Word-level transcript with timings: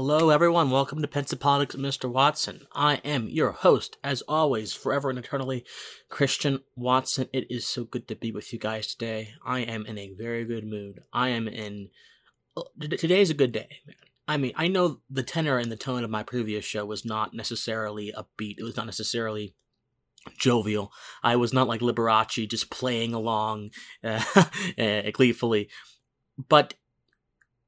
Hello, 0.00 0.30
everyone. 0.30 0.70
Welcome 0.70 1.02
to 1.02 1.08
Pensive 1.08 1.40
Politics 1.40 1.74
with 1.74 1.84
Mr. 1.84 2.08
Watson. 2.08 2.68
I 2.72 3.00
am 3.04 3.28
your 3.28 3.50
host, 3.50 3.96
as 4.04 4.22
always, 4.28 4.72
forever 4.72 5.10
and 5.10 5.18
eternally, 5.18 5.64
Christian 6.08 6.60
Watson. 6.76 7.28
It 7.32 7.50
is 7.50 7.66
so 7.66 7.82
good 7.82 8.06
to 8.06 8.14
be 8.14 8.30
with 8.30 8.52
you 8.52 8.60
guys 8.60 8.86
today. 8.86 9.30
I 9.44 9.58
am 9.58 9.84
in 9.86 9.98
a 9.98 10.14
very 10.16 10.44
good 10.44 10.64
mood. 10.64 11.00
I 11.12 11.30
am 11.30 11.48
in. 11.48 11.88
Today 12.80 13.20
is 13.20 13.30
a 13.30 13.34
good 13.34 13.50
day, 13.50 13.80
man. 13.88 13.96
I 14.28 14.36
mean, 14.36 14.52
I 14.54 14.68
know 14.68 15.00
the 15.10 15.24
tenor 15.24 15.58
and 15.58 15.72
the 15.72 15.76
tone 15.76 16.04
of 16.04 16.10
my 16.10 16.22
previous 16.22 16.64
show 16.64 16.86
was 16.86 17.04
not 17.04 17.34
necessarily 17.34 18.14
upbeat. 18.16 18.54
It 18.58 18.62
was 18.62 18.76
not 18.76 18.86
necessarily 18.86 19.56
jovial. 20.38 20.92
I 21.24 21.34
was 21.34 21.52
not 21.52 21.66
like 21.66 21.80
Liberace 21.80 22.48
just 22.48 22.70
playing 22.70 23.14
along 23.14 23.70
uh, 24.04 24.22
gleefully. 25.12 25.68
But 26.48 26.74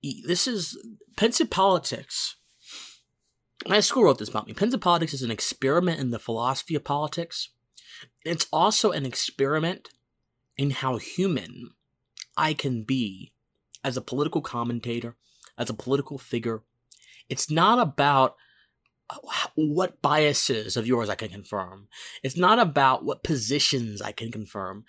this 0.02 0.47
is 0.47 0.78
pensive 1.16 1.50
politics. 1.50 2.37
My 3.66 3.80
school 3.80 4.05
wrote 4.05 4.18
this 4.18 4.28
about 4.28 4.46
me. 4.46 4.55
Pensive 4.55 4.80
politics 4.80 5.12
is 5.14 5.23
an 5.23 5.30
experiment 5.30 6.01
in 6.01 6.10
the 6.10 6.18
philosophy 6.18 6.74
of 6.74 6.84
politics. 6.84 7.51
It's 8.24 8.46
also 8.52 8.91
an 8.91 9.05
experiment 9.05 9.91
in 10.56 10.70
how 10.70 10.96
human 10.96 11.70
I 12.37 12.54
can 12.54 12.84
be 12.84 13.32
as 13.84 13.96
a 13.96 14.02
political 14.02 14.41
commentator, 14.41 15.16
as 15.59 15.68
a 15.68 15.74
political 15.74 16.18
figure. 16.18 16.62
It's 17.29 17.51
not 17.51 17.79
about 17.79 18.37
what 19.54 20.01
biases 20.02 20.77
of 20.77 20.87
yours 20.87 21.09
I 21.09 21.15
can 21.15 21.30
confirm. 21.30 21.88
It's 22.23 22.37
not 22.37 22.59
about 22.59 23.04
what 23.04 23.24
positions 23.24 24.01
I 24.01 24.13
can 24.13 24.30
confirm. 24.30 24.85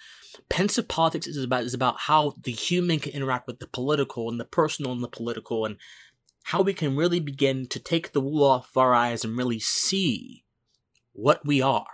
Pensive 0.50 0.88
politics 0.88 1.28
is 1.28 1.44
about 1.44 1.64
is 1.64 1.74
about 1.74 2.02
how 2.02 2.36
the 2.42 2.52
human 2.52 3.00
can 3.00 3.14
interact 3.14 3.48
with 3.48 3.60
the 3.60 3.68
political 3.68 4.30
and 4.30 4.40
the 4.40 4.46
personal 4.46 4.92
and 4.92 5.04
the 5.04 5.08
political 5.08 5.66
and 5.66 5.78
how 6.44 6.62
we 6.62 6.74
can 6.74 6.96
really 6.96 7.20
begin 7.20 7.68
to 7.68 7.80
take 7.80 8.12
the 8.12 8.22
wool 8.22 8.44
off 8.44 8.76
our 8.76 8.94
eyes 8.94 9.24
and 9.24 9.38
really 9.38 9.60
see 9.60 10.44
what 11.14 11.46
we 11.46 11.62
are. 11.62 11.86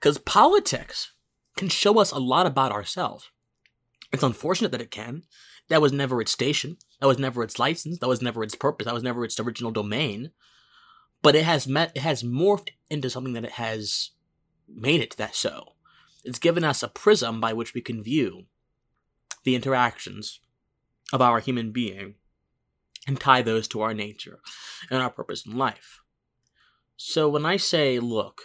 Because 0.00 0.18
politics 0.18 1.12
can 1.56 1.68
show 1.68 1.98
us 1.98 2.10
a 2.10 2.18
lot 2.18 2.46
about 2.46 2.72
ourselves. 2.72 3.30
It's 4.12 4.22
unfortunate 4.22 4.72
that 4.72 4.80
it 4.80 4.90
can. 4.90 5.24
That 5.68 5.82
was 5.82 5.92
never 5.92 6.20
its 6.20 6.32
station. 6.32 6.78
That 7.00 7.08
was 7.08 7.18
never 7.18 7.42
its 7.42 7.58
license. 7.58 7.98
That 7.98 8.08
was 8.08 8.22
never 8.22 8.42
its 8.42 8.54
purpose. 8.54 8.86
That 8.86 8.94
was 8.94 9.02
never 9.02 9.24
its 9.24 9.38
original 9.38 9.70
domain 9.70 10.30
but 11.22 11.34
it 11.34 11.44
has 11.44 11.66
met 11.66 11.92
it 11.94 12.02
has 12.02 12.22
morphed 12.22 12.70
into 12.90 13.10
something 13.10 13.32
that 13.32 13.44
it 13.44 13.52
has 13.52 14.10
made 14.68 15.00
it 15.00 15.16
that 15.16 15.34
so. 15.34 15.74
It's 16.24 16.38
given 16.38 16.64
us 16.64 16.82
a 16.82 16.88
prism 16.88 17.40
by 17.40 17.52
which 17.52 17.74
we 17.74 17.80
can 17.80 18.02
view 18.02 18.44
the 19.44 19.54
interactions 19.54 20.40
of 21.12 21.22
our 21.22 21.40
human 21.40 21.70
being 21.70 22.16
and 23.08 23.18
tie 23.18 23.42
those 23.42 23.66
to 23.66 23.80
our 23.80 23.94
nature 23.94 24.38
and 24.90 25.02
our 25.02 25.10
purpose 25.10 25.44
in 25.46 25.56
life. 25.56 26.02
So 26.96 27.28
when 27.28 27.46
I 27.46 27.56
say, 27.56 27.98
look, 27.98 28.42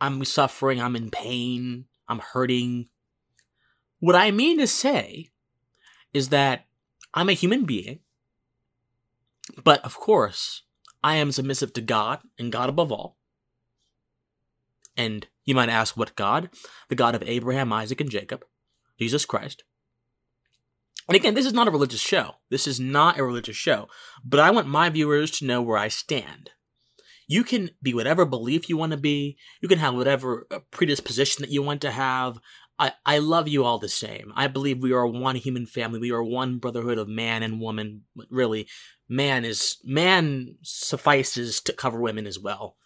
I'm 0.00 0.24
suffering, 0.24 0.80
I'm 0.80 0.94
in 0.94 1.10
pain, 1.10 1.86
I'm 2.08 2.20
hurting, 2.20 2.88
what 3.98 4.14
I 4.14 4.30
mean 4.30 4.58
to 4.58 4.66
say 4.66 5.30
is 6.14 6.28
that 6.28 6.66
I'm 7.12 7.28
a 7.28 7.34
human 7.34 7.64
being, 7.64 8.00
but 9.64 9.84
of 9.84 9.96
course, 9.96 10.62
I 11.02 11.16
am 11.16 11.32
submissive 11.32 11.72
to 11.74 11.80
God 11.80 12.20
and 12.38 12.52
God 12.52 12.68
above 12.68 12.92
all. 12.92 13.16
And 14.96 15.26
you 15.44 15.54
might 15.54 15.68
ask, 15.68 15.96
what 15.96 16.16
God? 16.16 16.50
The 16.88 16.94
God 16.94 17.14
of 17.14 17.22
Abraham, 17.26 17.72
Isaac, 17.72 18.00
and 18.00 18.10
Jacob, 18.10 18.44
Jesus 18.98 19.24
Christ. 19.24 19.64
And 21.08 21.14
again, 21.14 21.34
this 21.34 21.46
is 21.46 21.52
not 21.52 21.68
a 21.68 21.70
religious 21.70 22.00
show. 22.00 22.36
This 22.50 22.66
is 22.66 22.80
not 22.80 23.18
a 23.18 23.24
religious 23.24 23.56
show. 23.56 23.88
But 24.24 24.40
I 24.40 24.50
want 24.50 24.66
my 24.66 24.88
viewers 24.88 25.30
to 25.32 25.46
know 25.46 25.62
where 25.62 25.78
I 25.78 25.88
stand. 25.88 26.50
You 27.28 27.44
can 27.44 27.70
be 27.82 27.94
whatever 27.94 28.24
belief 28.24 28.68
you 28.68 28.76
want 28.76 28.92
to 28.92 28.98
be. 28.98 29.36
You 29.60 29.68
can 29.68 29.78
have 29.78 29.94
whatever 29.94 30.46
uh, 30.50 30.60
predisposition 30.70 31.42
that 31.42 31.50
you 31.50 31.62
want 31.62 31.80
to 31.82 31.90
have. 31.90 32.38
I, 32.78 32.92
I 33.04 33.18
love 33.18 33.48
you 33.48 33.64
all 33.64 33.78
the 33.78 33.88
same. 33.88 34.32
I 34.36 34.48
believe 34.48 34.82
we 34.82 34.92
are 34.92 35.06
one 35.06 35.36
human 35.36 35.66
family. 35.66 35.98
We 35.98 36.12
are 36.12 36.22
one 36.22 36.58
brotherhood 36.58 36.98
of 36.98 37.08
man 37.08 37.42
and 37.42 37.60
woman. 37.60 38.02
Really, 38.30 38.68
man 39.08 39.44
is 39.44 39.78
man 39.82 40.56
suffices 40.62 41.60
to 41.62 41.72
cover 41.72 42.00
women 42.00 42.26
as 42.26 42.38
well. 42.38 42.76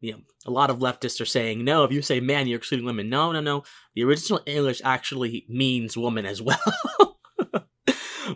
You 0.00 0.12
know, 0.12 0.18
a 0.44 0.50
lot 0.50 0.68
of 0.68 0.78
leftists 0.78 1.20
are 1.20 1.26
saying 1.26 1.64
no. 1.64 1.84
If 1.84 1.92
you 1.92 2.02
say 2.02 2.20
man, 2.20 2.46
you're 2.46 2.58
excluding 2.58 2.86
women. 2.86 3.08
No, 3.08 3.32
no, 3.32 3.40
no. 3.40 3.64
The 3.94 4.04
original 4.04 4.40
English 4.44 4.82
actually 4.84 5.46
means 5.48 5.96
woman 5.96 6.26
as 6.26 6.42
well. 6.42 6.60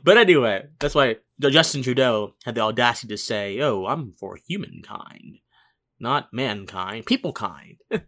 but 0.02 0.16
anyway, 0.16 0.66
that's 0.80 0.94
why 0.94 1.16
Justin 1.40 1.82
Trudeau 1.82 2.34
had 2.44 2.54
the 2.54 2.62
audacity 2.62 3.08
to 3.08 3.18
say, 3.18 3.60
"Oh, 3.60 3.86
I'm 3.86 4.12
for 4.18 4.36
humankind, 4.36 5.38
not 5.98 6.32
mankind, 6.32 7.06
people 7.06 7.32
kind." 7.32 7.78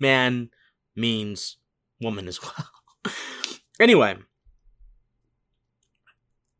man 0.00 0.50
means 0.94 1.56
woman 2.00 2.28
as 2.28 2.40
well. 3.04 3.14
anyway, 3.80 4.16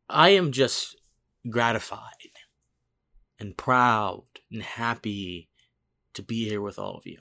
I 0.09 0.29
am 0.29 0.51
just 0.51 0.95
gratified 1.49 2.01
and 3.39 3.57
proud 3.57 4.23
and 4.51 4.63
happy 4.63 5.49
to 6.13 6.21
be 6.21 6.49
here 6.49 6.61
with 6.61 6.79
all 6.79 6.97
of 6.97 7.05
you. 7.05 7.19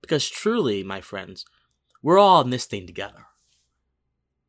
Because 0.00 0.28
truly, 0.28 0.84
my 0.84 1.00
friends, 1.00 1.44
we're 2.02 2.18
all 2.18 2.42
in 2.42 2.50
this 2.50 2.66
thing 2.66 2.86
together 2.86 3.26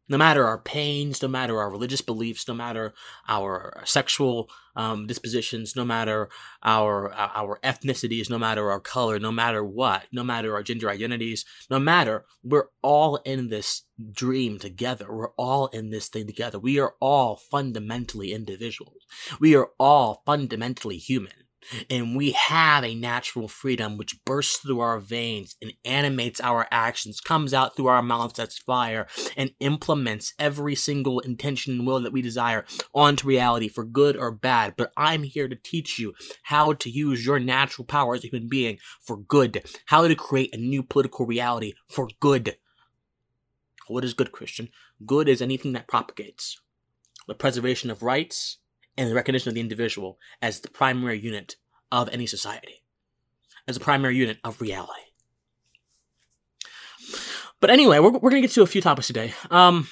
no 0.07 0.17
matter 0.17 0.45
our 0.45 0.59
pains, 0.59 1.21
no 1.21 1.27
matter 1.27 1.59
our 1.59 1.69
religious 1.69 2.01
beliefs, 2.01 2.47
no 2.47 2.53
matter 2.53 2.93
our 3.27 3.81
sexual 3.85 4.49
um, 4.75 5.07
dispositions, 5.07 5.75
no 5.75 5.85
matter 5.85 6.29
our 6.63 7.13
our 7.13 7.59
ethnicities, 7.63 8.29
no 8.29 8.37
matter 8.37 8.69
our 8.69 8.79
color, 8.79 9.19
no 9.19 9.31
matter 9.31 9.63
what, 9.63 10.03
no 10.11 10.23
matter 10.23 10.53
our 10.53 10.63
gender 10.63 10.89
identities, 10.89 11.45
no 11.69 11.79
matter, 11.79 12.25
we're 12.43 12.67
all 12.81 13.17
in 13.17 13.49
this 13.49 13.83
dream 14.11 14.59
together. 14.59 15.07
We're 15.09 15.33
all 15.37 15.67
in 15.67 15.89
this 15.89 16.09
thing 16.09 16.27
together. 16.27 16.59
We 16.59 16.79
are 16.79 16.95
all 16.99 17.37
fundamentally 17.37 18.33
individuals. 18.33 19.03
We 19.39 19.55
are 19.55 19.69
all 19.79 20.21
fundamentally 20.25 20.97
human 20.97 21.44
and 21.89 22.15
we 22.15 22.31
have 22.31 22.83
a 22.83 22.95
natural 22.95 23.47
freedom 23.47 23.97
which 23.97 24.23
bursts 24.25 24.57
through 24.57 24.79
our 24.79 24.99
veins 24.99 25.55
and 25.61 25.73
animates 25.83 26.39
our 26.41 26.67
actions, 26.71 27.19
comes 27.19 27.53
out 27.53 27.75
through 27.75 27.87
our 27.87 28.01
mouths 28.01 28.39
as 28.39 28.57
fire, 28.57 29.07
and 29.35 29.51
implements 29.59 30.33
every 30.39 30.75
single 30.75 31.19
intention 31.19 31.73
and 31.73 31.87
will 31.87 32.01
that 32.01 32.13
we 32.13 32.21
desire 32.21 32.65
onto 32.93 33.27
reality 33.27 33.67
for 33.67 33.83
good 33.83 34.15
or 34.15 34.31
bad. 34.31 34.75
But 34.77 34.91
I'm 34.97 35.23
here 35.23 35.47
to 35.47 35.55
teach 35.55 35.99
you 35.99 36.13
how 36.43 36.73
to 36.73 36.89
use 36.89 37.25
your 37.25 37.39
natural 37.39 37.85
power 37.85 38.15
as 38.15 38.23
a 38.23 38.27
human 38.27 38.47
being 38.47 38.77
for 39.01 39.17
good, 39.17 39.63
how 39.87 40.07
to 40.07 40.15
create 40.15 40.53
a 40.53 40.57
new 40.57 40.83
political 40.83 41.25
reality 41.25 41.73
for 41.87 42.09
good. 42.19 42.57
What 43.87 44.03
is 44.03 44.13
good, 44.13 44.31
Christian? 44.31 44.69
Good 45.05 45.29
is 45.29 45.41
anything 45.41 45.73
that 45.73 45.87
propagates 45.87 46.59
the 47.27 47.35
preservation 47.35 47.89
of 47.89 48.03
rights 48.03 48.57
and 48.97 49.09
the 49.09 49.15
recognition 49.15 49.49
of 49.49 49.55
the 49.55 49.61
individual 49.61 50.19
as 50.41 50.61
the 50.61 50.69
primary 50.69 51.19
unit 51.19 51.55
of 51.91 52.09
any 52.09 52.25
society, 52.25 52.83
as 53.67 53.77
a 53.77 53.79
primary 53.79 54.15
unit 54.15 54.37
of 54.43 54.61
reality. 54.61 55.01
But 57.59 57.69
anyway, 57.69 57.99
we're, 57.99 58.11
we're 58.11 58.29
going 58.29 58.41
to 58.41 58.47
get 58.47 58.51
to 58.51 58.61
a 58.61 58.67
few 58.67 58.81
topics 58.81 59.07
today. 59.07 59.33
Um, 59.49 59.87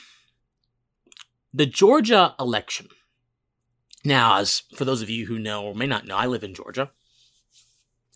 the 1.54 1.66
Georgia 1.66 2.36
election. 2.40 2.88
Now, 4.04 4.38
as 4.38 4.64
for 4.76 4.86
those 4.86 5.02
of 5.02 5.10
you 5.10 5.28
who 5.28 5.40
know 5.40 5.64
or 5.64 5.76
may 5.76 5.88
not 5.88 6.06
know, 6.06 6.18
I 6.18 6.26
live 6.26 6.44
in 6.44 6.54
Georgia. 6.54 6.92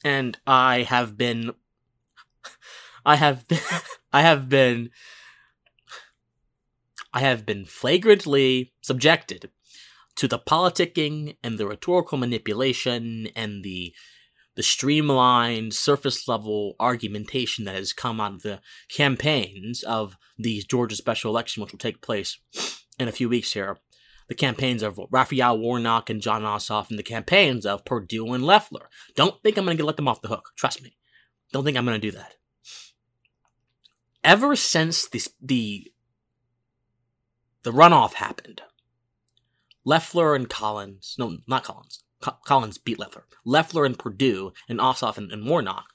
And 0.04 0.38
I 0.46 0.84
have 0.84 1.18
been 1.18 1.54
I 3.06 3.16
have 3.16 3.48
been 3.48 3.60
I 4.14 4.22
have 4.22 4.50
been 4.50 4.90
I 7.14 7.22
have 7.22 7.46
been 7.46 7.66
flagrantly 7.66 8.74
subjected 8.82 9.50
to 10.18 10.28
the 10.28 10.40
politicking 10.40 11.38
and 11.44 11.58
the 11.58 11.68
rhetorical 11.68 12.18
manipulation 12.18 13.30
and 13.36 13.64
the 13.64 13.94
the 14.56 14.64
streamlined 14.64 15.72
surface 15.72 16.28
level 16.28 16.76
argumentation 16.80 17.66
that 17.66 17.76
has 17.76 17.94
come 17.94 18.20
out 18.20 18.34
of 18.34 18.42
the 18.42 18.60
campaigns 18.90 19.84
of 19.84 20.18
the 20.36 20.64
Georgia 20.68 20.96
special 20.96 21.30
election, 21.30 21.62
which 21.62 21.72
will 21.72 21.78
take 21.78 22.02
place 22.02 22.40
in 22.98 23.08
a 23.08 23.12
few 23.12 23.30
weeks 23.30 23.54
here. 23.54 23.78
The 24.30 24.34
campaigns 24.34 24.82
of 24.82 25.00
Raphael 25.12 25.60
Warnock 25.60 26.10
and 26.10 26.20
Jon 26.20 26.42
Ossoff, 26.42 26.90
and 26.90 26.98
the 26.98 27.04
campaigns 27.04 27.68
of 27.68 27.86
Perdue 27.86 28.34
and 28.34 28.44
Loeffler. 28.44 28.90
Don't 29.16 29.40
think 29.44 29.58
I'm 29.58 29.66
going 29.66 29.78
to 29.78 29.86
let 29.86 29.96
them 29.96 30.08
off 30.08 30.24
the 30.24 30.28
hook. 30.28 30.50
Trust 30.58 30.82
me. 30.82 30.98
Don't 31.54 31.64
think 31.64 31.78
I'm 31.78 31.86
going 31.86 32.02
to 32.02 32.12
do 32.12 32.18
that. 32.18 32.34
Ever 34.24 34.56
since 34.56 35.08
the 35.08 35.22
the 35.40 35.92
the 37.62 37.72
runoff 37.72 38.14
happened, 38.14 38.64
Loeffler 39.88 40.36
and 40.36 40.50
Collins, 40.50 41.16
no, 41.18 41.38
not 41.48 41.64
Collins. 41.64 42.04
Co- 42.22 42.38
Collins 42.46 42.78
beat 42.78 43.00
Loeffler. 43.00 43.26
Loeffler 43.46 43.86
and 43.86 43.98
Perdue 43.98 44.52
and 44.68 44.80
Ossoff 44.80 45.18
and, 45.18 45.32
and 45.32 45.48
Warnock 45.48 45.86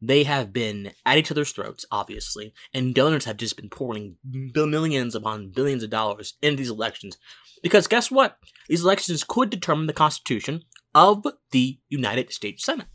they 0.00 0.24
have 0.24 0.52
been 0.52 0.92
at 1.04 1.18
each 1.18 1.30
other's 1.30 1.52
throats, 1.52 1.84
obviously, 1.90 2.54
and 2.72 2.94
donors 2.94 3.26
have 3.26 3.36
just 3.36 3.56
been 3.56 3.68
pouring 3.68 4.16
millions 4.24 5.14
upon 5.14 5.50
billions 5.50 5.82
of 5.82 5.90
dollars 5.90 6.34
into 6.40 6.56
these 6.56 6.70
elections. 6.70 7.18
Because 7.62 7.86
guess 7.86 8.10
what? 8.10 8.38
These 8.68 8.82
elections 8.82 9.24
could 9.24 9.50
determine 9.50 9.86
the 9.86 9.92
constitution 9.92 10.62
of 10.94 11.26
the 11.50 11.78
United 11.88 12.32
States 12.32 12.64
Senate. 12.64 12.86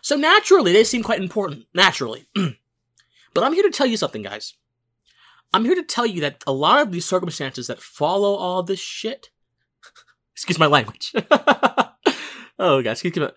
So 0.00 0.16
naturally, 0.16 0.72
they 0.72 0.84
seem 0.84 1.02
quite 1.02 1.20
important. 1.20 1.66
Naturally. 1.74 2.26
but 2.34 3.44
I'm 3.44 3.52
here 3.52 3.64
to 3.64 3.70
tell 3.70 3.86
you 3.86 3.98
something, 3.98 4.22
guys. 4.22 4.54
I'm 5.52 5.64
here 5.64 5.74
to 5.74 5.82
tell 5.82 6.06
you 6.06 6.20
that 6.22 6.42
a 6.46 6.52
lot 6.52 6.80
of 6.80 6.90
these 6.90 7.04
circumstances 7.04 7.66
that 7.66 7.80
follow 7.80 8.34
all 8.34 8.62
this 8.62 8.80
shit, 8.80 9.30
excuse 10.36 10.58
my 10.58 10.66
language. 10.66 11.12
oh, 12.58 12.82
guys, 12.82 13.02
excuse 13.02 13.16
me 13.16 13.28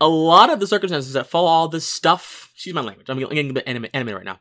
a 0.00 0.08
lot 0.08 0.50
of 0.50 0.60
the 0.60 0.66
circumstances 0.66 1.14
that 1.14 1.26
follow 1.26 1.48
all 1.48 1.68
this 1.68 1.86
stuff, 1.86 2.50
excuse 2.54 2.74
my 2.74 2.80
language, 2.80 3.08
I'm 3.08 3.18
getting 3.18 3.50
a 3.50 3.54
bit 3.54 3.64
animated 3.66 4.14
right 4.14 4.24
now, 4.24 4.40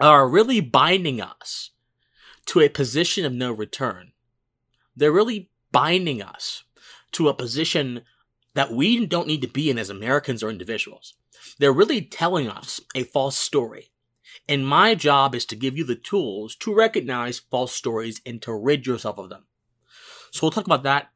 are 0.00 0.28
really 0.28 0.60
binding 0.60 1.20
us 1.20 1.70
to 2.46 2.60
a 2.60 2.68
position 2.68 3.24
of 3.24 3.32
no 3.32 3.52
return. 3.52 4.12
They're 4.94 5.12
really 5.12 5.50
binding 5.72 6.22
us 6.22 6.64
to 7.12 7.28
a 7.28 7.34
position 7.34 8.02
that 8.54 8.72
we 8.72 9.06
don't 9.06 9.26
need 9.26 9.42
to 9.42 9.48
be 9.48 9.70
in 9.70 9.78
as 9.78 9.90
Americans 9.90 10.42
or 10.42 10.50
individuals. 10.50 11.14
They're 11.58 11.72
really 11.72 12.02
telling 12.02 12.48
us 12.48 12.80
a 12.94 13.04
false 13.04 13.36
story. 13.36 13.90
And 14.48 14.66
my 14.66 14.94
job 14.94 15.34
is 15.34 15.44
to 15.46 15.56
give 15.56 15.76
you 15.76 15.84
the 15.84 15.94
tools 15.94 16.56
to 16.56 16.74
recognize 16.74 17.38
false 17.38 17.72
stories 17.74 18.20
and 18.24 18.40
to 18.42 18.52
rid 18.52 18.86
yourself 18.86 19.18
of 19.18 19.28
them. 19.28 19.44
So 20.30 20.40
we'll 20.42 20.50
talk 20.50 20.66
about 20.66 20.82
that 20.84 21.10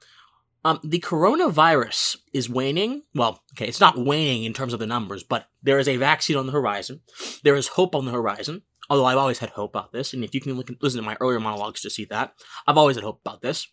um, 0.64 0.79
the 0.85 1.00
coronavirus 1.00 2.19
is 2.32 2.49
waning. 2.49 3.03
Well, 3.14 3.43
okay, 3.55 3.67
it's 3.67 3.81
not 3.81 3.99
waning 3.99 4.44
in 4.44 4.53
terms 4.53 4.73
of 4.73 4.79
the 4.79 4.87
numbers, 4.87 5.23
but 5.23 5.49
there 5.62 5.79
is 5.79 5.88
a 5.88 5.97
vaccine 5.97 6.37
on 6.37 6.47
the 6.47 6.53
horizon. 6.53 7.00
There 7.43 7.56
is 7.56 7.69
hope 7.69 7.94
on 7.94 8.05
the 8.05 8.12
horizon. 8.12 8.62
Although 8.88 9.06
I've 9.06 9.19
always 9.19 9.38
had 9.38 9.50
hope 9.50 9.75
about 9.75 9.93
this, 9.93 10.12
and 10.12 10.23
if 10.23 10.35
you 10.35 10.41
can 10.41 10.55
look, 10.55 10.70
listen 10.81 11.00
to 11.00 11.06
my 11.06 11.17
earlier 11.20 11.41
monologues 11.41 11.81
to 11.82 11.91
see 11.91 12.05
that, 12.06 12.35
I've 12.67 12.76
always 12.76 12.97
had 12.97 13.05
hope 13.05 13.20
about 13.25 13.41
this. 13.41 13.69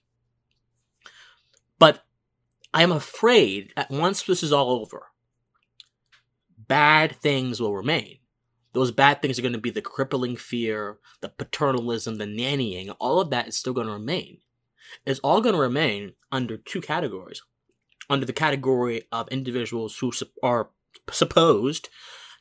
But 1.77 2.03
I 2.73 2.83
am 2.83 2.91
afraid 2.91 3.73
that 3.75 3.89
once 3.89 4.23
this 4.23 4.43
is 4.43 4.53
all 4.53 4.71
over, 4.71 5.07
bad 6.57 7.15
things 7.17 7.59
will 7.59 7.75
remain. 7.75 8.19
Those 8.73 8.91
bad 8.91 9.21
things 9.21 9.37
are 9.37 9.41
going 9.41 9.53
to 9.53 9.59
be 9.59 9.71
the 9.71 9.81
crippling 9.81 10.37
fear, 10.37 10.99
the 11.21 11.29
paternalism, 11.29 12.17
the 12.17 12.25
nannying. 12.25 12.95
All 12.99 13.19
of 13.19 13.31
that 13.31 13.47
is 13.47 13.57
still 13.57 13.73
going 13.73 13.87
to 13.87 13.93
remain 13.93 14.39
is 15.05 15.19
all 15.19 15.41
going 15.41 15.55
to 15.55 15.61
remain 15.61 16.13
under 16.31 16.57
two 16.57 16.81
categories. 16.81 17.41
Under 18.09 18.25
the 18.25 18.33
category 18.33 19.03
of 19.11 19.27
individuals 19.29 19.97
who 19.97 20.11
are 20.41 20.69
supposed 21.11 21.89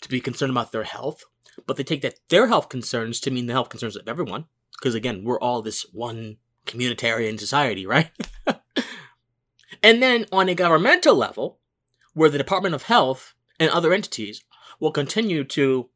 to 0.01 0.09
be 0.09 0.21
concerned 0.21 0.51
about 0.51 0.73
their 0.73 0.85
health, 0.85 1.25
but 1.67 1.77
they 1.77 1.83
take 1.83 2.03
that 2.03 2.21
their 2.29 2.47
health 2.47 2.69
concerns 2.69 3.21
to 3.21 3.31
mean 3.31 3.47
the 3.47 3.53
health 3.53 3.69
concerns 3.69 3.97
of 3.97 4.09
everyone. 4.09 4.47
Because 4.79 4.95
again, 4.95 5.25
we're 5.25 5.41
all 5.41 5.61
this 5.61 5.85
one 5.93 6.37
communitarian 6.67 7.39
society, 7.39 7.87
right? 7.87 8.11
and 9.83 10.03
then 10.03 10.27
on 10.31 10.49
a 10.49 10.55
governmental 10.55 11.17
level, 11.17 11.59
where 12.15 12.31
the 12.31 12.39
Department 12.39 12.75
of 12.75 12.85
Health 12.85 13.35
and 13.59 13.71
other 13.71 13.93
entities 13.93 14.43
will 14.81 14.93
continue 14.93 15.45
to 15.45 15.89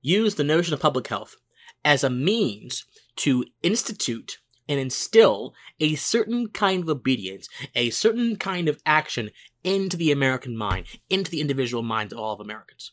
use 0.00 0.34
the 0.34 0.44
notion 0.44 0.74
of 0.74 0.80
public 0.80 1.06
health 1.08 1.36
as 1.84 2.02
a 2.02 2.10
means 2.10 2.84
to 3.16 3.44
institute 3.62 4.38
and 4.68 4.80
instill 4.80 5.54
a 5.80 5.94
certain 5.94 6.48
kind 6.48 6.82
of 6.82 6.88
obedience, 6.88 7.48
a 7.74 7.90
certain 7.90 8.36
kind 8.36 8.68
of 8.68 8.80
action 8.86 9.30
into 9.62 9.96
the 9.96 10.12
American 10.12 10.56
mind, 10.56 10.86
into 11.10 11.30
the 11.30 11.40
individual 11.40 11.82
minds 11.82 12.12
of 12.12 12.18
all 12.18 12.34
of 12.34 12.40
Americans. 12.40 12.92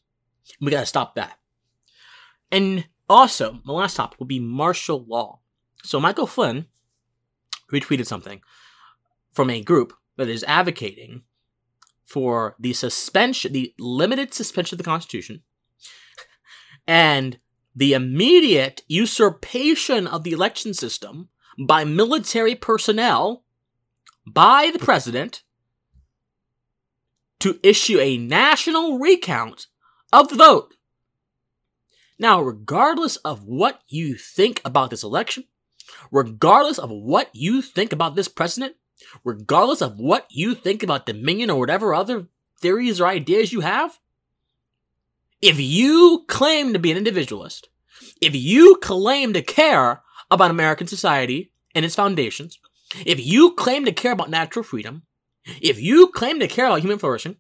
We 0.59 0.71
gotta 0.71 0.85
stop 0.85 1.15
that. 1.15 1.39
And 2.51 2.88
also, 3.09 3.59
my 3.63 3.73
last 3.73 3.95
topic 3.95 4.19
will 4.19 4.27
be 4.27 4.39
martial 4.39 5.06
law. 5.06 5.39
So 5.83 6.00
Michael 6.00 6.27
Flynn 6.27 6.65
retweeted 7.71 8.06
something 8.06 8.41
from 9.31 9.50
a 9.50 9.63
group 9.63 9.94
that 10.17 10.29
is 10.29 10.44
advocating 10.44 11.24
for 12.06 12.56
the 12.59 12.74
suspension, 12.74 13.53
the 13.53 13.74
limited 13.79 14.33
suspension 14.33 14.75
of 14.75 14.77
the 14.77 14.83
Constitution, 14.83 15.44
and 16.85 17.39
the 17.75 17.94
immediate 17.94 18.83
usurpation 18.88 20.07
of 20.07 20.24
the 20.24 20.31
election 20.31 20.74
system 20.74 21.29
by 21.67 21.83
military 21.83 22.55
personnel 22.55 23.43
by 24.25 24.71
the 24.71 24.79
president 24.79 25.43
to 27.39 27.59
issue 27.63 27.99
a 27.99 28.17
national 28.17 28.99
recount 28.99 29.67
of 30.13 30.29
the 30.29 30.35
vote. 30.35 30.75
Now, 32.19 32.41
regardless 32.41 33.15
of 33.17 33.43
what 33.43 33.81
you 33.87 34.15
think 34.15 34.61
about 34.63 34.91
this 34.91 35.03
election, 35.03 35.45
regardless 36.11 36.77
of 36.77 36.91
what 36.91 37.29
you 37.33 37.61
think 37.61 37.91
about 37.91 38.15
this 38.15 38.27
president, 38.27 38.75
regardless 39.23 39.81
of 39.81 39.97
what 39.97 40.27
you 40.29 40.53
think 40.53 40.83
about 40.83 41.07
Dominion 41.07 41.49
or 41.49 41.59
whatever 41.59 41.93
other 41.93 42.27
theories 42.59 43.01
or 43.01 43.07
ideas 43.07 43.51
you 43.51 43.61
have, 43.61 43.99
if 45.41 45.59
you 45.59 46.23
claim 46.27 46.73
to 46.73 46.79
be 46.79 46.91
an 46.91 46.97
individualist, 46.97 47.69
if 48.21 48.35
you 48.35 48.77
claim 48.81 49.33
to 49.33 49.41
care 49.41 50.03
about 50.29 50.51
American 50.51 50.85
society 50.85 51.50
and 51.75 51.85
its 51.85 51.95
foundations, 51.95 52.59
if 53.06 53.25
you 53.25 53.53
claim 53.53 53.85
to 53.85 53.91
care 53.91 54.12
about 54.12 54.29
natural 54.29 54.63
freedom, 54.63 55.03
if 55.62 55.81
you 55.81 56.07
claim 56.09 56.39
to 56.39 56.47
care 56.47 56.68
about 56.68 56.81
human 56.81 57.00
flourishing, 57.00 57.38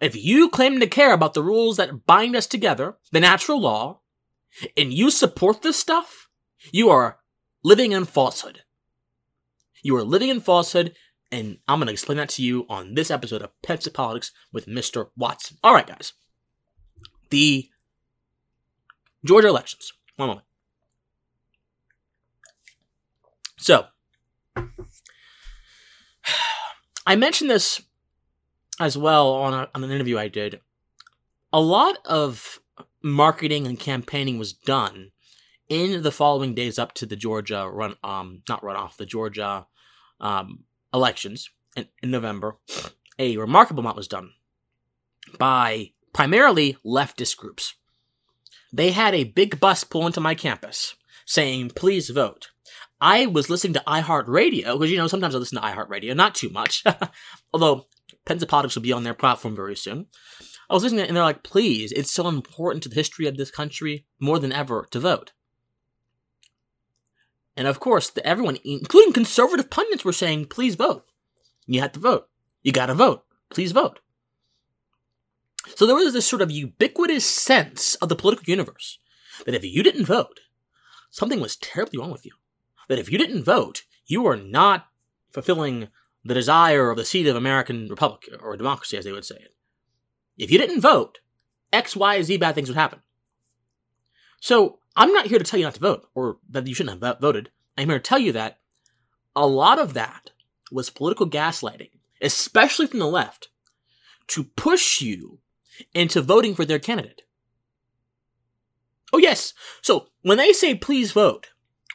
if 0.00 0.16
you 0.16 0.48
claim 0.48 0.80
to 0.80 0.86
care 0.86 1.12
about 1.12 1.34
the 1.34 1.42
rules 1.42 1.76
that 1.76 2.06
bind 2.06 2.34
us 2.36 2.46
together, 2.46 2.96
the 3.12 3.20
natural 3.20 3.60
law, 3.60 4.00
and 4.76 4.92
you 4.92 5.10
support 5.10 5.62
this 5.62 5.76
stuff, 5.76 6.28
you 6.72 6.88
are 6.88 7.18
living 7.62 7.92
in 7.92 8.04
falsehood. 8.04 8.60
You 9.82 9.96
are 9.96 10.04
living 10.04 10.30
in 10.30 10.40
falsehood, 10.40 10.94
and 11.30 11.58
I'm 11.68 11.78
going 11.78 11.88
to 11.88 11.92
explain 11.92 12.18
that 12.18 12.30
to 12.30 12.42
you 12.42 12.64
on 12.68 12.94
this 12.94 13.10
episode 13.10 13.42
of 13.42 13.50
Pets 13.62 13.88
Politics 13.88 14.32
with 14.52 14.66
Mr. 14.66 15.08
Watson. 15.16 15.58
All 15.62 15.74
right, 15.74 15.86
guys. 15.86 16.12
The 17.30 17.68
Georgia 19.24 19.48
elections. 19.48 19.92
One 20.16 20.28
moment. 20.28 20.46
So, 23.64 23.86
I 27.06 27.16
mentioned 27.16 27.48
this 27.48 27.80
as 28.78 28.98
well 28.98 29.30
on, 29.30 29.54
a, 29.54 29.70
on 29.74 29.82
an 29.82 29.90
interview 29.90 30.18
I 30.18 30.28
did. 30.28 30.60
A 31.50 31.62
lot 31.62 31.96
of 32.04 32.60
marketing 33.02 33.66
and 33.66 33.80
campaigning 33.80 34.36
was 34.36 34.52
done 34.52 35.12
in 35.70 36.02
the 36.02 36.12
following 36.12 36.54
days 36.54 36.78
up 36.78 36.92
to 36.92 37.06
the 37.06 37.16
Georgia 37.16 37.66
run, 37.66 37.96
um, 38.04 38.42
not 38.50 38.60
runoff, 38.60 38.98
the 38.98 39.06
Georgia 39.06 39.66
um, 40.20 40.64
elections 40.92 41.48
in, 41.74 41.88
in 42.02 42.10
November. 42.10 42.58
A 43.18 43.38
remarkable 43.38 43.80
amount 43.80 43.96
was 43.96 44.08
done 44.08 44.32
by 45.38 45.92
primarily 46.12 46.76
leftist 46.84 47.38
groups. 47.38 47.76
They 48.70 48.90
had 48.90 49.14
a 49.14 49.24
big 49.24 49.58
bus 49.58 49.84
pull 49.84 50.06
into 50.06 50.20
my 50.20 50.34
campus 50.34 50.96
saying, 51.24 51.70
please 51.70 52.10
vote. 52.10 52.50
I 53.04 53.26
was 53.26 53.50
listening 53.50 53.74
to 53.74 53.82
iHeartRadio 53.86 54.64
because 54.64 54.90
you 54.90 54.96
know 54.96 55.08
sometimes 55.08 55.34
I 55.34 55.38
listen 55.38 55.60
to 55.60 55.66
iHeartRadio, 55.66 56.16
not 56.16 56.34
too 56.34 56.48
much, 56.48 56.82
although 57.52 57.86
Politics 58.24 58.74
will 58.74 58.82
be 58.82 58.94
on 58.94 59.04
their 59.04 59.12
platform 59.12 59.54
very 59.54 59.76
soon. 59.76 60.06
I 60.70 60.72
was 60.72 60.82
listening 60.82 61.00
to 61.00 61.04
it 61.04 61.08
and 61.08 61.16
they're 61.16 61.22
like, 61.22 61.42
please, 61.42 61.92
it's 61.92 62.10
so 62.10 62.28
important 62.28 62.82
to 62.82 62.88
the 62.88 62.94
history 62.94 63.26
of 63.26 63.36
this 63.36 63.50
country 63.50 64.06
more 64.18 64.38
than 64.38 64.52
ever 64.52 64.88
to 64.90 65.00
vote. 65.00 65.34
And 67.58 67.68
of 67.68 67.78
course, 67.78 68.08
the, 68.08 68.26
everyone, 68.26 68.56
including 68.64 69.12
conservative 69.12 69.68
pundits, 69.68 70.02
were 70.02 70.14
saying, 70.14 70.46
please 70.46 70.74
vote. 70.74 71.04
You 71.66 71.82
have 71.82 71.92
to 71.92 72.00
vote. 72.00 72.28
You 72.62 72.72
gotta 72.72 72.94
vote. 72.94 73.24
Please 73.50 73.72
vote. 73.72 74.00
So 75.76 75.84
there 75.84 75.94
was 75.94 76.14
this 76.14 76.26
sort 76.26 76.40
of 76.40 76.50
ubiquitous 76.50 77.26
sense 77.26 77.96
of 77.96 78.08
the 78.08 78.16
political 78.16 78.50
universe 78.50 78.98
that 79.44 79.54
if 79.54 79.62
you 79.62 79.82
didn't 79.82 80.06
vote, 80.06 80.40
something 81.10 81.40
was 81.40 81.56
terribly 81.56 81.98
wrong 81.98 82.10
with 82.10 82.24
you 82.24 82.32
that 82.88 82.98
if 82.98 83.10
you 83.10 83.18
didn't 83.18 83.44
vote, 83.44 83.82
you 84.06 84.26
are 84.26 84.36
not 84.36 84.86
fulfilling 85.30 85.88
the 86.24 86.34
desire 86.34 86.90
of 86.90 86.96
the 86.96 87.04
seat 87.04 87.26
of 87.26 87.36
American 87.36 87.88
republic 87.88 88.28
or 88.40 88.56
democracy, 88.56 88.96
as 88.96 89.04
they 89.04 89.12
would 89.12 89.24
say 89.24 89.36
it. 89.36 89.54
If 90.36 90.50
you 90.50 90.58
didn't 90.58 90.80
vote, 90.80 91.20
X, 91.72 91.94
Y, 91.96 92.22
Z 92.22 92.36
bad 92.38 92.54
things 92.54 92.68
would 92.68 92.76
happen. 92.76 93.00
So 94.40 94.78
I'm 94.96 95.12
not 95.12 95.26
here 95.26 95.38
to 95.38 95.44
tell 95.44 95.58
you 95.58 95.66
not 95.66 95.74
to 95.74 95.80
vote 95.80 96.08
or 96.14 96.38
that 96.50 96.66
you 96.66 96.74
shouldn't 96.74 97.02
have 97.02 97.20
voted. 97.20 97.50
I'm 97.76 97.88
here 97.88 97.98
to 97.98 98.02
tell 98.02 98.18
you 98.18 98.32
that 98.32 98.58
a 99.34 99.46
lot 99.46 99.78
of 99.78 99.94
that 99.94 100.30
was 100.70 100.90
political 100.90 101.28
gaslighting, 101.28 101.90
especially 102.20 102.86
from 102.86 103.00
the 103.00 103.06
left, 103.06 103.48
to 104.28 104.44
push 104.44 105.00
you 105.00 105.40
into 105.92 106.22
voting 106.22 106.54
for 106.54 106.64
their 106.64 106.78
candidate. 106.78 107.22
Oh, 109.12 109.18
yes. 109.18 109.52
So 109.82 110.08
when 110.22 110.38
they 110.38 110.52
say 110.52 110.74
please 110.74 111.12
vote, 111.12 111.48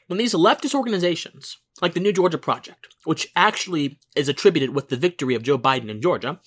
when 0.10 0.18
these 0.18 0.34
leftist 0.34 0.74
organizations, 0.74 1.58
like 1.84 1.94
the 1.94 2.00
New 2.00 2.12
Georgia 2.12 2.40
Project, 2.40 2.96
which 3.04 3.32
actually 3.36 4.00
is 4.16 4.28
attributed 4.28 4.72
with 4.72 4.90
the 4.90 4.98
victory 4.98 5.36
of 5.36 5.44
Joe 5.44 5.60
Biden 5.60 5.88
in 5.88 6.02
Georgia, 6.02 6.40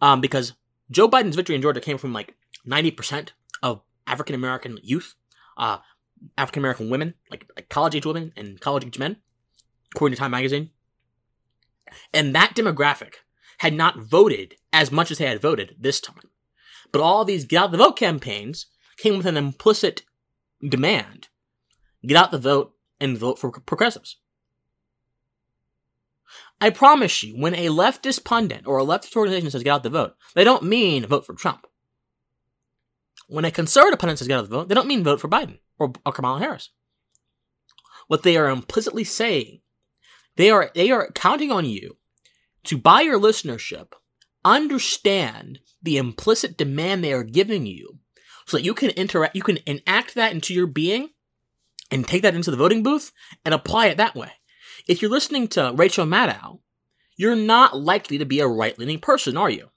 um, 0.00 0.22
because 0.22 0.54
Joe 0.90 1.06
Biden's 1.06 1.36
victory 1.36 1.54
in 1.54 1.60
Georgia 1.60 1.82
came 1.82 1.98
from 1.98 2.14
like 2.14 2.34
90% 2.66 3.32
of 3.62 3.82
African 4.06 4.34
American 4.34 4.78
youth, 4.82 5.16
uh, 5.58 5.78
African 6.38 6.62
American 6.62 6.88
women, 6.88 7.12
like, 7.30 7.46
like 7.54 7.68
college 7.68 7.94
age 7.94 8.06
women 8.06 8.32
and 8.38 8.58
college 8.58 8.86
age 8.86 8.98
men, 8.98 9.18
according 9.94 10.16
to 10.16 10.18
Time 10.18 10.30
magazine. 10.30 10.70
And 12.14 12.34
that 12.34 12.56
demographic 12.56 13.16
had 13.58 13.74
not 13.74 13.98
voted 13.98 14.54
as 14.72 14.90
much 14.90 15.10
as 15.10 15.18
they 15.18 15.26
had 15.26 15.42
voted 15.42 15.76
this 15.78 16.00
time. 16.00 16.30
But 16.90 17.02
all 17.02 17.26
these 17.26 17.44
get 17.44 17.64
out 17.64 17.70
the 17.70 17.76
vote 17.76 17.98
campaigns 17.98 18.64
came 18.96 19.18
with 19.18 19.26
an 19.26 19.36
implicit 19.36 20.02
demand 20.66 21.28
get 22.06 22.16
out 22.16 22.30
the 22.30 22.38
vote 22.38 22.73
and 23.04 23.18
vote 23.18 23.38
for 23.38 23.50
progressives. 23.50 24.16
I 26.60 26.70
promise 26.70 27.22
you, 27.22 27.36
when 27.36 27.54
a 27.54 27.68
leftist 27.68 28.24
pundit 28.24 28.66
or 28.66 28.78
a 28.78 28.84
leftist 28.84 29.16
organization 29.16 29.50
says 29.50 29.62
get 29.62 29.70
out 29.70 29.82
the 29.82 29.90
vote, 29.90 30.14
they 30.34 30.44
don't 30.44 30.62
mean 30.62 31.06
vote 31.06 31.26
for 31.26 31.34
Trump. 31.34 31.66
When 33.28 33.44
a 33.44 33.50
conservative 33.50 33.98
pundit 33.98 34.18
says 34.18 34.28
get 34.28 34.38
out 34.38 34.48
the 34.48 34.56
vote, 34.56 34.68
they 34.68 34.74
don't 34.74 34.88
mean 34.88 35.04
vote 35.04 35.20
for 35.20 35.28
Biden 35.28 35.58
or, 35.78 35.92
or 36.04 36.12
Kamala 36.12 36.40
Harris. 36.40 36.70
What 38.08 38.22
they 38.22 38.36
are 38.36 38.48
implicitly 38.48 39.04
saying, 39.04 39.60
they 40.36 40.50
are 40.50 40.70
they 40.74 40.90
are 40.90 41.10
counting 41.14 41.50
on 41.50 41.64
you 41.64 41.96
to 42.64 42.78
buy 42.78 43.02
your 43.02 43.20
listenership, 43.20 43.92
understand 44.44 45.60
the 45.82 45.96
implicit 45.96 46.56
demand 46.56 47.02
they 47.02 47.12
are 47.12 47.24
giving 47.24 47.66
you, 47.66 47.98
so 48.46 48.56
that 48.56 48.64
you 48.64 48.74
can 48.74 48.90
interact, 48.90 49.36
you 49.36 49.42
can 49.42 49.58
enact 49.66 50.14
that 50.14 50.32
into 50.32 50.54
your 50.54 50.66
being, 50.66 51.10
and 51.94 52.06
take 52.06 52.22
that 52.22 52.34
into 52.34 52.50
the 52.50 52.56
voting 52.56 52.82
booth 52.82 53.12
and 53.44 53.54
apply 53.54 53.86
it 53.86 53.96
that 53.96 54.16
way. 54.16 54.32
If 54.88 55.00
you're 55.00 55.10
listening 55.10 55.46
to 55.48 55.72
Rachel 55.74 56.04
Maddow, 56.04 56.58
you're 57.16 57.36
not 57.36 57.78
likely 57.78 58.18
to 58.18 58.24
be 58.24 58.40
a 58.40 58.48
right 58.48 58.76
leaning 58.76 58.98
person, 58.98 59.36
are 59.36 59.48
you? 59.48 59.70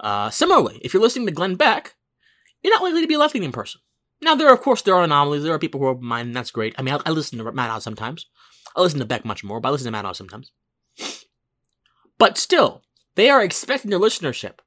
Uh, 0.00 0.30
similarly, 0.30 0.80
if 0.82 0.94
you're 0.94 1.02
listening 1.02 1.26
to 1.26 1.32
Glenn 1.32 1.56
Beck, 1.56 1.96
you're 2.62 2.72
not 2.72 2.82
likely 2.82 3.02
to 3.02 3.06
be 3.06 3.14
a 3.14 3.18
left 3.18 3.34
leaning 3.34 3.52
person. 3.52 3.82
Now, 4.22 4.34
there, 4.34 4.48
are, 4.48 4.54
of 4.54 4.62
course, 4.62 4.80
there 4.80 4.94
are 4.94 5.04
anomalies. 5.04 5.42
There 5.42 5.52
are 5.52 5.58
people 5.58 5.80
who 5.80 5.86
are 5.86 5.94
mine, 5.94 6.28
and 6.28 6.36
that's 6.36 6.50
great. 6.50 6.74
I 6.78 6.82
mean, 6.82 6.94
I, 6.94 7.00
I 7.04 7.10
listen 7.10 7.38
to 7.38 7.44
Maddow 7.44 7.80
sometimes. 7.82 8.26
I 8.74 8.80
listen 8.80 8.98
to 9.00 9.04
Beck 9.04 9.24
much 9.24 9.44
more, 9.44 9.60
but 9.60 9.68
I 9.68 9.72
listen 9.72 9.92
to 9.92 9.96
Maddow 9.96 10.16
sometimes. 10.16 10.50
But 12.16 12.38
still, 12.38 12.82
they 13.16 13.28
are 13.28 13.42
expecting 13.42 13.90
their 13.90 14.00
listenership 14.00 14.58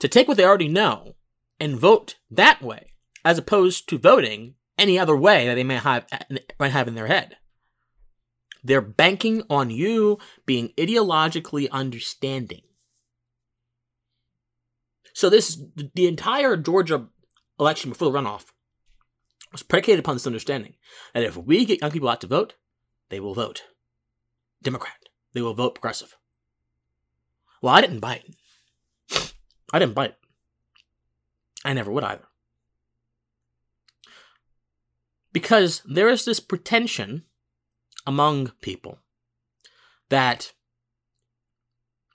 to 0.00 0.08
take 0.08 0.26
what 0.26 0.36
they 0.36 0.44
already 0.44 0.68
know 0.68 1.14
and 1.60 1.78
vote 1.78 2.16
that 2.30 2.60
way, 2.60 2.92
as 3.24 3.38
opposed 3.38 3.88
to 3.88 3.98
voting 3.98 4.54
any 4.82 4.98
other 4.98 5.16
way 5.16 5.46
that 5.46 5.54
they 5.54 5.64
may 5.64 5.76
have, 5.76 6.06
might 6.58 6.72
have 6.72 6.88
in 6.88 6.94
their 6.94 7.06
head. 7.06 7.36
They're 8.64 8.80
banking 8.80 9.42
on 9.48 9.70
you 9.70 10.18
being 10.44 10.72
ideologically 10.76 11.70
understanding. 11.70 12.62
So 15.14 15.30
this 15.30 15.62
the 15.94 16.08
entire 16.08 16.56
Georgia 16.56 17.06
election 17.60 17.90
before 17.90 18.10
the 18.10 18.18
runoff 18.18 18.46
was 19.52 19.62
predicated 19.62 20.00
upon 20.00 20.16
this 20.16 20.26
understanding 20.26 20.74
that 21.14 21.22
if 21.22 21.36
we 21.36 21.64
get 21.64 21.80
young 21.80 21.90
people 21.90 22.08
out 22.08 22.20
to 22.22 22.26
vote, 22.26 22.54
they 23.10 23.20
will 23.20 23.34
vote 23.34 23.64
Democrat. 24.62 25.08
They 25.34 25.42
will 25.42 25.54
vote 25.54 25.74
progressive. 25.74 26.16
Well, 27.60 27.74
I 27.74 27.80
didn't 27.80 28.00
bite. 28.00 28.24
I 29.72 29.78
didn't 29.78 29.94
bite. 29.94 30.14
I 31.64 31.72
never 31.74 31.92
would 31.92 32.04
either. 32.04 32.24
Because 35.32 35.82
there 35.86 36.08
is 36.08 36.24
this 36.24 36.40
pretension 36.40 37.24
among 38.06 38.52
people 38.60 38.98
that 40.10 40.52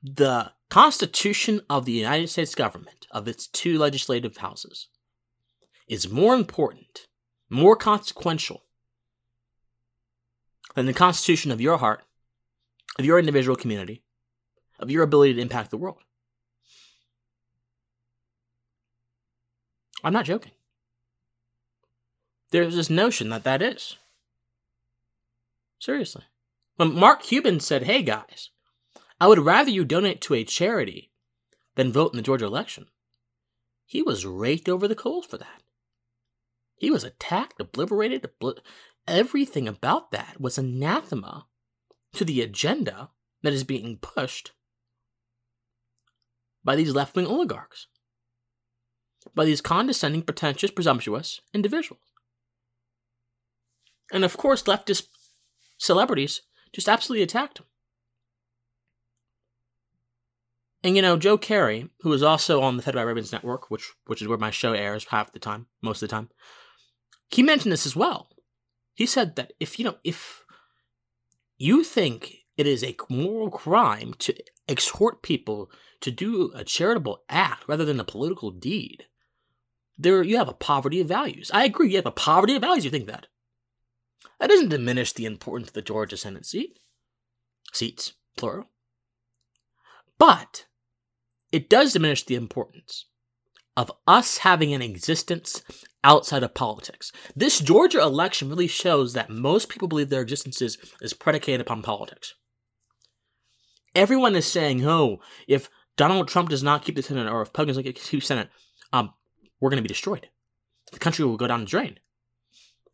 the 0.04 0.52
Constitution 0.70 1.62
of 1.70 1.86
the 1.86 1.94
United 1.94 2.30
States 2.30 2.54
government, 2.54 3.08
of 3.12 3.28
its 3.28 3.48
two 3.48 3.78
legislative 3.78 4.38
houses, 4.38 4.88
is 5.88 6.12
more 6.12 6.36
important, 6.36 7.08
more 7.50 7.76
consequential 7.76 8.64
than 10.76 10.86
the 10.86 10.94
Constitution 10.94 11.52
of 11.52 11.62
your 11.62 11.78
heart, 11.78 12.04
of 13.00 13.06
your 13.06 13.18
individual 13.18 13.56
community, 13.56 14.04
of 14.80 14.92
your 14.92 15.04
ability 15.04 15.34
to 15.36 15.42
impact 15.42 15.72
the 15.72 15.78
world. 15.78 16.04
I'm 20.04 20.14
not 20.14 20.26
joking. 20.26 20.52
There's 22.52 22.76
this 22.76 22.90
notion 22.90 23.30
that 23.30 23.44
that 23.44 23.62
is. 23.62 23.98
Seriously. 25.80 26.24
When 26.78 26.94
Mark 26.94 27.24
Cuban 27.24 27.60
said, 27.60 27.84
hey 27.84 28.02
guys, 28.02 28.50
I 29.20 29.28
would 29.28 29.40
rather 29.40 29.70
you 29.70 29.84
donate 29.84 30.22
to 30.22 30.34
a 30.36 30.44
charity 30.44 31.12
than 31.76 31.92
vote 31.92 32.14
in 32.14 32.18
the 32.18 32.24
Georgia 32.24 32.46
election, 32.46 32.88
he 33.86 34.02
was 34.02 34.26
raked 34.26 34.70
over 34.70 34.88
the 34.88 34.96
coals 34.96 35.26
for 35.26 35.38
that. 35.38 35.64
He 36.76 36.92
was 36.92 37.04
attacked, 37.04 37.60
obliterated, 37.60 38.30
obli- 38.40 38.60
everything 39.08 39.68
about 39.68 40.12
that 40.12 40.40
was 40.40 40.58
anathema 40.58 41.48
to 42.14 42.26
the 42.26 42.42
agenda 42.42 43.10
that 43.42 43.54
is 43.54 43.64
being 43.64 43.98
pushed 43.98 44.52
by 46.64 46.76
these 46.76 46.94
left 46.94 47.16
wing 47.16 47.26
oligarchs, 47.26 47.88
by 49.34 49.46
these 49.46 49.62
condescending, 49.62 50.22
pretentious, 50.22 50.70
presumptuous 50.70 51.42
individuals. 51.54 52.02
And 54.12 54.24
of 54.24 54.38
course, 54.38 54.64
leftist 54.64 55.08
celebrities 55.78 56.42
just 56.72 56.90
absolutely 56.90 57.24
attacked 57.24 57.60
him. 57.60 57.66
And 60.84 60.96
you 60.96 61.02
know, 61.02 61.18
Joe 61.18 61.38
Kerry, 61.38 61.90
who 62.02 62.14
is 62.14 62.24
also 62.24 62.62
on 62.62 62.78
the 62.78 62.84
Fed 62.84 62.96
by 62.96 63.02
Ravens 63.02 63.32
network, 63.32 63.70
which 63.70 63.92
which 64.06 64.22
is 64.22 64.28
where 64.28 64.38
my 64.38 64.52
show 64.52 64.74
airs 64.74 65.06
half 65.06 65.34
the 65.34 65.40
time, 65.40 65.68
most 65.82 66.02
of 66.02 66.10
the 66.10 66.16
time, 66.16 66.30
he 67.30 67.44
mentioned 67.44 67.72
this 67.72 67.86
as 67.86 67.96
well. 67.96 68.30
He 68.94 69.06
said 69.06 69.36
that 69.36 69.54
if 69.60 69.78
you 69.78 69.86
know, 69.86 69.98
if 70.04 70.44
you 71.58 71.84
think 71.84 72.38
it 72.56 72.68
is 72.68 72.84
a 72.84 72.96
moral 73.10 73.50
crime 73.50 74.14
to 74.20 74.36
exhort 74.68 75.22
people 75.22 75.72
to 76.02 76.12
do 76.12 76.52
a 76.56 76.64
charitable 76.64 77.24
act 77.28 77.64
rather 77.68 77.86
than 77.86 78.00
a 78.00 78.06
political 78.06 78.52
deed, 78.52 79.06
there 79.98 80.22
you 80.24 80.38
have 80.38 80.50
a 80.50 80.54
poverty 80.54 81.02
of 81.02 81.08
values. 81.08 81.50
I 81.54 81.66
agree, 81.66 81.90
you 81.90 81.96
have 81.98 82.06
a 82.06 82.12
poverty 82.12 82.56
of 82.56 82.62
values. 82.62 82.86
You 82.86 82.92
think 82.92 83.08
that? 83.08 83.28
That 84.40 84.50
doesn't 84.50 84.70
diminish 84.70 85.14
the 85.14 85.26
importance 85.26 85.70
of 85.70 85.74
the 85.74 85.82
Georgia 85.82 86.18
Senate 86.18 86.46
seat. 86.46 86.80
Seats, 87.74 88.14
plural. 88.38 88.70
But 90.18 90.66
it 91.52 91.70
does 91.70 91.94
diminish 91.94 92.26
the 92.26 92.36
importance 92.36 93.06
of 93.76 93.92
us 94.08 94.40
having 94.40 94.74
an 94.74 94.82
existence 94.82 95.62
outside 96.04 96.42
of 96.42 96.54
politics. 96.54 97.12
This 97.36 97.60
Georgia 97.60 98.02
election 98.02 98.50
really 98.50 98.68
shows 98.68 99.14
that 99.14 99.30
most 99.30 99.70
people 99.70 99.88
believe 99.88 100.10
their 100.10 100.22
existence 100.22 100.62
is, 100.62 100.78
is 101.02 101.14
predicated 101.14 101.62
upon 101.62 101.84
politics. 101.84 102.34
Everyone 103.94 104.36
is 104.36 104.46
saying, 104.46 104.86
oh, 104.86 105.20
if 105.48 105.70
Donald 105.96 106.28
Trump 106.28 106.50
does 106.50 106.64
not 106.64 106.84
keep 106.84 106.96
the 106.96 107.04
Senate, 107.04 107.32
or 107.32 107.42
if 107.42 107.54
Pug 107.54 107.68
does 107.68 107.78
not 107.78 107.86
keep 107.86 108.00
the 108.00 108.22
Senate, 108.22 108.50
um, 108.94 109.14
we're 109.60 109.70
going 109.70 109.78
to 109.78 109.84
be 109.84 109.88
destroyed. 109.88 110.28
The 110.92 111.00
country 111.00 111.26
will 111.26 111.38
go 111.38 111.48
down 111.48 111.62
the 111.62 111.66
drain. 111.66 112.00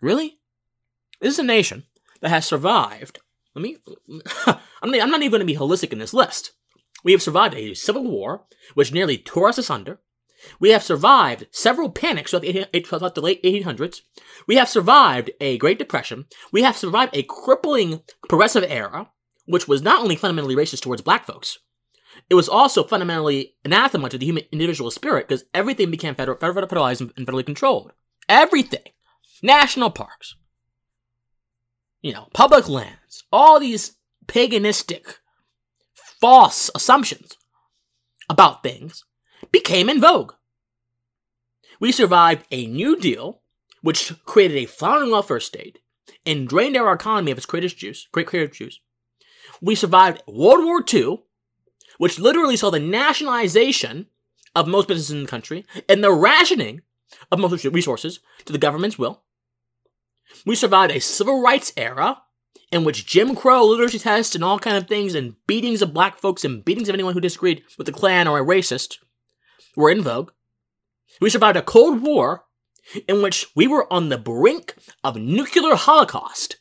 Really? 0.01 0.39
This 1.23 1.35
is 1.35 1.39
a 1.39 1.43
nation 1.43 1.85
that 2.19 2.29
has 2.29 2.45
survived. 2.45 3.19
Let 3.55 3.61
me. 3.61 3.77
I'm 4.45 4.91
not, 4.91 5.01
I'm 5.01 5.09
not 5.09 5.21
even 5.21 5.31
going 5.31 5.39
to 5.39 5.45
be 5.45 5.55
holistic 5.55 5.93
in 5.93 5.99
this 5.99 6.13
list. 6.13 6.51
We 7.05 7.13
have 7.13 7.21
survived 7.21 7.55
a 7.55 7.73
civil 7.75 8.03
war, 8.03 8.43
which 8.73 8.91
nearly 8.91 9.17
tore 9.17 9.47
us 9.47 9.57
asunder. 9.57 9.99
We 10.59 10.71
have 10.71 10.83
survived 10.83 11.47
several 11.51 11.89
panics 11.89 12.31
throughout 12.31 12.43
the, 13.15 13.21
late 13.21 13.41
1800s. 13.43 14.01
We 14.47 14.57
have 14.57 14.67
survived 14.67 15.31
a 15.39 15.57
Great 15.57 15.79
Depression. 15.79 16.25
We 16.51 16.63
have 16.63 16.75
survived 16.75 17.15
a 17.15 17.23
crippling 17.23 18.01
progressive 18.27 18.65
era, 18.67 19.09
which 19.45 19.65
was 19.65 19.81
not 19.81 20.01
only 20.01 20.17
fundamentally 20.17 20.57
racist 20.57 20.81
towards 20.81 21.01
black 21.01 21.25
folks, 21.25 21.59
it 22.29 22.35
was 22.35 22.49
also 22.49 22.83
fundamentally 22.83 23.55
anathema 23.63 24.09
to 24.09 24.17
the 24.17 24.25
human 24.25 24.43
individual 24.51 24.91
spirit 24.91 25.29
because 25.29 25.45
everything 25.53 25.89
became 25.89 26.15
federal, 26.15 26.37
federalized 26.37 26.99
and 26.99 27.25
federally 27.25 27.45
controlled. 27.45 27.93
Everything. 28.27 28.83
National 29.41 29.89
parks, 29.89 30.35
you 32.03 32.13
know, 32.13 32.27
public 32.33 32.69
lands, 32.69 33.23
all 33.31 33.59
these 33.59 33.93
paganistic, 34.27 35.15
false 35.95 36.69
assumptions 36.75 37.37
about 38.29 38.61
things 38.61 39.05
became 39.51 39.89
in 39.89 39.99
vogue. 39.99 40.33
We 41.79 41.91
survived 41.91 42.45
a 42.51 42.67
New 42.67 42.99
Deal, 42.99 43.41
which 43.81 44.13
created 44.25 44.57
a 44.57 44.65
floundering 44.65 45.11
welfare 45.11 45.39
state 45.39 45.79
and 46.25 46.47
drained 46.47 46.77
our 46.77 46.93
economy 46.93 47.31
of 47.31 47.37
its 47.37 47.47
greatest 47.47 47.77
juice, 47.77 48.07
great 48.11 48.27
creative 48.27 48.55
juice. 48.55 48.79
We 49.61 49.75
survived 49.75 50.23
World 50.27 50.65
War 50.65 50.83
II, 50.93 51.23
which 51.97 52.19
literally 52.19 52.57
saw 52.57 52.69
the 52.69 52.79
nationalization 52.79 54.07
of 54.55 54.67
most 54.67 54.87
businesses 54.87 55.11
in 55.11 55.23
the 55.23 55.29
country 55.29 55.65
and 55.87 56.03
the 56.03 56.13
rationing 56.13 56.81
of 57.31 57.39
most 57.39 57.63
resources 57.65 58.19
to 58.45 58.53
the 58.53 58.59
government's 58.59 58.99
will. 58.99 59.23
We 60.45 60.55
survived 60.55 60.91
a 60.91 60.99
civil 60.99 61.41
rights 61.41 61.71
era 61.77 62.21
in 62.71 62.83
which 62.83 63.05
Jim 63.05 63.35
Crow 63.35 63.65
literacy 63.65 63.99
tests 63.99 64.35
and 64.35 64.43
all 64.43 64.59
kind 64.59 64.75
of 64.75 64.87
things 64.87 65.15
and 65.15 65.35
beatings 65.47 65.81
of 65.81 65.93
black 65.93 66.17
folks 66.17 66.43
and 66.43 66.65
beatings 66.65 66.89
of 66.89 66.95
anyone 66.95 67.13
who 67.13 67.21
disagreed 67.21 67.63
with 67.77 67.85
the 67.85 67.93
Klan 67.93 68.27
or 68.27 68.39
a 68.39 68.45
racist 68.45 68.97
were 69.75 69.91
in 69.91 70.01
vogue. 70.01 70.31
We 71.21 71.29
survived 71.29 71.57
a 71.57 71.61
Cold 71.61 72.01
War 72.01 72.45
in 73.07 73.21
which 73.21 73.47
we 73.55 73.67
were 73.67 73.91
on 73.93 74.09
the 74.09 74.17
brink 74.17 74.75
of 75.03 75.15
nuclear 75.15 75.75
holocaust. 75.75 76.57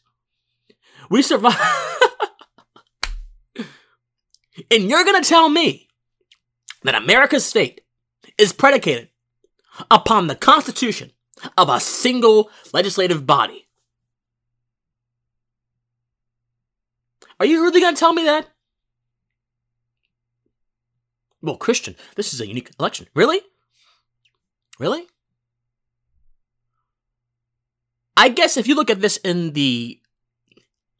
We 1.10 1.22
survived. 1.22 1.58
and 4.70 4.84
you're 4.84 5.04
going 5.04 5.22
to 5.22 5.28
tell 5.28 5.48
me 5.48 5.88
that 6.82 6.94
America's 6.94 7.50
fate 7.50 7.80
is 8.38 8.52
predicated 8.52 9.08
upon 9.90 10.26
the 10.26 10.34
constitution 10.34 11.12
of 11.56 11.68
a 11.68 11.80
single 11.80 12.50
legislative 12.72 13.26
body. 13.26 13.66
Are 17.40 17.46
you 17.46 17.62
really 17.62 17.80
going 17.80 17.94
to 17.94 17.98
tell 17.98 18.12
me 18.12 18.24
that? 18.24 18.46
Well, 21.40 21.56
Christian, 21.56 21.96
this 22.14 22.32
is 22.32 22.40
a 22.40 22.46
unique 22.46 22.70
election. 22.78 23.08
Really? 23.14 23.40
Really? 24.78 25.06
I 28.16 28.28
guess 28.28 28.56
if 28.56 28.68
you 28.68 28.74
look 28.74 28.90
at 28.90 29.00
this 29.00 29.16
in 29.18 29.54
the 29.54 30.00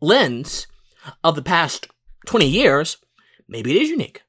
lens 0.01 0.67
of 1.23 1.37
the 1.37 1.43
past 1.43 1.87
20 2.27 2.47
years, 2.47 2.97
maybe 3.47 3.71
it 3.71 3.83
is 3.83 3.91
unique. 3.91 4.23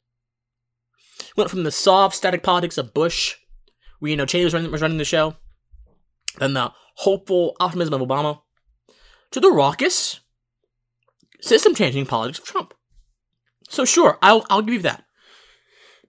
Went 1.35 1.49
from 1.49 1.63
the 1.63 1.71
soft, 1.71 2.15
static 2.15 2.43
politics 2.43 2.77
of 2.77 2.93
Bush, 2.93 3.37
where, 3.99 4.11
you 4.11 4.17
know, 4.17 4.25
Cheney 4.25 4.43
was 4.43 4.53
running, 4.53 4.71
was 4.71 4.81
running 4.81 4.99
the 4.99 5.05
show, 5.05 5.35
then 6.39 6.53
the 6.53 6.71
hopeful 6.95 7.55
optimism 7.59 7.93
of 7.93 8.07
Obama, 8.07 8.41
to 9.31 9.39
the 9.39 9.51
raucous, 9.51 10.19
system 11.41 11.75
changing 11.75 12.05
politics 12.05 12.39
of 12.39 12.45
Trump. 12.45 12.73
So, 13.69 13.85
sure, 13.85 14.17
I'll, 14.21 14.45
I'll 14.49 14.61
give 14.61 14.75
you 14.75 14.81
that. 14.81 15.05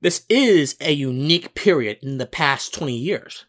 This 0.00 0.24
is 0.28 0.76
a 0.80 0.92
unique 0.92 1.54
period 1.54 1.98
in 2.02 2.18
the 2.18 2.26
past 2.26 2.74
20 2.74 2.94
years. 2.94 3.46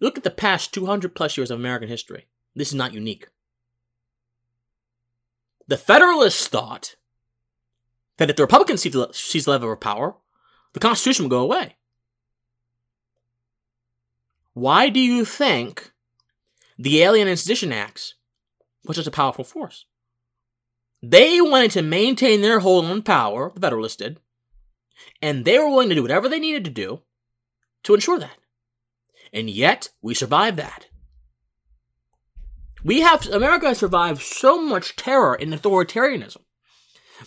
Look 0.00 0.18
at 0.18 0.24
the 0.24 0.30
past 0.30 0.74
200 0.74 1.14
plus 1.14 1.36
years 1.36 1.50
of 1.50 1.60
American 1.60 1.88
history. 1.88 2.26
This 2.56 2.68
is 2.68 2.74
not 2.74 2.92
unique. 2.92 3.28
The 5.68 5.76
Federalists 5.76 6.48
thought 6.48 6.96
that 8.16 8.28
if 8.28 8.36
the 8.36 8.42
Republicans 8.42 8.82
seized 8.82 9.46
the 9.46 9.50
level 9.50 9.72
of 9.72 9.80
power, 9.80 10.16
the 10.72 10.80
Constitution 10.80 11.24
would 11.24 11.30
go 11.30 11.40
away. 11.40 11.76
Why 14.54 14.88
do 14.88 15.00
you 15.00 15.24
think 15.24 15.92
the 16.78 17.02
Alien 17.02 17.34
Sedition 17.36 17.72
Acts 17.72 18.14
was 18.84 18.96
such 18.96 19.06
a 19.06 19.10
powerful 19.10 19.44
force? 19.44 19.86
They 21.02 21.40
wanted 21.40 21.72
to 21.72 21.82
maintain 21.82 22.42
their 22.42 22.60
hold 22.60 22.84
on 22.84 23.02
power, 23.02 23.50
the 23.54 23.60
Federalists 23.60 23.96
did, 23.96 24.20
and 25.20 25.44
they 25.44 25.58
were 25.58 25.68
willing 25.68 25.88
to 25.88 25.94
do 25.94 26.02
whatever 26.02 26.28
they 26.28 26.38
needed 26.38 26.64
to 26.64 26.70
do 26.70 27.02
to 27.84 27.94
ensure 27.94 28.18
that. 28.18 28.38
And 29.32 29.48
yet, 29.48 29.88
we 30.02 30.14
survived 30.14 30.58
that. 30.58 30.86
We 32.84 33.00
have, 33.00 33.26
America 33.28 33.66
has 33.68 33.78
survived 33.78 34.20
so 34.20 34.60
much 34.60 34.96
terror 34.96 35.34
and 35.34 35.52
authoritarianism 35.52 36.42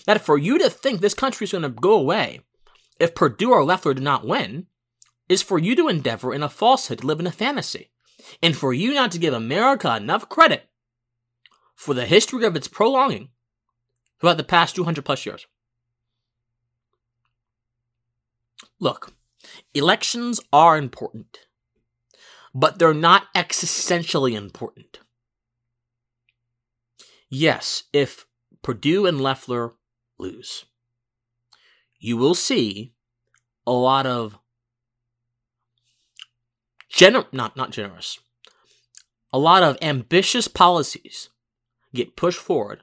that 0.06 0.22
for 0.22 0.38
you 0.38 0.58
to 0.60 0.70
think 0.70 1.02
this 1.02 1.14
country 1.14 1.46
is 1.46 1.52
going 1.52 1.64
to 1.64 1.70
go 1.70 1.94
away 1.94 2.42
if 3.00 3.16
Perdue 3.16 3.52
or 3.52 3.64
Loeffler 3.64 3.94
do 3.94 4.02
not 4.02 4.28
win 4.28 4.68
is 5.28 5.42
for 5.42 5.58
you 5.58 5.76
to 5.76 5.88
endeavor 5.88 6.34
in 6.34 6.44
a 6.44 6.50
falsehood 6.50 7.00
to 7.00 7.08
live 7.08 7.20
in 7.20 7.28
a 7.28 7.32
fantasy, 7.32 7.92
and 8.42 8.56
for 8.56 8.74
you 8.74 8.94
not 8.94 9.12
to 9.12 9.20
give 9.20 9.34
America 9.34 9.96
enough 9.96 10.30
credit 10.30 10.70
for 11.76 11.94
the 11.94 12.06
history 12.06 12.46
of 12.46 12.56
its 12.56 12.68
prolonging 12.68 13.30
throughout 14.20 14.38
the 14.38 14.44
past 14.44 14.76
200 14.76 15.04
plus 15.04 15.26
years. 15.26 15.46
Look, 18.80 19.14
elections 19.74 20.40
are 20.52 20.78
important, 20.78 21.40
but 22.54 22.80
they're 22.80 22.94
not 22.94 23.34
existentially 23.36 24.34
important. 24.34 25.00
Yes, 27.30 27.84
if 27.92 28.26
Perdue 28.62 29.06
and 29.06 29.20
Loeffler 29.20 29.74
lose, 30.18 30.66
you 32.00 32.18
will 32.18 32.36
see 32.36 32.94
a 33.66 33.72
lot 33.72 34.06
of 34.06 34.38
gener- 36.96 37.32
not 37.32 37.56
not 37.58 37.72
generous, 37.72 38.20
a 39.34 39.38
lot 39.38 39.64
of 39.64 39.78
ambitious 39.82 40.48
policies 40.48 41.30
get 41.94 42.16
pushed 42.16 42.40
forward 42.40 42.82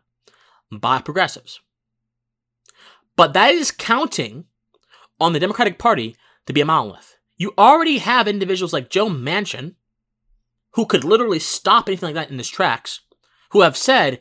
by 0.70 1.00
progressives. 1.00 1.60
But 3.16 3.32
that 3.32 3.54
is 3.54 3.70
counting 3.70 4.44
on 5.20 5.32
the 5.32 5.40
Democratic 5.40 5.78
Party 5.78 6.16
to 6.46 6.52
be 6.52 6.60
a 6.60 6.64
monolith. 6.64 7.16
You 7.36 7.52
already 7.58 7.98
have 7.98 8.28
individuals 8.28 8.72
like 8.72 8.90
Joe 8.90 9.08
Manchin, 9.08 9.74
who 10.72 10.86
could 10.86 11.04
literally 11.04 11.38
stop 11.38 11.88
anything 11.88 12.08
like 12.08 12.14
that 12.14 12.30
in 12.30 12.38
his 12.38 12.48
tracks, 12.48 13.00
who 13.50 13.60
have 13.60 13.76
said 13.76 14.20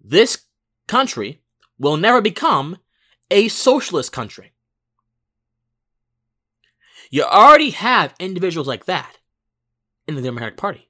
this 0.00 0.46
country 0.86 1.42
will 1.78 1.96
never 1.96 2.20
become 2.20 2.78
a 3.30 3.48
socialist 3.48 4.12
country. 4.12 4.52
You 7.10 7.24
already 7.24 7.70
have 7.70 8.14
individuals 8.18 8.68
like 8.68 8.86
that 8.86 9.19
in 10.10 10.22
the 10.22 10.28
Democratic 10.28 10.56
Party. 10.56 10.88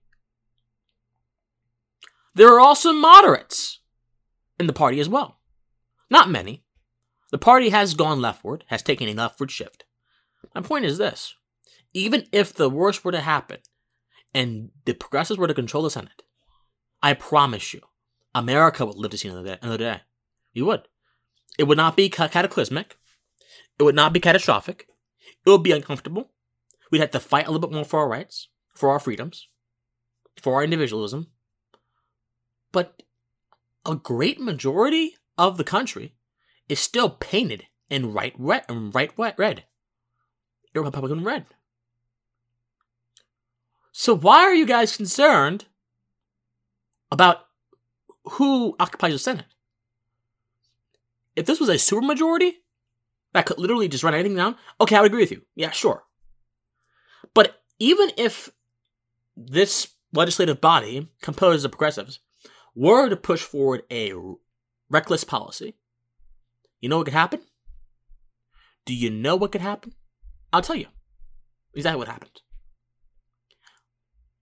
There 2.34 2.48
are 2.48 2.60
also 2.60 2.92
moderates 2.92 3.80
in 4.58 4.66
the 4.66 4.72
party 4.72 5.00
as 5.00 5.08
well. 5.08 5.40
Not 6.08 6.30
many. 6.30 6.64
The 7.30 7.38
party 7.38 7.68
has 7.68 7.94
gone 7.94 8.20
leftward, 8.20 8.64
has 8.68 8.82
taken 8.82 9.08
a 9.08 9.14
leftward 9.14 9.50
shift. 9.50 9.84
My 10.54 10.62
point 10.62 10.84
is 10.84 10.98
this 10.98 11.34
even 11.92 12.26
if 12.32 12.54
the 12.54 12.70
worst 12.70 13.04
were 13.04 13.12
to 13.12 13.20
happen 13.20 13.58
and 14.32 14.70
the 14.84 14.94
progressives 14.94 15.38
were 15.38 15.48
to 15.48 15.54
control 15.54 15.82
the 15.82 15.90
Senate, 15.90 16.22
I 17.02 17.14
promise 17.14 17.74
you, 17.74 17.80
America 18.34 18.86
would 18.86 18.96
live 18.96 19.10
to 19.10 19.18
see 19.18 19.28
another 19.28 19.48
day. 19.48 19.58
Another 19.60 19.78
day. 19.78 20.00
You 20.52 20.66
would. 20.66 20.82
It 21.58 21.64
would 21.64 21.78
not 21.78 21.96
be 21.96 22.08
cataclysmic. 22.08 22.96
It 23.78 23.82
would 23.82 23.94
not 23.94 24.12
be 24.12 24.20
catastrophic. 24.20 24.86
It 25.44 25.50
would 25.50 25.62
be 25.62 25.72
uncomfortable. 25.72 26.30
We'd 26.90 27.00
have 27.00 27.10
to 27.12 27.20
fight 27.20 27.46
a 27.46 27.50
little 27.50 27.66
bit 27.66 27.74
more 27.74 27.84
for 27.84 28.00
our 28.00 28.08
rights, 28.08 28.48
for 28.74 28.90
our 28.90 28.98
freedoms, 28.98 29.48
for 30.40 30.54
our 30.54 30.64
individualism. 30.64 31.28
But 32.72 33.02
a 33.84 33.96
great 33.96 34.40
majority 34.40 35.16
of 35.36 35.56
the 35.56 35.64
country 35.64 36.14
is 36.68 36.80
still 36.80 37.10
painted 37.10 37.64
in 37.88 38.12
right 38.12 38.34
red 38.38 38.64
and 38.68 38.94
right 38.94 39.12
red. 39.16 39.64
Republican 40.74 41.24
red. 41.24 41.46
So 43.92 44.16
why 44.16 44.38
are 44.38 44.54
you 44.54 44.66
guys 44.66 44.96
concerned 44.96 45.66
about 47.10 47.46
who 48.24 48.76
occupies 48.78 49.12
the 49.12 49.18
Senate? 49.18 49.46
If 51.34 51.46
this 51.46 51.58
was 51.58 51.68
a 51.68 51.74
supermajority 51.74 52.52
that 53.32 53.46
could 53.46 53.58
literally 53.58 53.88
just 53.88 54.04
run 54.04 54.14
anything 54.14 54.36
down, 54.36 54.56
okay, 54.80 54.96
I 54.96 55.00
would 55.00 55.10
agree 55.10 55.22
with 55.22 55.32
you. 55.32 55.42
Yeah, 55.54 55.70
sure. 55.70 56.04
But 57.34 57.62
even 57.78 58.10
if 58.16 58.50
this 59.48 59.88
legislative 60.12 60.60
body, 60.60 61.08
composed 61.22 61.64
of 61.64 61.72
progressives, 61.72 62.20
were 62.74 63.08
to 63.08 63.16
push 63.16 63.42
forward 63.42 63.82
a 63.90 64.12
reckless 64.88 65.24
policy, 65.24 65.74
you 66.80 66.88
know 66.88 66.98
what 66.98 67.04
could 67.04 67.14
happen? 67.14 67.40
Do 68.84 68.94
you 68.94 69.10
know 69.10 69.36
what 69.36 69.52
could 69.52 69.60
happen? 69.60 69.94
I'll 70.52 70.62
tell 70.62 70.76
you 70.76 70.86
exactly 71.74 71.98
what 71.98 72.08
happened. 72.08 72.40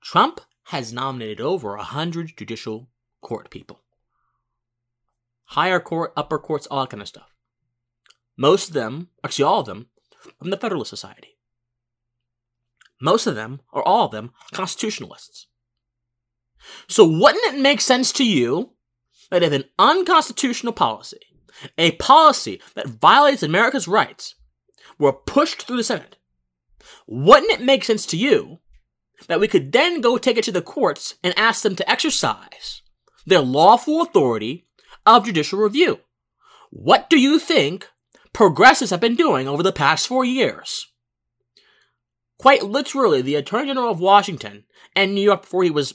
Trump 0.02 0.40
has 0.64 0.92
nominated 0.92 1.40
over 1.40 1.74
a 1.74 1.82
hundred 1.82 2.36
judicial 2.36 2.88
court 3.20 3.50
people. 3.50 3.80
Higher 5.46 5.80
court, 5.80 6.12
upper 6.16 6.38
courts, 6.38 6.66
all 6.66 6.82
that 6.82 6.90
kind 6.90 7.02
of 7.02 7.08
stuff. 7.08 7.34
Most 8.36 8.68
of 8.68 8.74
them, 8.74 9.08
actually 9.24 9.44
all 9.44 9.60
of 9.60 9.66
them, 9.66 9.88
from 10.38 10.50
the 10.50 10.56
Federalist 10.56 10.90
Society. 10.90 11.37
Most 13.00 13.26
of 13.26 13.34
them, 13.34 13.60
or 13.72 13.86
all 13.86 14.06
of 14.06 14.12
them, 14.12 14.32
constitutionalists. 14.52 15.46
So 16.88 17.06
wouldn't 17.06 17.54
it 17.54 17.60
make 17.60 17.80
sense 17.80 18.12
to 18.12 18.24
you 18.24 18.72
that 19.30 19.42
if 19.42 19.52
an 19.52 19.64
unconstitutional 19.78 20.72
policy, 20.72 21.20
a 21.76 21.92
policy 21.92 22.60
that 22.74 22.88
violates 22.88 23.42
America's 23.42 23.88
rights, 23.88 24.34
were 24.98 25.12
pushed 25.12 25.62
through 25.62 25.76
the 25.76 25.84
Senate, 25.84 26.16
wouldn't 27.06 27.52
it 27.52 27.62
make 27.62 27.84
sense 27.84 28.06
to 28.06 28.16
you 28.16 28.58
that 29.26 29.40
we 29.40 29.48
could 29.48 29.72
then 29.72 30.00
go 30.00 30.18
take 30.18 30.36
it 30.36 30.44
to 30.44 30.52
the 30.52 30.62
courts 30.62 31.14
and 31.22 31.36
ask 31.36 31.62
them 31.62 31.76
to 31.76 31.90
exercise 31.90 32.82
their 33.26 33.40
lawful 33.40 34.02
authority 34.02 34.66
of 35.06 35.24
judicial 35.24 35.58
review? 35.58 36.00
What 36.70 37.08
do 37.08 37.18
you 37.18 37.38
think 37.38 37.88
progressives 38.32 38.90
have 38.90 39.00
been 39.00 39.16
doing 39.16 39.48
over 39.48 39.62
the 39.62 39.72
past 39.72 40.06
four 40.06 40.24
years? 40.24 40.86
Quite 42.38 42.62
literally, 42.62 43.20
the 43.20 43.34
Attorney 43.34 43.68
General 43.68 43.90
of 43.90 44.00
Washington 44.00 44.64
and 44.94 45.14
New 45.14 45.20
York 45.20 45.42
before 45.42 45.64
he 45.64 45.70
was 45.70 45.94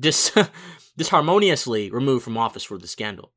dis- 0.00 0.36
disharmoniously 0.96 1.90
removed 1.90 2.24
from 2.24 2.36
office 2.36 2.64
for 2.64 2.78
the 2.78 2.86
scandal 2.86 3.32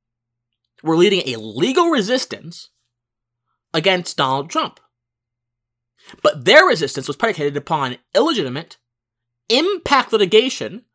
were 0.84 0.98
leading 0.98 1.24
a 1.26 1.40
legal 1.40 1.90
resistance 1.90 2.70
against 3.74 4.18
Donald 4.18 4.50
Trump. 4.50 4.80
But 6.22 6.46
their 6.46 6.66
resistance 6.66 7.08
was 7.08 7.18
predicated 7.18 7.58
upon 7.58 7.98
illegitimate, 8.16 8.78
impact 9.50 10.14
litigation, 10.14 10.86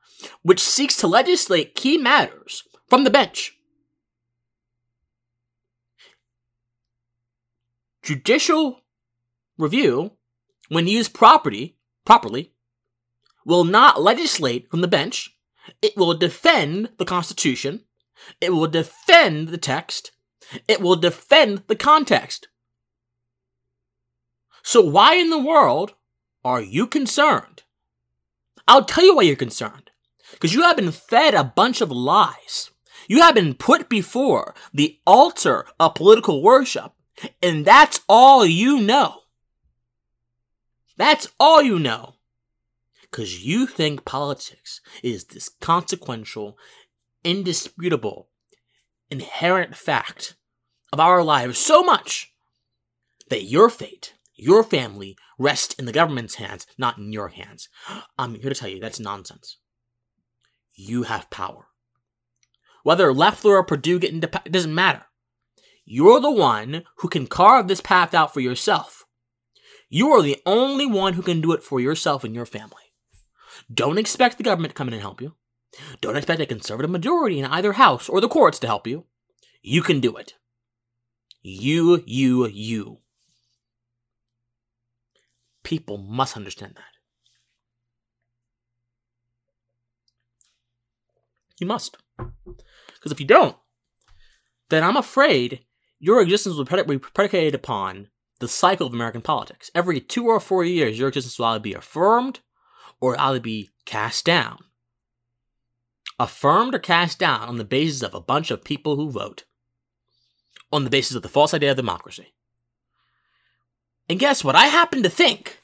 which 0.42 0.60
seeks 0.60 0.96
to 0.96 1.06
legislate 1.06 1.74
key 1.74 1.98
matters 1.98 2.62
from 2.88 3.04
the 3.04 3.10
bench. 3.10 3.56
Judicial 8.02 8.80
review, 9.58 10.12
when 10.72 10.88
used 10.88 11.12
property, 11.12 11.76
properly, 12.06 12.52
will 13.44 13.64
not 13.64 14.00
legislate 14.00 14.70
from 14.70 14.80
the 14.80 14.88
bench. 14.88 15.36
It 15.82 15.96
will 15.96 16.14
defend 16.14 16.88
the 16.96 17.04
Constitution. 17.04 17.84
It 18.40 18.54
will 18.54 18.68
defend 18.68 19.48
the 19.48 19.58
text. 19.58 20.12
It 20.66 20.80
will 20.80 20.96
defend 20.96 21.64
the 21.66 21.76
context. 21.76 22.48
So 24.62 24.80
why 24.80 25.16
in 25.16 25.28
the 25.28 25.38
world 25.38 25.94
are 26.42 26.62
you 26.62 26.86
concerned? 26.86 27.64
I'll 28.66 28.84
tell 28.84 29.04
you 29.04 29.16
why 29.16 29.22
you're 29.22 29.36
concerned. 29.36 29.90
Because 30.30 30.54
you 30.54 30.62
have 30.62 30.76
been 30.76 30.92
fed 30.92 31.34
a 31.34 31.44
bunch 31.44 31.82
of 31.82 31.90
lies. 31.90 32.70
You 33.08 33.20
have 33.20 33.34
been 33.34 33.54
put 33.54 33.90
before 33.90 34.54
the 34.72 34.98
altar 35.06 35.66
of 35.78 35.96
political 35.96 36.42
worship, 36.42 36.92
and 37.42 37.64
that's 37.64 38.00
all 38.08 38.46
you 38.46 38.80
know. 38.80 39.21
That's 40.96 41.28
all 41.38 41.62
you 41.62 41.78
know. 41.78 42.14
Because 43.02 43.44
you 43.44 43.66
think 43.66 44.04
politics 44.04 44.80
is 45.02 45.24
this 45.24 45.48
consequential, 45.48 46.56
indisputable, 47.24 48.28
inherent 49.10 49.76
fact 49.76 50.34
of 50.92 51.00
our 51.00 51.22
lives 51.22 51.58
so 51.58 51.82
much 51.82 52.32
that 53.28 53.44
your 53.44 53.68
fate, 53.68 54.14
your 54.34 54.64
family, 54.64 55.16
rests 55.38 55.74
in 55.74 55.84
the 55.84 55.92
government's 55.92 56.36
hands, 56.36 56.66
not 56.78 56.98
in 56.98 57.12
your 57.12 57.28
hands. 57.28 57.68
I'm 58.18 58.34
here 58.34 58.50
to 58.50 58.54
tell 58.54 58.68
you 58.68 58.80
that's 58.80 59.00
nonsense. 59.00 59.58
You 60.74 61.04
have 61.04 61.30
power. 61.30 61.66
Whether 62.82 63.12
Loeffler 63.12 63.56
or 63.56 63.64
Perdue 63.64 63.98
get 63.98 64.12
into 64.12 64.30
it 64.44 64.52
doesn't 64.52 64.74
matter. 64.74 65.04
You're 65.84 66.20
the 66.20 66.30
one 66.30 66.84
who 66.98 67.08
can 67.08 67.26
carve 67.26 67.68
this 67.68 67.80
path 67.80 68.14
out 68.14 68.32
for 68.32 68.40
yourself. 68.40 69.01
You 69.94 70.10
are 70.12 70.22
the 70.22 70.40
only 70.46 70.86
one 70.86 71.12
who 71.12 71.22
can 71.22 71.42
do 71.42 71.52
it 71.52 71.62
for 71.62 71.78
yourself 71.78 72.24
and 72.24 72.34
your 72.34 72.46
family. 72.46 72.94
Don't 73.70 73.98
expect 73.98 74.38
the 74.38 74.42
government 74.42 74.70
to 74.70 74.74
come 74.74 74.88
in 74.88 74.94
and 74.94 75.02
help 75.02 75.20
you. 75.20 75.34
Don't 76.00 76.16
expect 76.16 76.40
a 76.40 76.46
conservative 76.46 76.90
majority 76.90 77.38
in 77.38 77.44
either 77.44 77.74
house 77.74 78.08
or 78.08 78.18
the 78.22 78.26
courts 78.26 78.58
to 78.60 78.66
help 78.66 78.86
you. 78.86 79.04
You 79.60 79.82
can 79.82 80.00
do 80.00 80.16
it. 80.16 80.32
You, 81.42 82.02
you, 82.06 82.46
you. 82.46 83.00
People 85.62 85.98
must 85.98 86.38
understand 86.38 86.76
that. 86.76 86.84
You 91.60 91.66
must. 91.66 91.98
Because 92.16 93.12
if 93.12 93.20
you 93.20 93.26
don't, 93.26 93.56
then 94.70 94.82
I'm 94.82 94.96
afraid 94.96 95.66
your 95.98 96.22
existence 96.22 96.56
will 96.56 96.64
be 96.64 96.98
predicated 96.98 97.54
upon 97.54 98.08
the 98.42 98.48
cycle 98.48 98.88
of 98.88 98.92
American 98.92 99.22
politics. 99.22 99.70
Every 99.72 100.00
two 100.00 100.26
or 100.26 100.40
four 100.40 100.64
years, 100.64 100.98
your 100.98 101.08
existence 101.08 101.38
will 101.38 101.46
either 101.46 101.60
be 101.60 101.74
affirmed 101.74 102.40
or 103.00 103.18
either 103.18 103.38
be 103.38 103.70
cast 103.86 104.24
down. 104.24 104.58
Affirmed 106.18 106.74
or 106.74 106.80
cast 106.80 107.20
down 107.20 107.48
on 107.48 107.56
the 107.56 107.64
basis 107.64 108.02
of 108.02 108.14
a 108.14 108.20
bunch 108.20 108.50
of 108.50 108.64
people 108.64 108.96
who 108.96 109.12
vote. 109.12 109.44
On 110.72 110.82
the 110.82 110.90
basis 110.90 111.14
of 111.16 111.22
the 111.22 111.28
false 111.28 111.54
idea 111.54 111.70
of 111.70 111.76
democracy. 111.76 112.34
And 114.08 114.18
guess 114.18 114.42
what? 114.42 114.56
I 114.56 114.66
happen 114.66 115.04
to 115.04 115.08
think, 115.08 115.60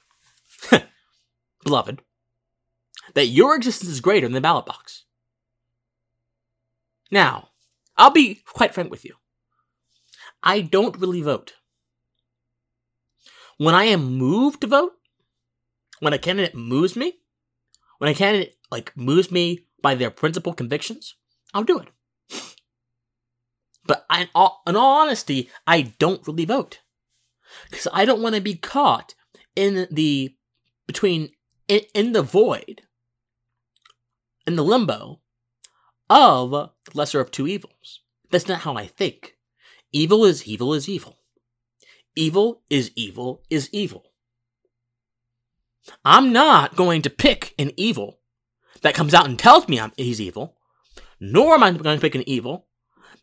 beloved, 1.64 2.00
that 3.14 3.26
your 3.26 3.56
existence 3.56 3.90
is 3.90 4.00
greater 4.00 4.26
than 4.26 4.34
the 4.34 4.40
ballot 4.40 4.66
box. 4.66 5.04
Now, 7.10 7.48
I'll 7.96 8.10
be 8.10 8.36
quite 8.46 8.72
frank 8.72 8.92
with 8.92 9.04
you. 9.04 9.16
I 10.44 10.60
don't 10.60 10.96
really 10.98 11.22
vote. 11.22 11.54
When 13.58 13.74
I 13.74 13.84
am 13.84 14.16
moved 14.16 14.60
to 14.62 14.66
vote, 14.68 14.92
when 15.98 16.12
a 16.12 16.18
candidate 16.18 16.54
moves 16.54 16.96
me, 16.96 17.14
when 17.98 18.10
a 18.10 18.14
candidate 18.14 18.56
like 18.70 18.96
moves 18.96 19.30
me 19.30 19.66
by 19.82 19.94
their 19.94 20.10
principal 20.10 20.54
convictions, 20.54 21.16
I'll 21.52 21.64
do 21.64 21.80
it. 21.80 21.88
But 23.84 24.06
I, 24.08 24.22
in, 24.22 24.28
all, 24.34 24.62
in 24.66 24.76
all 24.76 25.00
honesty, 25.00 25.50
I 25.66 25.94
don't 25.98 26.26
really 26.26 26.44
vote 26.44 26.80
because 27.70 27.88
I 27.92 28.04
don't 28.04 28.22
want 28.22 28.34
to 28.34 28.40
be 28.40 28.54
caught 28.54 29.14
in 29.56 29.88
the 29.90 30.36
between 30.86 31.30
in, 31.66 31.80
in 31.94 32.12
the 32.12 32.22
void, 32.22 32.82
in 34.46 34.56
the 34.56 34.64
limbo 34.64 35.20
of 36.08 36.50
the 36.50 36.70
lesser 36.94 37.20
of 37.20 37.30
two 37.30 37.46
evils. 37.46 38.00
That's 38.30 38.48
not 38.48 38.60
how 38.60 38.74
I 38.76 38.86
think. 38.86 39.36
Evil 39.90 40.24
is 40.24 40.46
evil 40.46 40.74
is 40.74 40.88
evil. 40.88 41.17
Evil 42.18 42.62
is 42.68 42.90
evil 42.96 43.44
is 43.48 43.70
evil. 43.72 44.02
I'm 46.04 46.32
not 46.32 46.74
going 46.74 47.02
to 47.02 47.10
pick 47.10 47.54
an 47.60 47.70
evil 47.76 48.18
that 48.82 48.96
comes 48.96 49.14
out 49.14 49.26
and 49.26 49.38
tells 49.38 49.68
me 49.68 49.78
I'm, 49.78 49.92
he's 49.96 50.20
evil, 50.20 50.56
nor 51.20 51.54
am 51.54 51.62
I 51.62 51.70
going 51.70 51.96
to 51.96 52.00
pick 52.00 52.16
an 52.16 52.28
evil 52.28 52.66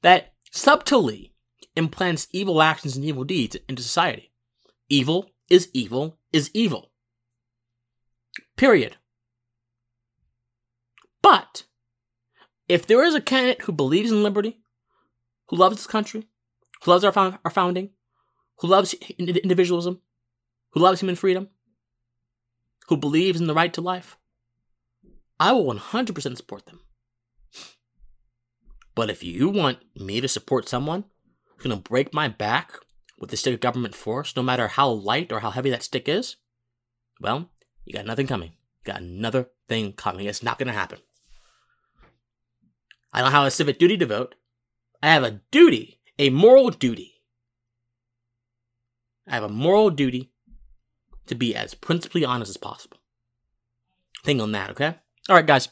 that 0.01 0.31
subtly 0.49 1.33
implants 1.75 2.29
evil 2.31 2.61
actions 2.61 2.95
and 2.95 3.03
evil 3.03 3.25
deeds 3.25 3.57
into 3.67 3.83
society. 3.83 4.31
Evil 4.87 5.29
is 5.49 5.69
evil 5.73 6.17
is 6.31 6.49
evil. 6.53 6.93
Period. 8.55 8.95
But 11.21 11.65
if 12.69 12.87
there 12.87 13.03
is 13.03 13.13
a 13.13 13.19
candidate 13.19 13.63
who 13.63 13.73
believes 13.73 14.09
in 14.09 14.23
liberty, 14.23 14.61
who 15.49 15.57
loves 15.57 15.75
this 15.75 15.85
country, 15.85 16.29
who 16.85 16.91
loves 16.91 17.03
our, 17.03 17.11
found, 17.11 17.39
our 17.43 17.51
founding, 17.51 17.89
who 18.57 18.67
loves 18.67 18.93
individualism, 19.17 20.01
who 20.71 20.79
loves 20.79 21.01
human 21.01 21.15
freedom, 21.15 21.49
who 22.87 22.97
believes 22.97 23.39
in 23.39 23.47
the 23.47 23.53
right 23.53 23.73
to 23.73 23.81
life, 23.81 24.17
I 25.39 25.51
will 25.51 25.73
100% 25.73 26.37
support 26.37 26.65
them. 26.65 26.81
But 28.93 29.09
if 29.09 29.23
you 29.23 29.49
want 29.49 29.79
me 29.95 30.21
to 30.21 30.27
support 30.27 30.69
someone 30.69 31.03
who's 31.57 31.65
going 31.65 31.75
to 31.75 31.89
break 31.89 32.13
my 32.13 32.29
back 32.29 32.73
with 33.19 33.29
the 33.29 33.37
stick 33.37 33.53
of 33.53 33.59
government 33.59 33.95
force, 33.95 34.35
no 34.35 34.43
matter 34.43 34.69
how 34.69 34.89
light 34.89 35.31
or 35.31 35.41
how 35.41 35.51
heavy 35.51 35.69
that 35.71 35.83
stick 35.83 36.07
is, 36.07 36.37
well, 37.19 37.49
you 37.83 37.93
got 37.93 38.05
nothing 38.05 38.27
coming. 38.27 38.53
You 38.85 38.93
got 38.93 39.01
another 39.01 39.49
thing 39.67 39.93
coming. 39.93 40.25
It's 40.27 40.43
not 40.43 40.57
going 40.57 40.67
to 40.67 40.73
happen. 40.73 40.99
I 43.11 43.21
don't 43.21 43.31
have 43.31 43.47
a 43.47 43.51
civic 43.51 43.79
duty 43.79 43.97
to 43.97 44.05
vote. 44.05 44.35
I 45.03 45.07
have 45.07 45.23
a 45.23 45.41
duty, 45.51 45.99
a 46.17 46.29
moral 46.29 46.69
duty. 46.69 47.14
I 49.27 49.33
have 49.33 49.43
a 49.43 49.49
moral 49.49 49.89
duty 49.89 50.31
to 51.27 51.35
be 51.35 51.55
as 51.55 51.73
principally 51.73 52.23
honest 52.23 52.49
as 52.49 52.57
possible. 52.57 52.97
Think 54.23 54.41
on 54.41 54.51
that, 54.51 54.69
okay? 54.71 54.95
All 55.29 55.35
right, 55.35 55.45
guys. 55.45 55.69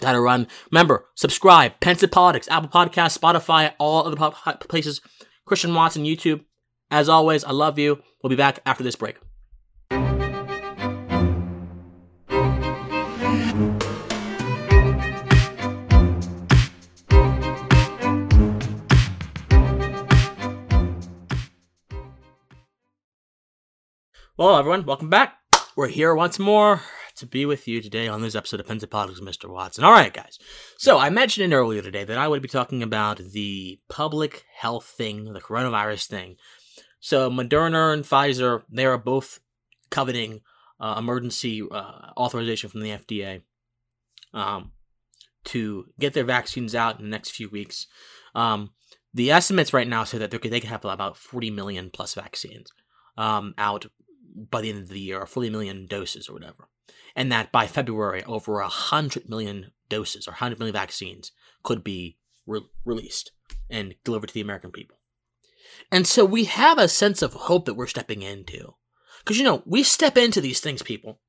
Gotta 0.00 0.20
run. 0.20 0.46
Remember, 0.70 1.06
subscribe. 1.14 1.78
Pensive 1.80 2.10
Politics, 2.10 2.48
Apple 2.48 2.70
Podcasts, 2.70 3.18
Spotify, 3.18 3.72
all 3.78 4.06
other 4.06 4.32
places. 4.68 5.00
Christian 5.44 5.74
Watson, 5.74 6.04
YouTube. 6.04 6.44
As 6.90 7.08
always, 7.08 7.44
I 7.44 7.52
love 7.52 7.78
you. 7.78 8.02
We'll 8.22 8.30
be 8.30 8.36
back 8.36 8.60
after 8.64 8.82
this 8.82 8.96
break. 8.96 9.16
Well, 24.40 24.56
everyone, 24.56 24.86
welcome 24.86 25.10
back. 25.10 25.36
We're 25.76 25.88
here 25.88 26.14
once 26.14 26.38
more 26.38 26.80
to 27.16 27.26
be 27.26 27.44
with 27.44 27.68
you 27.68 27.82
today 27.82 28.08
on 28.08 28.22
this 28.22 28.34
episode 28.34 28.58
of 28.58 28.66
Pensive 28.66 28.88
Politics 28.88 29.20
Mr. 29.20 29.50
Watson. 29.50 29.84
All 29.84 29.92
right, 29.92 30.14
guys. 30.14 30.38
So 30.78 30.96
I 30.96 31.10
mentioned 31.10 31.52
earlier 31.52 31.82
today 31.82 32.04
that 32.04 32.16
I 32.16 32.26
would 32.26 32.40
be 32.40 32.48
talking 32.48 32.82
about 32.82 33.18
the 33.18 33.80
public 33.90 34.46
health 34.56 34.86
thing, 34.86 35.30
the 35.34 35.42
coronavirus 35.42 36.06
thing. 36.06 36.36
So 37.00 37.30
Moderna 37.30 37.92
and 37.92 38.02
Pfizer, 38.02 38.62
they 38.70 38.86
are 38.86 38.96
both 38.96 39.40
coveting 39.90 40.40
uh, 40.80 40.94
emergency 40.96 41.60
uh, 41.70 42.12
authorization 42.16 42.70
from 42.70 42.80
the 42.80 42.92
FDA 42.92 43.42
um, 44.32 44.72
to 45.44 45.84
get 45.98 46.14
their 46.14 46.24
vaccines 46.24 46.74
out 46.74 46.98
in 46.98 47.04
the 47.04 47.10
next 47.10 47.32
few 47.32 47.50
weeks. 47.50 47.86
Um, 48.34 48.70
the 49.12 49.32
estimates 49.32 49.74
right 49.74 49.86
now 49.86 50.04
say 50.04 50.16
that 50.16 50.30
they 50.30 50.38
could 50.38 50.64
have 50.64 50.86
about 50.86 51.18
40 51.18 51.50
million 51.50 51.90
plus 51.90 52.14
vaccines 52.14 52.72
um, 53.20 53.54
out 53.58 53.84
by 54.34 54.60
the 54.60 54.70
end 54.70 54.82
of 54.82 54.88
the 54.88 55.00
year, 55.00 55.20
or 55.20 55.26
40 55.26 55.50
million 55.50 55.86
doses 55.86 56.28
or 56.28 56.34
whatever. 56.34 56.68
And 57.16 57.30
that 57.32 57.50
by 57.50 57.66
February, 57.66 58.22
over 58.24 58.54
100 58.54 59.28
million 59.28 59.72
doses 59.88 60.28
or 60.28 60.32
100 60.32 60.58
million 60.58 60.74
vaccines 60.74 61.32
could 61.62 61.82
be 61.82 62.18
re- 62.46 62.66
released 62.84 63.32
and 63.68 63.94
delivered 64.04 64.28
to 64.28 64.34
the 64.34 64.40
American 64.40 64.70
people. 64.70 64.96
And 65.90 66.06
so 66.06 66.24
we 66.24 66.44
have 66.44 66.78
a 66.78 66.88
sense 66.88 67.22
of 67.22 67.32
hope 67.32 67.64
that 67.64 67.74
we're 67.74 67.86
stepping 67.86 68.22
into. 68.22 68.74
Because, 69.18 69.38
you 69.38 69.44
know, 69.44 69.62
we 69.66 69.82
step 69.82 70.16
into 70.16 70.40
these 70.40 70.60
things, 70.60 70.82
people. 70.82 71.20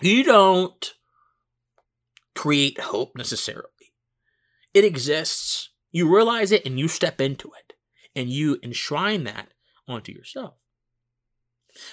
You 0.00 0.24
don't 0.24 0.94
create 2.34 2.80
hope 2.80 3.16
necessarily. 3.16 3.68
It 4.74 4.84
exists. 4.84 5.70
You 5.90 6.12
realize 6.12 6.52
it 6.52 6.64
and 6.66 6.78
you 6.78 6.88
step 6.88 7.20
into 7.20 7.50
it. 7.58 7.74
And 8.14 8.28
you 8.28 8.58
enshrine 8.62 9.24
that 9.24 9.48
onto 9.88 10.12
yourself. 10.12 10.54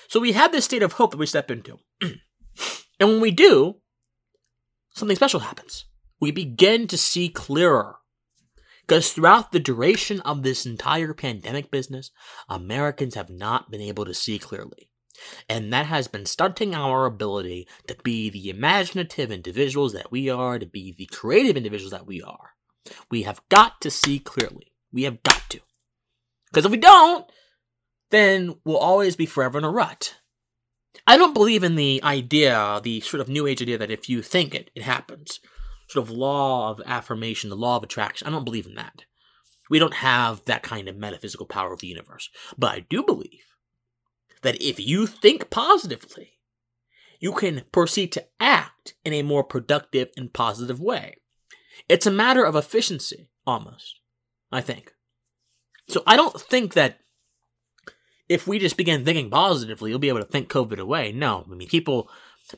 So 0.07 0.19
we 0.19 0.33
have 0.33 0.51
this 0.51 0.65
state 0.65 0.83
of 0.83 0.93
hope 0.93 1.11
that 1.11 1.17
we 1.17 1.25
step 1.25 1.49
into. 1.51 1.79
and 2.01 2.19
when 2.99 3.21
we 3.21 3.31
do, 3.31 3.77
something 4.93 5.15
special 5.15 5.41
happens. 5.41 5.85
We 6.19 6.31
begin 6.31 6.87
to 6.87 6.97
see 6.97 7.29
clearer. 7.29 7.97
Because 8.81 9.13
throughout 9.13 9.51
the 9.51 9.59
duration 9.59 10.19
of 10.21 10.41
this 10.41 10.65
entire 10.65 11.13
pandemic 11.13 11.69
business, 11.69 12.11
Americans 12.49 13.15
have 13.15 13.29
not 13.29 13.69
been 13.69 13.81
able 13.81 14.03
to 14.05 14.15
see 14.15 14.39
clearly. 14.39 14.89
And 15.47 15.71
that 15.73 15.85
has 15.85 16.07
been 16.07 16.25
stunting 16.25 16.73
our 16.73 17.05
ability 17.05 17.67
to 17.87 17.95
be 18.03 18.29
the 18.29 18.49
imaginative 18.49 19.31
individuals 19.31 19.93
that 19.93 20.11
we 20.11 20.29
are, 20.29 20.57
to 20.57 20.65
be 20.65 20.93
the 20.97 21.05
creative 21.05 21.57
individuals 21.57 21.91
that 21.91 22.07
we 22.07 22.21
are. 22.21 22.55
We 23.11 23.23
have 23.23 23.41
got 23.49 23.79
to 23.81 23.91
see 23.91 24.19
clearly. 24.19 24.73
We 24.91 25.03
have 25.03 25.21
got 25.23 25.49
to. 25.49 25.59
Because 26.49 26.65
if 26.65 26.71
we 26.71 26.77
don't, 26.77 27.29
then 28.11 28.55
we'll 28.63 28.77
always 28.77 29.15
be 29.15 29.25
forever 29.25 29.57
in 29.57 29.63
a 29.63 29.69
rut. 29.69 30.15
I 31.05 31.17
don't 31.17 31.33
believe 31.33 31.63
in 31.63 31.75
the 31.75 32.01
idea, 32.03 32.79
the 32.83 33.01
sort 33.01 33.21
of 33.21 33.29
new 33.29 33.47
age 33.47 33.61
idea 33.61 33.77
that 33.77 33.91
if 33.91 34.09
you 34.09 34.21
think 34.21 34.53
it, 34.53 34.71
it 34.75 34.83
happens 34.83 35.39
sort 35.87 36.07
of 36.07 36.15
law 36.15 36.69
of 36.69 36.81
affirmation, 36.85 37.49
the 37.49 37.55
law 37.55 37.77
of 37.77 37.83
attraction. 37.83 38.27
I 38.27 38.31
don't 38.31 38.43
believe 38.43 38.67
in 38.67 38.75
that. 38.75 39.05
We 39.69 39.79
don't 39.79 39.95
have 39.95 40.45
that 40.45 40.63
kind 40.63 40.87
of 40.87 40.95
metaphysical 40.95 41.45
power 41.45 41.73
of 41.73 41.79
the 41.79 41.87
universe. 41.87 42.29
But 42.57 42.71
I 42.71 42.85
do 42.89 43.03
believe 43.03 43.45
that 44.41 44.61
if 44.61 44.79
you 44.79 45.05
think 45.05 45.49
positively, 45.49 46.39
you 47.19 47.33
can 47.33 47.63
proceed 47.71 48.11
to 48.13 48.25
act 48.39 48.93
in 49.03 49.13
a 49.13 49.23
more 49.23 49.43
productive 49.43 50.09
and 50.15 50.31
positive 50.31 50.79
way. 50.79 51.17
It's 51.87 52.07
a 52.07 52.11
matter 52.11 52.43
of 52.43 52.55
efficiency, 52.55 53.29
almost, 53.45 53.99
I 54.51 54.61
think. 54.61 54.93
So 55.87 56.03
I 56.05 56.15
don't 56.15 56.39
think 56.39 56.73
that 56.73 56.99
if 58.29 58.47
we 58.47 58.59
just 58.59 58.77
begin 58.77 59.03
thinking 59.03 59.29
positively, 59.29 59.89
you'll 59.89 59.99
be 59.99 60.09
able 60.09 60.19
to 60.19 60.25
think 60.25 60.49
COVID 60.49 60.77
away. 60.77 61.11
No, 61.11 61.43
I 61.51 61.55
mean, 61.55 61.67
people 61.67 62.09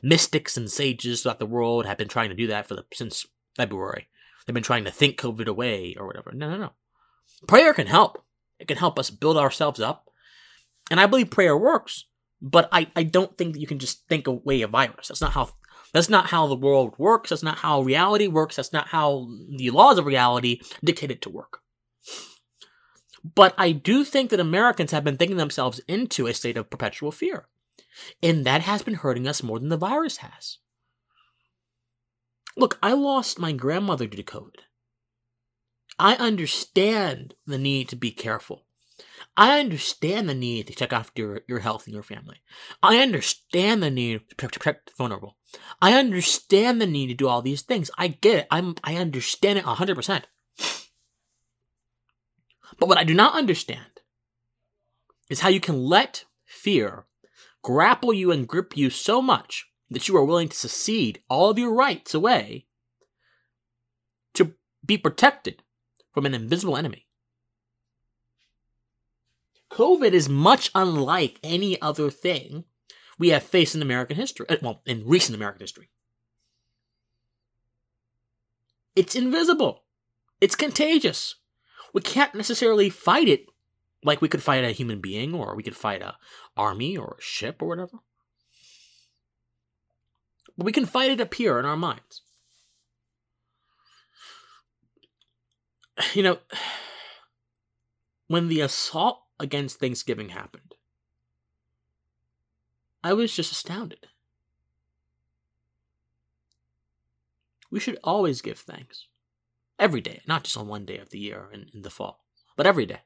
mystics 0.02 0.56
and 0.56 0.70
sages 0.70 1.22
throughout 1.22 1.38
the 1.38 1.46
world 1.46 1.86
have 1.86 1.98
been 1.98 2.08
trying 2.08 2.28
to 2.28 2.36
do 2.36 2.46
that 2.48 2.68
for 2.68 2.74
the 2.76 2.84
since 2.92 3.26
February. 3.56 4.08
They've 4.46 4.54
been 4.54 4.62
trying 4.62 4.84
to 4.84 4.90
think 4.90 5.18
COVID 5.18 5.46
away 5.46 5.96
or 5.98 6.06
whatever. 6.06 6.32
No, 6.32 6.50
no, 6.50 6.58
no. 6.58 6.70
Prayer 7.48 7.72
can 7.72 7.86
help. 7.86 8.22
It 8.58 8.68
can 8.68 8.76
help 8.76 8.98
us 8.98 9.10
build 9.10 9.36
ourselves 9.36 9.80
up. 9.80 10.08
And 10.90 11.00
I 11.00 11.06
believe 11.06 11.30
prayer 11.30 11.56
works, 11.56 12.06
but 12.40 12.68
I, 12.70 12.88
I 12.94 13.02
don't 13.02 13.36
think 13.38 13.54
that 13.54 13.60
you 13.60 13.66
can 13.66 13.78
just 13.78 14.06
think 14.08 14.26
away 14.26 14.62
a 14.62 14.68
virus. 14.68 15.08
That's 15.08 15.20
not 15.20 15.32
how 15.32 15.50
that's 15.92 16.08
not 16.08 16.26
how 16.26 16.46
the 16.46 16.56
world 16.56 16.94
works. 16.98 17.30
That's 17.30 17.42
not 17.42 17.58
how 17.58 17.82
reality 17.82 18.26
works. 18.26 18.56
That's 18.56 18.72
not 18.72 18.88
how 18.88 19.28
the 19.56 19.70
laws 19.70 19.98
of 19.98 20.06
reality 20.06 20.60
dictate 20.82 21.10
it 21.10 21.22
to 21.22 21.30
work. 21.30 21.61
But 23.24 23.54
I 23.56 23.72
do 23.72 24.04
think 24.04 24.30
that 24.30 24.40
Americans 24.40 24.90
have 24.90 25.04
been 25.04 25.16
thinking 25.16 25.36
themselves 25.36 25.80
into 25.86 26.26
a 26.26 26.34
state 26.34 26.56
of 26.56 26.70
perpetual 26.70 27.12
fear. 27.12 27.46
And 28.22 28.44
that 28.44 28.62
has 28.62 28.82
been 28.82 28.94
hurting 28.94 29.28
us 29.28 29.42
more 29.42 29.58
than 29.58 29.68
the 29.68 29.76
virus 29.76 30.18
has. 30.18 30.58
Look, 32.56 32.78
I 32.82 32.92
lost 32.92 33.38
my 33.38 33.52
grandmother 33.52 34.06
due 34.06 34.16
to 34.16 34.22
COVID. 34.22 34.60
I 35.98 36.16
understand 36.16 37.34
the 37.46 37.58
need 37.58 37.88
to 37.90 37.96
be 37.96 38.10
careful. 38.10 38.64
I 39.36 39.60
understand 39.60 40.28
the 40.28 40.34
need 40.34 40.66
to 40.66 40.74
check 40.74 40.92
after 40.92 41.22
your, 41.22 41.40
your 41.48 41.58
health 41.60 41.86
and 41.86 41.94
your 41.94 42.02
family. 42.02 42.42
I 42.82 42.98
understand 42.98 43.82
the 43.82 43.90
need 43.90 44.28
to 44.28 44.36
protect 44.36 44.86
the 44.86 44.92
vulnerable. 44.98 45.36
I 45.80 45.94
understand 45.94 46.80
the 46.80 46.86
need 46.86 47.08
to 47.08 47.14
do 47.14 47.28
all 47.28 47.40
these 47.40 47.62
things. 47.62 47.90
I 47.96 48.08
get 48.08 48.40
it. 48.40 48.46
I'm, 48.50 48.74
I 48.84 48.96
understand 48.96 49.58
it 49.58 49.64
100%. 49.64 50.24
But 52.78 52.88
what 52.88 52.98
I 52.98 53.04
do 53.04 53.14
not 53.14 53.34
understand 53.34 54.00
is 55.28 55.40
how 55.40 55.48
you 55.48 55.60
can 55.60 55.84
let 55.84 56.24
fear 56.44 57.06
grapple 57.62 58.12
you 58.12 58.30
and 58.32 58.48
grip 58.48 58.76
you 58.76 58.90
so 58.90 59.22
much 59.22 59.66
that 59.90 60.08
you 60.08 60.16
are 60.16 60.24
willing 60.24 60.48
to 60.48 60.56
secede 60.56 61.22
all 61.28 61.50
of 61.50 61.58
your 61.58 61.72
rights 61.72 62.14
away 62.14 62.66
to 64.34 64.54
be 64.84 64.98
protected 64.98 65.62
from 66.12 66.26
an 66.26 66.34
invisible 66.34 66.76
enemy. 66.76 67.06
COVID 69.70 70.12
is 70.12 70.28
much 70.28 70.70
unlike 70.74 71.38
any 71.42 71.80
other 71.80 72.10
thing 72.10 72.64
we 73.18 73.30
have 73.30 73.42
faced 73.42 73.74
in 73.74 73.82
American 73.82 74.16
history, 74.16 74.46
uh, 74.48 74.56
well, 74.60 74.82
in 74.84 75.06
recent 75.06 75.34
American 75.34 75.60
history. 75.60 75.88
It's 78.94 79.14
invisible. 79.14 79.84
It's 80.40 80.56
contagious. 80.56 81.36
We 81.92 82.00
can't 82.00 82.34
necessarily 82.34 82.90
fight 82.90 83.28
it 83.28 83.46
like 84.04 84.20
we 84.20 84.28
could 84.28 84.42
fight 84.42 84.64
a 84.64 84.72
human 84.72 85.00
being, 85.00 85.34
or 85.34 85.54
we 85.54 85.62
could 85.62 85.76
fight 85.76 86.02
a 86.02 86.16
army 86.56 86.96
or 86.96 87.16
a 87.18 87.22
ship 87.22 87.62
or 87.62 87.68
whatever. 87.68 87.98
But 90.56 90.66
we 90.66 90.72
can 90.72 90.86
fight 90.86 91.10
it 91.10 91.20
up 91.20 91.34
here 91.34 91.58
in 91.58 91.64
our 91.64 91.76
minds. 91.76 92.22
You 96.14 96.22
know, 96.22 96.38
when 98.26 98.48
the 98.48 98.62
assault 98.62 99.22
against 99.38 99.78
Thanksgiving 99.78 100.30
happened, 100.30 100.74
I 103.04 103.12
was 103.12 103.34
just 103.36 103.52
astounded. 103.52 104.06
We 107.70 107.78
should 107.78 107.98
always 108.02 108.42
give 108.42 108.58
thanks. 108.58 109.06
Every 109.82 110.00
day, 110.00 110.20
not 110.28 110.44
just 110.44 110.56
on 110.56 110.68
one 110.68 110.84
day 110.84 110.98
of 110.98 111.10
the 111.10 111.18
year 111.18 111.48
in, 111.52 111.66
in 111.74 111.82
the 111.82 111.90
fall, 111.90 112.24
but 112.56 112.68
every 112.68 112.86
day. 112.86 113.00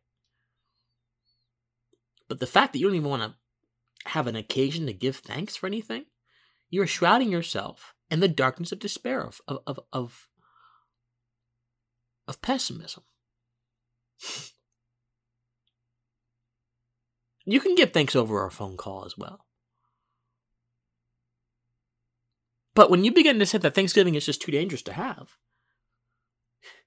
But 2.28 2.38
the 2.38 2.46
fact 2.46 2.74
that 2.74 2.78
you 2.78 2.86
don't 2.86 2.96
even 2.96 3.08
want 3.08 3.22
to 3.22 4.10
have 4.10 4.26
an 4.26 4.36
occasion 4.36 4.84
to 4.84 4.92
give 4.92 5.16
thanks 5.16 5.56
for 5.56 5.66
anything, 5.66 6.04
you're 6.68 6.86
shrouding 6.86 7.32
yourself 7.32 7.94
in 8.10 8.20
the 8.20 8.28
darkness 8.28 8.72
of 8.72 8.78
despair, 8.78 9.22
of, 9.22 9.40
of, 9.48 9.80
of, 9.90 10.28
of, 12.28 12.42
pessimism. 12.42 13.04
You 17.48 17.60
can 17.60 17.76
give 17.76 17.92
thanks 17.92 18.16
over 18.16 18.40
our 18.40 18.50
phone 18.50 18.76
call 18.76 19.04
as 19.04 19.16
well. 19.16 19.46
But 22.74 22.90
when 22.90 23.04
you 23.04 23.12
begin 23.12 23.38
to 23.38 23.46
say 23.46 23.58
that 23.58 23.72
Thanksgiving 23.72 24.16
is 24.16 24.26
just 24.26 24.42
too 24.42 24.50
dangerous 24.50 24.82
to 24.82 24.92
have, 24.94 25.36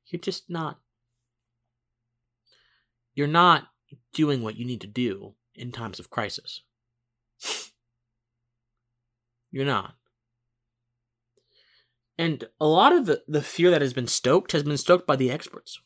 you're 0.10 0.20
just 0.20 0.50
not. 0.50 0.80
You're 3.14 3.28
not 3.28 3.68
doing 4.14 4.44
what 4.44 4.56
you 4.56 4.66
need 4.66 4.82
to 4.82 4.88
do 4.88 5.36
in 5.56 5.72
times 5.72 6.00
of 6.00 6.10
crisis. 6.10 6.62
You're 9.52 9.66
not. 9.66 9.96
And 12.18 12.46
a 12.60 12.68
lot 12.68 12.94
of 12.94 13.06
the, 13.06 13.24
the 13.28 13.42
fear 13.42 13.72
that 13.72 13.82
has 13.82 13.94
been 13.94 14.08
stoked 14.08 14.52
has 14.52 14.64
been 14.64 14.78
stoked 14.78 15.08
by 15.08 15.16
the 15.16 15.32
experts. 15.32 15.80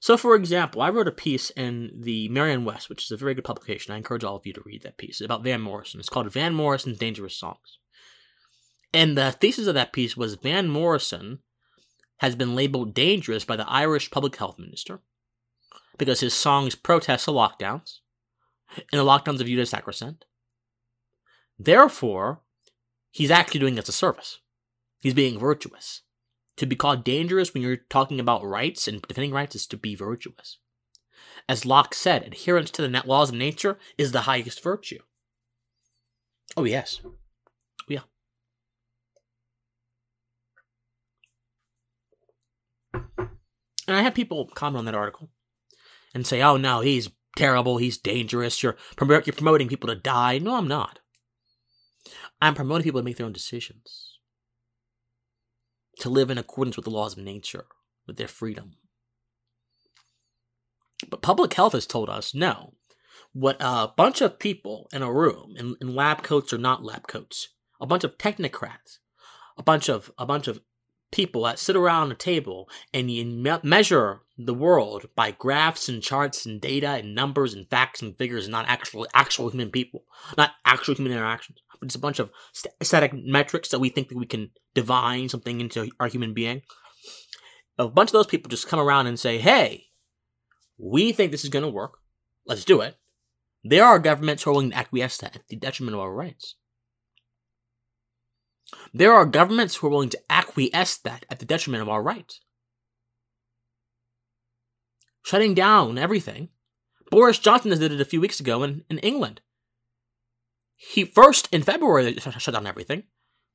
So, 0.00 0.16
for 0.16 0.34
example, 0.34 0.82
I 0.82 0.90
wrote 0.90 1.08
a 1.08 1.12
piece 1.12 1.50
in 1.50 1.90
the 1.98 2.28
Merion 2.28 2.64
West, 2.64 2.88
which 2.88 3.04
is 3.04 3.10
a 3.10 3.16
very 3.16 3.34
good 3.34 3.44
publication. 3.44 3.92
I 3.92 3.96
encourage 3.96 4.22
all 4.22 4.36
of 4.36 4.46
you 4.46 4.52
to 4.52 4.62
read 4.64 4.82
that 4.82 4.98
piece 4.98 5.20
about 5.20 5.42
Van 5.42 5.60
Morrison. 5.60 5.98
It's 5.98 6.08
called 6.08 6.30
Van 6.30 6.54
Morrison's 6.54 6.98
Dangerous 6.98 7.36
Songs. 7.36 7.78
And 8.92 9.16
the 9.16 9.32
thesis 9.32 9.66
of 9.66 9.74
that 9.74 9.92
piece 9.92 10.16
was 10.16 10.34
Van 10.34 10.68
Morrison 10.68 11.40
has 12.18 12.36
been 12.36 12.54
labeled 12.54 12.94
dangerous 12.94 13.44
by 13.44 13.56
the 13.56 13.68
Irish 13.68 14.10
public 14.10 14.36
health 14.36 14.58
minister 14.58 15.00
because 15.98 16.20
his 16.20 16.34
songs 16.34 16.74
protest 16.74 17.26
the 17.26 17.32
lockdowns, 17.32 18.00
and 18.76 19.00
the 19.00 19.04
lockdowns 19.04 19.40
are 19.40 19.44
viewed 19.44 19.60
as 19.60 19.70
sacrosanct. 19.70 20.24
Therefore, 21.58 22.40
he's 23.10 23.30
actually 23.30 23.60
doing 23.60 23.78
us 23.78 23.88
a 23.88 23.92
service. 23.92 24.40
He's 25.00 25.14
being 25.14 25.38
virtuous. 25.38 26.02
To 26.56 26.66
be 26.66 26.76
called 26.76 27.04
dangerous 27.04 27.52
when 27.52 27.62
you're 27.62 27.76
talking 27.76 28.20
about 28.20 28.44
rights 28.44 28.88
and 28.88 29.02
defending 29.02 29.32
rights 29.32 29.54
is 29.54 29.66
to 29.68 29.76
be 29.76 29.94
virtuous. 29.94 30.58
As 31.48 31.66
Locke 31.66 31.94
said, 31.94 32.22
adherence 32.22 32.70
to 32.72 32.82
the 32.82 33.02
laws 33.04 33.30
of 33.30 33.34
nature 33.34 33.78
is 33.98 34.12
the 34.12 34.22
highest 34.22 34.62
virtue. 34.62 35.00
Oh, 36.56 36.64
yes. 36.64 37.00
Oh, 37.04 37.14
yeah. 37.88 38.00
And 43.86 43.96
I 43.96 44.02
had 44.02 44.14
people 44.14 44.46
comment 44.54 44.78
on 44.78 44.84
that 44.86 44.94
article 44.94 45.30
and 46.14 46.26
say, 46.26 46.42
"Oh 46.42 46.56
no, 46.56 46.80
he's 46.80 47.10
terrible, 47.36 47.78
he's 47.78 47.98
dangerous. 47.98 48.62
You're 48.62 48.76
you're 48.98 49.22
promoting 49.22 49.68
people 49.68 49.88
to 49.88 49.94
die." 49.94 50.38
No, 50.38 50.56
I'm 50.56 50.68
not. 50.68 51.00
I'm 52.40 52.54
promoting 52.54 52.84
people 52.84 53.00
to 53.00 53.04
make 53.04 53.16
their 53.16 53.26
own 53.26 53.32
decisions, 53.32 54.18
to 56.00 56.10
live 56.10 56.30
in 56.30 56.38
accordance 56.38 56.76
with 56.76 56.84
the 56.84 56.90
laws 56.90 57.16
of 57.16 57.24
nature, 57.24 57.66
with 58.06 58.16
their 58.16 58.28
freedom. 58.28 58.76
But 61.08 61.22
public 61.22 61.54
health 61.54 61.72
has 61.72 61.86
told 61.86 62.08
us 62.08 62.34
no. 62.34 62.74
what 63.32 63.56
a 63.60 63.88
bunch 63.96 64.20
of 64.20 64.38
people 64.38 64.88
in 64.92 65.02
a 65.02 65.12
room, 65.12 65.54
in, 65.56 65.76
in 65.80 65.94
lab 65.94 66.22
coats 66.22 66.52
or 66.52 66.58
not 66.58 66.84
lab 66.84 67.06
coats, 67.06 67.48
a 67.80 67.86
bunch 67.86 68.04
of 68.04 68.16
technocrats, 68.16 68.98
a 69.58 69.62
bunch 69.62 69.88
of 69.88 70.10
a 70.16 70.24
bunch 70.24 70.48
of 70.48 70.60
people 71.14 71.44
that 71.44 71.60
sit 71.60 71.76
around 71.76 72.10
a 72.10 72.14
table 72.16 72.68
and 72.92 73.08
you 73.08 73.24
me- 73.24 73.60
measure 73.62 74.22
the 74.36 74.52
world 74.52 75.06
by 75.14 75.30
graphs 75.30 75.88
and 75.88 76.02
charts 76.02 76.44
and 76.44 76.60
data 76.60 76.88
and 76.88 77.14
numbers 77.14 77.54
and 77.54 77.70
facts 77.70 78.02
and 78.02 78.18
figures, 78.18 78.46
and 78.46 78.52
not 78.52 78.66
actual 78.66 79.06
actual 79.14 79.48
human 79.48 79.70
people, 79.70 80.02
not 80.36 80.50
actual 80.64 80.96
human 80.96 81.12
interactions, 81.12 81.58
but 81.78 81.86
it's 81.86 81.94
a 81.94 82.00
bunch 82.00 82.18
of 82.18 82.30
static 82.82 83.12
metrics 83.14 83.68
that 83.68 83.78
we 83.78 83.90
think 83.90 84.08
that 84.08 84.18
we 84.18 84.26
can 84.26 84.50
divine 84.74 85.28
something 85.28 85.60
into 85.60 85.88
our 86.00 86.08
human 86.08 86.34
being. 86.34 86.62
A 87.78 87.86
bunch 87.86 88.08
of 88.08 88.14
those 88.14 88.26
people 88.26 88.50
just 88.50 88.66
come 88.66 88.80
around 88.80 89.06
and 89.06 89.18
say, 89.18 89.38
"Hey, 89.38 89.86
we 90.76 91.12
think 91.12 91.30
this 91.30 91.44
is 91.44 91.50
going 91.50 91.64
to 91.64 91.68
work. 91.68 91.98
Let's 92.44 92.64
do 92.64 92.80
it." 92.80 92.98
There 93.62 93.84
are 93.84 94.00
governments 94.00 94.42
who 94.42 94.50
are 94.50 94.54
willing 94.54 94.72
to 94.72 94.76
acquiesce 94.76 95.18
to 95.18 95.26
at 95.26 95.46
the 95.48 95.56
detriment 95.56 95.94
of 95.94 96.00
our 96.00 96.12
rights. 96.12 96.56
There 98.92 99.12
are 99.12 99.26
governments 99.26 99.76
who 99.76 99.86
are 99.86 99.90
willing 99.90 100.10
to 100.10 100.20
acquiesce 100.30 100.96
that 100.98 101.26
at 101.30 101.38
the 101.38 101.44
detriment 101.44 101.82
of 101.82 101.88
our 101.88 102.02
rights. 102.02 102.40
Shutting 105.24 105.54
down 105.54 105.98
everything. 105.98 106.50
Boris 107.10 107.38
Johnson 107.38 107.70
did 107.78 107.92
it 107.92 108.00
a 108.00 108.04
few 108.04 108.20
weeks 108.20 108.40
ago 108.40 108.62
in, 108.62 108.84
in 108.90 108.98
England. 108.98 109.40
He 110.76 111.04
first 111.04 111.48
in 111.52 111.62
February 111.62 112.18
shut 112.18 112.54
down 112.54 112.66
everything 112.66 113.04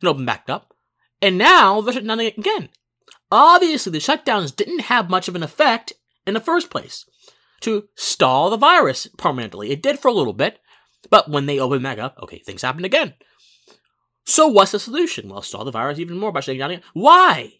and 0.01 0.07
opened 0.07 0.25
back 0.25 0.45
up, 0.47 0.73
and 1.21 1.37
now 1.37 1.81
they're 1.81 1.93
shutting 1.93 2.07
down 2.07 2.19
again. 2.19 2.69
Obviously, 3.31 3.91
the 3.91 3.99
shutdowns 3.99 4.55
didn't 4.55 4.81
have 4.81 5.09
much 5.09 5.27
of 5.27 5.35
an 5.35 5.43
effect 5.43 5.93
in 6.25 6.33
the 6.33 6.39
first 6.39 6.69
place 6.69 7.05
to 7.61 7.87
stall 7.95 8.49
the 8.49 8.57
virus 8.57 9.07
permanently. 9.17 9.71
It 9.71 9.83
did 9.83 9.99
for 9.99 10.07
a 10.07 10.13
little 10.13 10.33
bit, 10.33 10.59
but 11.09 11.29
when 11.29 11.45
they 11.45 11.59
opened 11.59 11.83
back 11.83 11.99
up, 11.99 12.17
okay, 12.23 12.39
things 12.39 12.61
happened 12.61 12.85
again. 12.85 13.13
So 14.25 14.47
what's 14.47 14.71
the 14.71 14.79
solution? 14.79 15.29
Well, 15.29 15.41
stall 15.41 15.65
the 15.65 15.71
virus 15.71 15.99
even 15.99 16.17
more 16.17 16.31
by 16.31 16.41
shutting 16.41 16.59
down. 16.59 16.81
Why? 16.93 17.53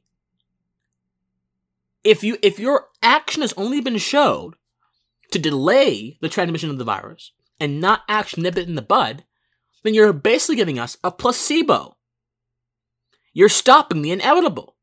If 2.04 2.24
you 2.24 2.38
if 2.42 2.60
your 2.60 2.88
action 3.02 3.42
has 3.42 3.54
only 3.54 3.82
been 3.82 3.98
showed 3.98 4.56
to 5.32 5.40
delay 5.40 6.18
the 6.22 6.30
transmission 6.30 6.70
of 6.70 6.78
the 6.78 6.84
virus 6.84 7.34
and 7.60 7.82
not 7.82 8.02
actually 8.08 8.44
nip 8.44 8.58
it 8.58 8.68
in 8.68 8.76
the 8.76 8.82
bud, 8.82 9.26
then 9.84 9.94
you're 9.94 10.14
basically 10.14 10.56
giving 10.56 10.80
us 10.80 10.98
a 11.04 11.12
placebo. 11.12 11.98
You're 13.34 13.50
stopping 13.50 14.02
the 14.02 14.12
inevitable. 14.12 14.76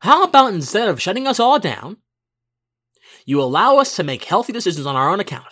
How 0.00 0.24
about 0.24 0.52
instead 0.52 0.88
of 0.88 1.00
shutting 1.00 1.26
us 1.26 1.38
all 1.38 1.58
down, 1.58 1.98
you 3.24 3.40
allow 3.40 3.76
us 3.76 3.94
to 3.96 4.02
make 4.02 4.24
healthy 4.24 4.52
decisions 4.52 4.86
on 4.86 4.96
our 4.96 5.10
own 5.10 5.20
account? 5.20 5.46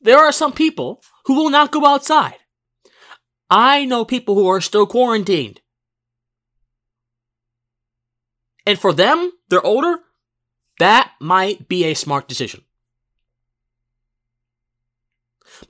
There 0.00 0.18
are 0.18 0.32
some 0.32 0.52
people 0.52 1.02
who 1.26 1.34
will 1.34 1.50
not 1.50 1.72
go 1.72 1.84
outside. 1.84 2.36
I 3.54 3.84
know 3.84 4.06
people 4.06 4.34
who 4.34 4.48
are 4.48 4.62
still 4.62 4.86
quarantined. 4.86 5.60
And 8.64 8.78
for 8.78 8.94
them, 8.94 9.30
they're 9.50 9.64
older, 9.64 9.98
that 10.78 11.12
might 11.20 11.68
be 11.68 11.84
a 11.84 11.92
smart 11.92 12.28
decision. 12.28 12.64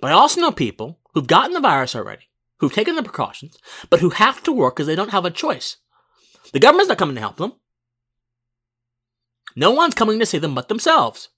But 0.01 0.13
I 0.13 0.15
also 0.15 0.41
know 0.41 0.53
people 0.53 1.01
who've 1.13 1.27
gotten 1.27 1.55
the 1.55 1.61
virus 1.61 1.97
already, 1.97 2.29
who've 2.61 2.73
taken 2.73 2.95
the 2.95 3.03
precautions, 3.03 3.59
but 3.91 3.99
who 3.99 4.11
have 4.11 4.45
to 4.45 4.53
work 4.53 4.77
because 4.77 4.87
they 4.87 4.95
don't 4.95 5.11
have 5.11 5.25
a 5.25 5.31
choice. 5.31 5.79
The 6.53 6.61
government's 6.61 6.89
not 6.89 6.99
coming 6.99 7.17
to 7.17 7.21
help 7.21 7.39
them. 7.39 7.55
No 9.57 9.73
one's 9.73 9.97
coming 9.97 10.21
to 10.21 10.27
save 10.27 10.43
them 10.43 10.55
but 10.55 10.69
themselves. 10.69 11.31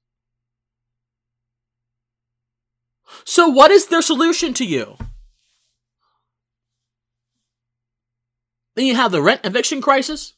So, 3.25 3.49
what 3.49 3.71
is 3.71 3.87
their 3.87 4.03
solution 4.03 4.53
to 4.55 4.67
you? 4.67 4.99
Then 8.75 8.87
you 8.87 8.97
have 8.97 9.13
the 9.13 9.23
rent 9.23 9.41
eviction 9.45 9.81
crisis, 9.81 10.35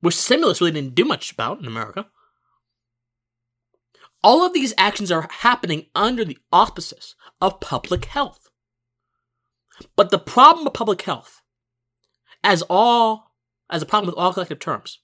which 0.00 0.14
stimulus 0.14 0.60
really 0.60 0.72
didn't 0.72 0.94
do 0.94 1.04
much 1.04 1.32
about 1.32 1.58
in 1.58 1.66
America. 1.66 2.06
All 4.22 4.44
of 4.44 4.52
these 4.52 4.74
actions 4.76 5.10
are 5.10 5.28
happening 5.30 5.86
under 5.94 6.24
the 6.24 6.38
auspices 6.52 7.14
of 7.40 7.60
public 7.60 8.06
health. 8.06 8.48
But 9.96 10.10
the 10.10 10.18
problem 10.18 10.64
with 10.64 10.74
public 10.74 11.02
health, 11.02 11.42
as 12.42 12.62
all 12.68 13.32
as 13.70 13.82
a 13.82 13.86
problem 13.86 14.06
with 14.06 14.18
all 14.18 14.32
collective 14.32 14.58
terms, 14.58 15.00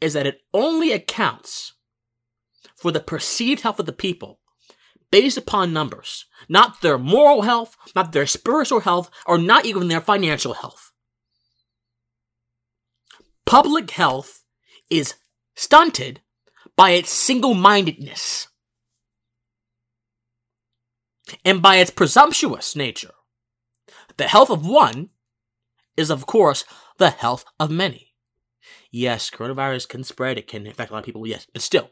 is 0.00 0.12
that 0.12 0.26
it 0.26 0.40
only 0.52 0.92
accounts 0.92 1.74
for 2.76 2.90
the 2.90 3.00
perceived 3.00 3.62
health 3.62 3.78
of 3.78 3.86
the 3.86 3.92
people 3.92 4.40
based 5.10 5.38
upon 5.38 5.72
numbers, 5.72 6.26
not 6.48 6.80
their 6.80 6.98
moral 6.98 7.42
health, 7.42 7.76
not 7.94 8.12
their 8.12 8.26
spiritual 8.26 8.80
health, 8.80 9.10
or 9.26 9.38
not 9.38 9.64
even 9.64 9.88
their 9.88 10.00
financial 10.00 10.54
health. 10.54 10.92
Public 13.46 13.90
health 13.90 14.44
is 14.90 15.14
stunted 15.56 16.20
by 16.76 16.90
its 16.90 17.10
single 17.10 17.54
mindedness 17.54 18.48
and 21.44 21.60
by 21.62 21.76
its 21.76 21.90
presumptuous 21.90 22.76
nature. 22.76 23.12
The 24.16 24.28
health 24.28 24.50
of 24.50 24.66
one 24.66 25.10
is, 25.96 26.10
of 26.10 26.26
course, 26.26 26.64
the 26.98 27.10
health 27.10 27.44
of 27.58 27.70
many. 27.70 28.14
Yes, 28.90 29.30
coronavirus 29.30 29.88
can 29.88 30.04
spread, 30.04 30.38
it 30.38 30.48
can 30.48 30.66
affect 30.66 30.90
a 30.90 30.94
lot 30.94 31.00
of 31.00 31.04
people, 31.04 31.26
yes, 31.26 31.46
but 31.52 31.62
still, 31.62 31.90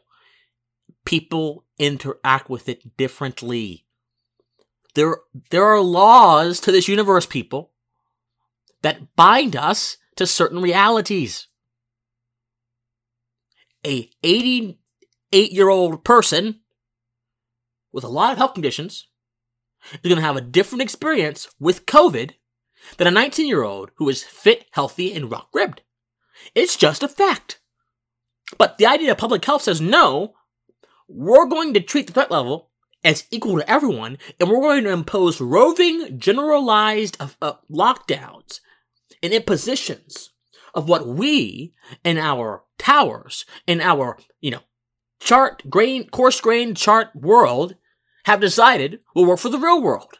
people 1.05 1.65
interact 1.77 2.49
with 2.49 2.67
it 2.67 2.97
differently. 2.97 3.85
There, 4.95 5.17
there 5.51 5.65
are 5.65 5.81
laws 5.81 6.59
to 6.61 6.71
this 6.71 6.87
universe, 6.87 7.25
people, 7.25 7.71
that 8.81 9.15
bind 9.15 9.55
us 9.55 9.97
to 10.15 10.25
certain 10.25 10.61
realities. 10.61 11.47
A 13.85 14.09
88 14.23 15.51
year 15.51 15.69
old 15.69 16.03
person 16.03 16.61
with 17.91 18.03
a 18.03 18.09
lot 18.09 18.31
of 18.31 18.37
health 18.37 18.53
conditions 18.53 19.07
is 19.93 20.09
going 20.09 20.17
to 20.17 20.21
have 20.21 20.35
a 20.35 20.41
different 20.41 20.81
experience 20.81 21.47
with 21.59 21.85
COVID 21.85 22.33
than 22.97 23.07
a 23.07 23.11
19 23.11 23.47
year 23.47 23.63
old 23.63 23.91
who 23.95 24.09
is 24.09 24.23
fit, 24.23 24.65
healthy, 24.71 25.13
and 25.13 25.31
rock 25.31 25.49
ribbed. 25.53 25.81
It's 26.55 26.75
just 26.75 27.03
a 27.03 27.07
fact. 27.07 27.59
But 28.57 28.77
the 28.77 28.85
idea 28.85 29.11
of 29.11 29.17
public 29.17 29.43
health 29.43 29.63
says 29.63 29.81
no, 29.81 30.33
we're 31.07 31.47
going 31.47 31.73
to 31.73 31.79
treat 31.79 32.07
the 32.07 32.13
threat 32.13 32.31
level 32.31 32.69
as 33.03 33.25
equal 33.31 33.57
to 33.57 33.69
everyone, 33.69 34.17
and 34.39 34.49
we're 34.49 34.61
going 34.61 34.83
to 34.83 34.91
impose 34.91 35.39
roving, 35.39 36.19
generalized 36.19 37.17
uh, 37.19 37.29
uh, 37.41 37.53
lockdowns 37.71 38.59
and 39.23 39.33
impositions 39.33 40.31
of 40.73 40.89
what 40.89 41.07
we 41.07 41.73
in 42.03 42.17
our 42.17 42.63
towers, 42.77 43.45
in 43.65 43.81
our, 43.81 44.17
you 44.41 44.51
know, 44.51 44.61
chart 45.19 45.63
grain, 45.69 46.09
coarse 46.09 46.41
grain 46.41 46.75
chart 46.75 47.15
world 47.15 47.75
have 48.25 48.41
decided 48.41 48.99
will 49.15 49.25
work 49.25 49.39
for 49.39 49.49
the 49.49 49.57
real 49.57 49.81
world. 49.81 50.19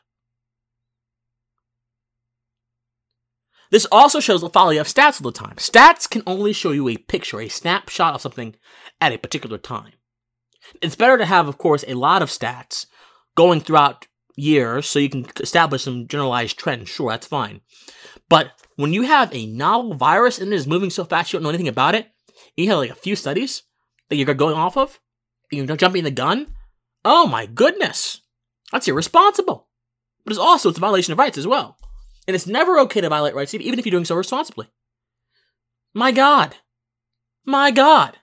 This 3.70 3.86
also 3.92 4.22
shows 4.22 4.42
the 4.42 4.50
folly 4.50 4.78
of 4.78 4.88
stats 4.88 5.22
all 5.22 5.30
the 5.30 5.38
time. 5.38 5.58
Stats 5.58 6.10
can 6.10 6.24
only 6.26 6.54
show 6.54 6.72
you 6.72 6.88
a 6.88 6.96
picture, 6.96 7.42
a 7.42 7.50
snapshot 7.50 8.16
of 8.16 8.22
something 8.22 8.56
at 9.02 9.12
a 9.12 9.18
particular 9.18 9.58
time. 9.58 9.92
It's 10.82 10.96
better 10.96 11.18
to 11.18 11.26
have, 11.26 11.48
of 11.48 11.58
course, 11.58 11.84
a 11.88 11.94
lot 11.94 12.22
of 12.22 12.30
stats 12.30 12.86
going 13.36 13.62
throughout 13.62 14.08
years 14.36 14.88
so 14.88 15.00
you 15.00 15.10
can 15.10 15.26
establish 15.40 15.84
some 15.84 16.08
generalized 16.08 16.58
trends. 16.58 16.90
Sure, 16.90 17.10
that's 17.10 17.28
fine. 17.28 17.62
But 18.30 18.52
when 18.76 18.94
you 18.94 19.04
have 19.04 19.34
a 19.34 19.48
novel 19.48 19.96
virus 19.96 20.40
and 20.40 20.54
it 20.54 20.56
is 20.56 20.68
moving 20.68 20.90
so 20.90 21.04
fast 21.04 21.32
you 21.32 21.38
don't 21.38 21.44
know 21.44 21.50
anything 21.50 21.68
about 21.68 21.96
it, 21.96 22.08
you 22.56 22.70
have 22.70 22.78
like 22.78 22.92
a 22.92 22.96
few 22.96 23.16
studies 23.16 23.64
that 24.10 24.16
you're 24.16 24.34
going 24.34 24.56
off 24.56 24.78
of, 24.78 25.00
you're 25.52 25.66
jumping 25.76 26.04
the 26.04 26.12
gun, 26.12 26.48
oh 27.04 27.28
my 27.28 27.46
goodness, 27.46 28.22
that's 28.72 28.88
irresponsible. 28.88 29.68
But 30.24 30.32
it's 30.32 30.40
also 30.40 30.70
it's 30.70 30.78
a 30.78 30.82
violation 30.82 31.14
of 31.14 31.20
rights 31.20 31.38
as 31.38 31.48
well. 31.48 31.78
And 32.28 32.36
it's 32.36 32.48
never 32.48 32.78
okay 32.80 33.02
to 33.02 33.10
violate 33.10 33.36
rights, 33.36 33.54
even 33.54 33.80
if 33.80 33.86
you're 33.86 33.92
doing 33.92 34.06
so 34.06 34.16
responsibly. 34.16 34.68
My 35.94 36.12
God. 36.12 36.56
My 37.46 37.72
God. 37.72 38.18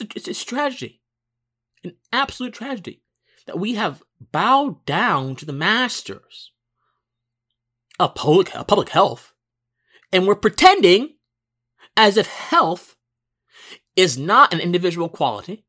It's 0.00 0.26
a, 0.26 0.30
it's 0.30 0.44
tragedy, 0.44 1.00
an 1.84 1.94
absolute 2.12 2.54
tragedy, 2.54 3.02
that 3.46 3.58
we 3.58 3.74
have 3.74 4.02
bowed 4.32 4.84
down 4.84 5.36
to 5.36 5.46
the 5.46 5.52
masters 5.52 6.52
of 7.98 8.14
public, 8.14 8.54
of 8.54 8.66
public 8.66 8.90
health, 8.90 9.32
and 10.12 10.26
we're 10.26 10.34
pretending 10.34 11.16
as 11.96 12.16
if 12.16 12.26
health 12.26 12.96
is 13.96 14.16
not 14.16 14.52
an 14.52 14.60
individual 14.60 15.08
quality 15.08 15.64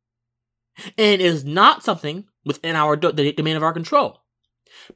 and 0.97 1.21
is 1.21 1.43
not 1.43 1.83
something 1.83 2.25
within 2.45 2.75
our 2.75 2.95
the 2.95 3.33
domain 3.33 3.55
of 3.55 3.63
our 3.63 3.73
control. 3.73 4.21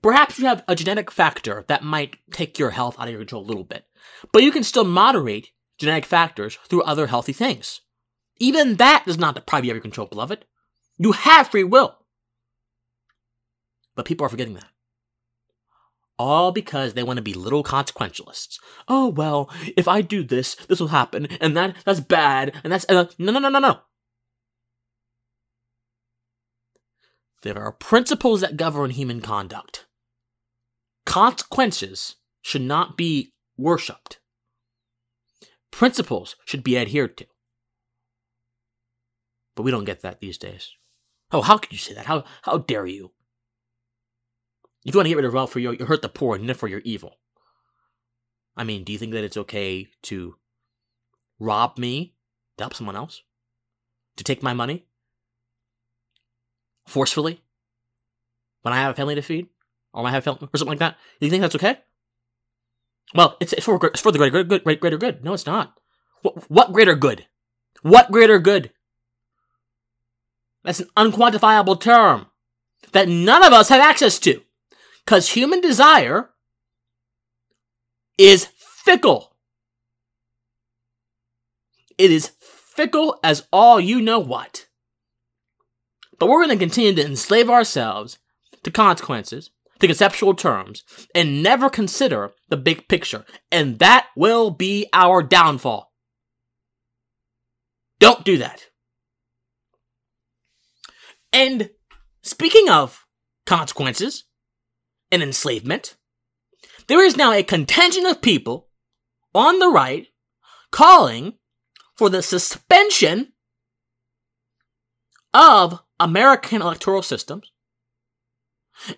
Perhaps 0.01 0.39
you 0.39 0.45
have 0.45 0.63
a 0.67 0.75
genetic 0.75 1.11
factor 1.11 1.65
that 1.67 1.83
might 1.83 2.17
take 2.31 2.59
your 2.59 2.71
health 2.71 2.95
out 2.99 3.07
of 3.07 3.11
your 3.11 3.21
control 3.21 3.43
a 3.43 3.47
little 3.47 3.63
bit, 3.63 3.85
but 4.31 4.43
you 4.43 4.51
can 4.51 4.63
still 4.63 4.83
moderate 4.83 5.49
genetic 5.77 6.05
factors 6.05 6.57
through 6.67 6.83
other 6.83 7.07
healthy 7.07 7.33
things. 7.33 7.81
Even 8.43 8.75
that 8.75 9.05
does 9.05 9.17
not 9.17 9.35
deprive 9.35 9.63
you 9.63 9.71
of 9.71 9.77
your 9.77 9.81
control, 9.81 10.05
beloved. 10.05 10.43
You 10.97 11.13
have 11.13 11.47
free 11.47 11.63
will. 11.63 11.97
But 13.95 14.03
people 14.03 14.25
are 14.25 14.29
forgetting 14.29 14.55
that. 14.55 14.67
All 16.19 16.51
because 16.51 16.93
they 16.93 17.03
want 17.03 17.15
to 17.15 17.23
be 17.23 17.33
little 17.33 17.63
consequentialists. 17.63 18.59
Oh 18.89 19.07
well, 19.07 19.49
if 19.77 19.87
I 19.87 20.01
do 20.01 20.25
this, 20.25 20.55
this 20.55 20.81
will 20.81 20.89
happen, 20.89 21.27
and 21.39 21.55
that 21.55 21.77
that's 21.85 22.01
bad, 22.01 22.53
and 22.65 22.73
that's 22.73 22.85
uh, 22.89 23.05
no 23.17 23.31
no 23.31 23.39
no 23.39 23.47
no 23.47 23.59
no. 23.59 23.79
There 27.43 27.57
are 27.57 27.71
principles 27.71 28.41
that 28.41 28.57
govern 28.57 28.89
human 28.89 29.21
conduct. 29.21 29.85
Consequences 31.05 32.17
should 32.41 32.61
not 32.61 32.97
be 32.97 33.31
worshipped. 33.55 34.19
Principles 35.71 36.35
should 36.43 36.61
be 36.61 36.77
adhered 36.77 37.15
to. 37.15 37.25
But 39.55 39.63
we 39.63 39.71
don't 39.71 39.85
get 39.85 40.01
that 40.01 40.19
these 40.19 40.37
days. 40.37 40.71
Oh, 41.31 41.41
how 41.41 41.57
could 41.57 41.71
you 41.71 41.77
say 41.77 41.93
that? 41.93 42.05
How 42.05 42.23
how 42.43 42.59
dare 42.59 42.85
you? 42.85 43.11
If 44.85 44.93
you 44.93 44.99
want 44.99 45.05
to 45.05 45.09
get 45.09 45.15
rid 45.15 45.25
of 45.25 45.33
wealth 45.33 45.51
for 45.51 45.59
your, 45.59 45.73
you 45.73 45.85
hurt 45.85 46.01
the 46.01 46.09
poor 46.09 46.35
and 46.35 46.57
for 46.57 46.67
your 46.67 46.81
evil. 46.83 47.17
I 48.55 48.63
mean, 48.63 48.83
do 48.83 48.91
you 48.91 48.99
think 48.99 49.13
that 49.13 49.23
it's 49.23 49.37
okay 49.37 49.87
to 50.03 50.35
rob 51.39 51.77
me 51.77 52.15
to 52.57 52.65
help 52.65 52.73
someone 52.73 52.95
else? 52.95 53.23
To 54.17 54.23
take 54.23 54.43
my 54.43 54.53
money? 54.53 54.85
Forcefully? 56.85 57.41
When 58.61 58.73
I 58.73 58.77
have 58.77 58.91
a 58.91 58.95
family 58.95 59.15
to 59.15 59.21
feed? 59.21 59.47
Or 59.93 60.05
I 60.05 60.11
have 60.11 60.23
family, 60.23 60.49
or 60.53 60.57
something 60.57 60.71
like 60.71 60.79
that? 60.79 60.97
Do 61.19 61.25
you 61.25 61.31
think 61.31 61.41
that's 61.41 61.55
okay? 61.55 61.79
Well, 63.15 63.37
it's, 63.39 63.53
it's, 63.53 63.65
for, 63.65 63.83
it's 63.85 64.01
for 64.01 64.11
the 64.11 64.17
greater 64.17 64.43
good, 64.43 64.63
greater 64.63 64.97
good. 64.97 65.23
No, 65.23 65.33
it's 65.33 65.45
not. 65.45 65.79
What, 66.21 66.49
what 66.49 66.73
greater 66.73 66.95
good? 66.95 67.27
What 67.81 68.11
greater 68.11 68.39
good? 68.39 68.71
That's 70.63 70.79
an 70.79 70.89
unquantifiable 70.95 71.79
term 71.79 72.27
that 72.91 73.09
none 73.09 73.43
of 73.43 73.53
us 73.53 73.69
have 73.69 73.81
access 73.81 74.19
to. 74.19 74.41
Because 75.05 75.29
human 75.29 75.59
desire 75.59 76.29
is 78.17 78.47
fickle. 78.55 79.35
It 81.97 82.11
is 82.11 82.31
fickle 82.39 83.19
as 83.23 83.47
all 83.51 83.79
you 83.79 84.01
know 84.01 84.19
what. 84.19 84.67
But 86.19 86.27
we're 86.27 86.45
going 86.45 86.57
to 86.57 86.63
continue 86.63 86.93
to 86.93 87.05
enslave 87.05 87.49
ourselves 87.49 88.17
to 88.63 88.71
consequences, 88.71 89.51
to 89.79 89.87
conceptual 89.87 90.33
terms, 90.33 90.83
and 91.13 91.43
never 91.43 91.69
consider 91.69 92.31
the 92.49 92.57
big 92.57 92.87
picture. 92.87 93.25
And 93.51 93.79
that 93.79 94.07
will 94.15 94.49
be 94.51 94.87
our 94.93 95.21
downfall. 95.21 95.91
Don't 97.99 98.23
do 98.23 98.37
that. 98.37 98.67
And 101.33 101.71
speaking 102.21 102.69
of 102.69 103.05
consequences 103.45 104.25
and 105.11 105.23
enslavement, 105.23 105.97
there 106.87 107.03
is 107.03 107.17
now 107.17 107.33
a 107.33 107.43
contingent 107.43 108.07
of 108.07 108.21
people 108.21 108.69
on 109.33 109.59
the 109.59 109.69
right 109.69 110.07
calling 110.71 111.33
for 111.95 112.09
the 112.09 112.21
suspension 112.21 113.33
of 115.33 115.81
American 115.99 116.61
electoral 116.61 117.01
systems 117.01 117.51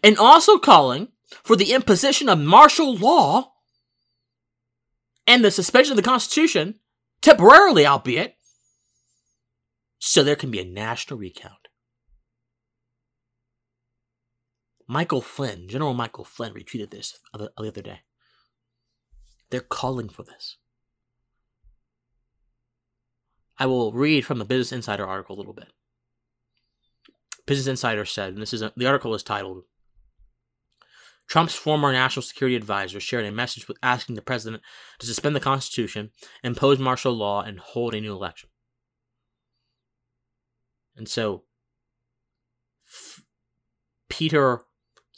and 0.04 0.18
also 0.18 0.58
calling 0.58 1.10
for 1.44 1.56
the 1.56 1.74
imposition 1.74 2.30
of 2.30 2.40
martial 2.40 2.96
law 2.96 3.54
and 5.28 5.44
the 5.44 5.52
suspension 5.52 5.92
of 5.94 5.98
the 5.98 6.04
Constitution, 6.04 6.76
temporarily, 7.22 7.86
albeit, 7.86 8.36
so 10.00 10.24
there 10.24 10.36
can 10.36 10.52
be 10.52 10.60
a 10.60 10.66
national 10.66 11.20
recount. 11.20 11.65
Michael 14.88 15.22
Flynn, 15.22 15.68
General 15.68 15.94
Michael 15.94 16.26
Flynn, 16.26 16.54
retweeted 16.54 16.92
this 16.92 17.20
the 17.34 17.52
other 17.58 17.82
day. 17.82 18.02
They're 19.50 19.62
calling 19.62 20.10
for 20.10 20.24
this. 20.24 20.58
I 23.58 23.66
will 23.66 23.94
read 23.94 24.26
from 24.26 24.38
the 24.38 24.46
Business 24.46 24.72
Insider 24.72 25.06
article 25.06 25.36
a 25.36 25.40
little 25.40 25.54
bit. 25.54 25.72
Business 27.46 27.68
Insider 27.68 28.06
said, 28.06 28.34
and 28.34 28.42
this 28.42 28.54
is 28.54 28.62
a, 28.62 28.74
the 28.76 28.86
article 28.86 29.16
is 29.16 29.24
titled 29.24 29.64
Trump's 31.28 31.56
former 31.56 31.92
national 31.92 32.24
security 32.24 32.56
advisor 32.56 33.00
shared 33.00 33.26
a 33.26 33.32
message 33.32 33.68
with 33.68 33.78
asking 33.82 34.16
the 34.16 34.22
president 34.22 34.62
to 35.00 35.08
suspend 35.08 35.36
the 35.36 35.40
Constitution, 35.40 36.12
impose 36.44 36.80
martial 36.80 37.14
law, 37.14 37.42
and 37.42 37.60
hold 37.60 37.96
a 37.96 38.02
new 38.02 38.14
election. 38.14 38.50
And 40.96 41.10
so, 41.10 41.44
F- 42.88 43.24
Peter 44.08 44.62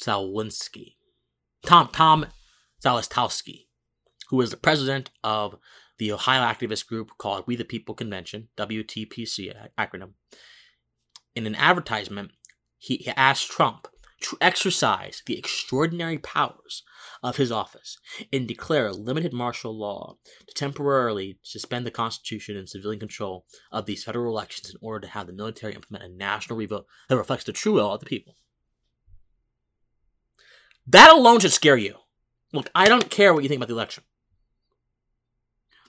Zawlinski, 0.01 0.95
Tom 1.65 1.89
Tom 1.91 2.27
Zalistowski, 2.83 3.67
who 4.29 4.41
is 4.41 4.51
the 4.51 4.57
president 4.57 5.09
of 5.23 5.57
the 5.97 6.11
Ohio 6.11 6.41
activist 6.41 6.87
group 6.87 7.11
called 7.17 7.45
We 7.47 7.55
the 7.55 7.65
People 7.65 7.95
Convention, 7.95 8.49
WTPC 8.57 9.53
acronym. 9.77 10.13
In 11.35 11.47
an 11.47 11.55
advertisement, 11.55 12.31
he 12.77 13.07
asked 13.15 13.49
Trump 13.49 13.87
to 14.21 14.37
exercise 14.41 15.21
the 15.25 15.37
extraordinary 15.37 16.17
powers 16.17 16.83
of 17.21 17.37
his 17.37 17.51
office 17.51 17.97
and 18.33 18.47
declare 18.47 18.91
limited 18.91 19.33
martial 19.33 19.77
law 19.77 20.15
to 20.47 20.53
temporarily 20.53 21.39
suspend 21.43 21.85
the 21.85 21.91
Constitution 21.91 22.57
and 22.57 22.67
civilian 22.67 22.99
control 22.99 23.45
of 23.71 23.85
these 23.85 24.03
federal 24.03 24.31
elections 24.31 24.69
in 24.69 24.77
order 24.81 25.05
to 25.05 25.13
have 25.13 25.27
the 25.27 25.33
military 25.33 25.73
implement 25.73 26.03
a 26.03 26.15
national 26.15 26.57
revote 26.57 26.85
that 27.09 27.17
reflects 27.17 27.43
the 27.43 27.53
true 27.53 27.73
will 27.73 27.91
of 27.91 27.99
the 27.99 28.05
people. 28.05 28.35
That 30.87 31.13
alone 31.13 31.39
should 31.39 31.53
scare 31.53 31.77
you. 31.77 31.95
Look, 32.53 32.69
I 32.73 32.87
don't 32.87 33.09
care 33.09 33.33
what 33.33 33.43
you 33.43 33.49
think 33.49 33.59
about 33.59 33.67
the 33.67 33.73
election. 33.73 34.03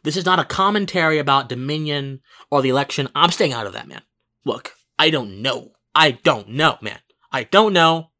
This 0.02 0.16
is 0.16 0.24
not 0.24 0.38
a 0.38 0.44
commentary 0.44 1.18
about 1.18 1.48
Dominion 1.48 2.20
or 2.50 2.62
the 2.62 2.68
election. 2.68 3.08
I'm 3.14 3.30
staying 3.30 3.52
out 3.52 3.66
of 3.66 3.72
that, 3.72 3.88
man. 3.88 4.02
Look, 4.44 4.74
I 4.98 5.10
don't 5.10 5.42
know. 5.42 5.72
I 5.94 6.12
don't 6.12 6.48
know, 6.50 6.78
man. 6.80 6.98
I 7.32 7.44
don't 7.44 7.72
know. 7.72 8.10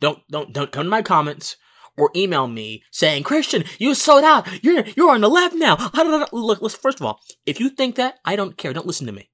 Don't 0.00 0.20
don't 0.30 0.52
don't 0.52 0.72
come 0.72 0.84
to 0.84 0.90
my 0.90 1.02
comments 1.02 1.56
or 1.96 2.10
email 2.16 2.46
me 2.46 2.82
saying, 2.90 3.22
Christian, 3.22 3.64
you 3.78 3.94
sold 3.94 4.24
out. 4.24 4.48
You're 4.64 4.84
you're 4.96 5.10
on 5.10 5.20
the 5.20 5.28
left 5.28 5.54
now. 5.54 5.76
Look, 6.32 6.62
listen, 6.62 6.80
first 6.80 7.00
of 7.00 7.06
all, 7.06 7.20
if 7.44 7.60
you 7.60 7.68
think 7.68 7.96
that, 7.96 8.18
I 8.24 8.36
don't 8.36 8.56
care. 8.56 8.72
Don't 8.72 8.86
listen 8.86 9.06
to 9.06 9.12
me. 9.12 9.30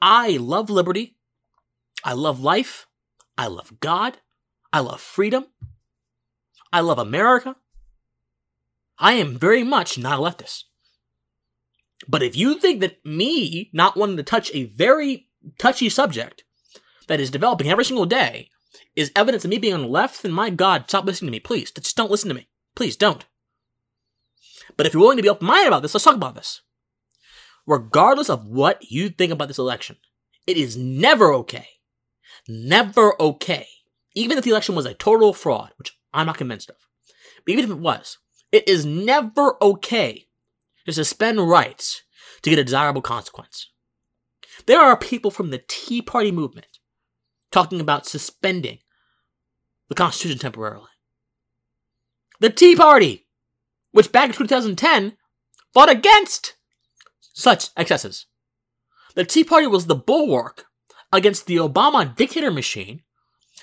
I 0.00 0.36
love 0.36 0.70
liberty. 0.70 1.16
I 2.04 2.12
love 2.12 2.40
life. 2.40 2.86
I 3.36 3.48
love 3.48 3.80
God. 3.80 4.18
I 4.72 4.80
love 4.80 5.00
freedom. 5.00 5.46
I 6.72 6.80
love 6.80 6.98
America. 6.98 7.56
I 8.98 9.14
am 9.14 9.38
very 9.38 9.64
much 9.64 9.98
not 9.98 10.18
a 10.18 10.22
leftist. 10.22 10.64
But 12.06 12.22
if 12.22 12.36
you 12.36 12.58
think 12.58 12.80
that 12.80 13.04
me 13.04 13.70
not 13.72 13.96
wanting 13.96 14.16
to 14.16 14.22
touch 14.22 14.50
a 14.54 14.64
very 14.64 15.28
touchy 15.58 15.88
subject 15.88 16.44
that 17.08 17.20
is 17.20 17.30
developing 17.30 17.68
every 17.68 17.84
single 17.84 18.06
day 18.06 18.50
is 18.94 19.12
evidence 19.16 19.44
of 19.44 19.50
me 19.50 19.58
being 19.58 19.74
on 19.74 19.82
the 19.82 19.88
left, 19.88 20.22
then 20.22 20.32
my 20.32 20.50
God, 20.50 20.84
stop 20.88 21.04
listening 21.04 21.28
to 21.28 21.32
me. 21.32 21.40
Please, 21.40 21.70
just 21.70 21.96
don't 21.96 22.10
listen 22.10 22.28
to 22.28 22.34
me. 22.34 22.48
Please 22.74 22.96
don't. 22.96 23.24
But 24.76 24.86
if 24.86 24.94
you're 24.94 25.00
willing 25.00 25.16
to 25.16 25.22
be 25.22 25.28
open 25.28 25.46
minded 25.46 25.68
about 25.68 25.82
this, 25.82 25.94
let's 25.94 26.04
talk 26.04 26.14
about 26.14 26.34
this. 26.34 26.62
Regardless 27.66 28.30
of 28.30 28.46
what 28.46 28.90
you 28.90 29.08
think 29.08 29.32
about 29.32 29.48
this 29.48 29.58
election, 29.58 29.96
it 30.46 30.56
is 30.56 30.76
never 30.76 31.32
okay, 31.34 31.68
never 32.48 33.20
okay, 33.20 33.66
even 34.14 34.38
if 34.38 34.44
the 34.44 34.50
election 34.50 34.74
was 34.74 34.86
a 34.86 34.94
total 34.94 35.32
fraud, 35.32 35.70
which 35.78 35.96
I'm 36.12 36.26
not 36.26 36.38
convinced 36.38 36.70
of, 36.70 36.76
but 37.44 37.52
even 37.52 37.64
if 37.64 37.70
it 37.70 37.78
was, 37.78 38.18
it 38.52 38.68
is 38.68 38.84
never 38.84 39.62
okay 39.62 40.26
to 40.86 40.92
suspend 40.92 41.48
rights 41.48 42.02
to 42.42 42.50
get 42.50 42.58
a 42.58 42.64
desirable 42.64 43.02
consequence. 43.02 43.70
There 44.66 44.80
are 44.80 44.96
people 44.96 45.30
from 45.30 45.50
the 45.50 45.62
Tea 45.66 46.02
Party 46.02 46.32
movement 46.32 46.78
talking 47.50 47.80
about 47.80 48.06
suspending 48.06 48.78
the 49.88 49.94
Constitution 49.94 50.38
temporarily. 50.38 50.86
The 52.40 52.50
Tea 52.50 52.76
Party, 52.76 53.26
which 53.92 54.12
back 54.12 54.30
in 54.30 54.34
2010 54.34 55.16
fought 55.72 55.90
against 55.90 56.54
such 57.20 57.68
excesses. 57.76 58.26
The 59.14 59.24
Tea 59.24 59.44
Party 59.44 59.66
was 59.66 59.86
the 59.86 59.94
bulwark 59.94 60.66
against 61.12 61.46
the 61.46 61.56
Obama 61.56 62.14
dictator 62.14 62.50
machine, 62.50 63.02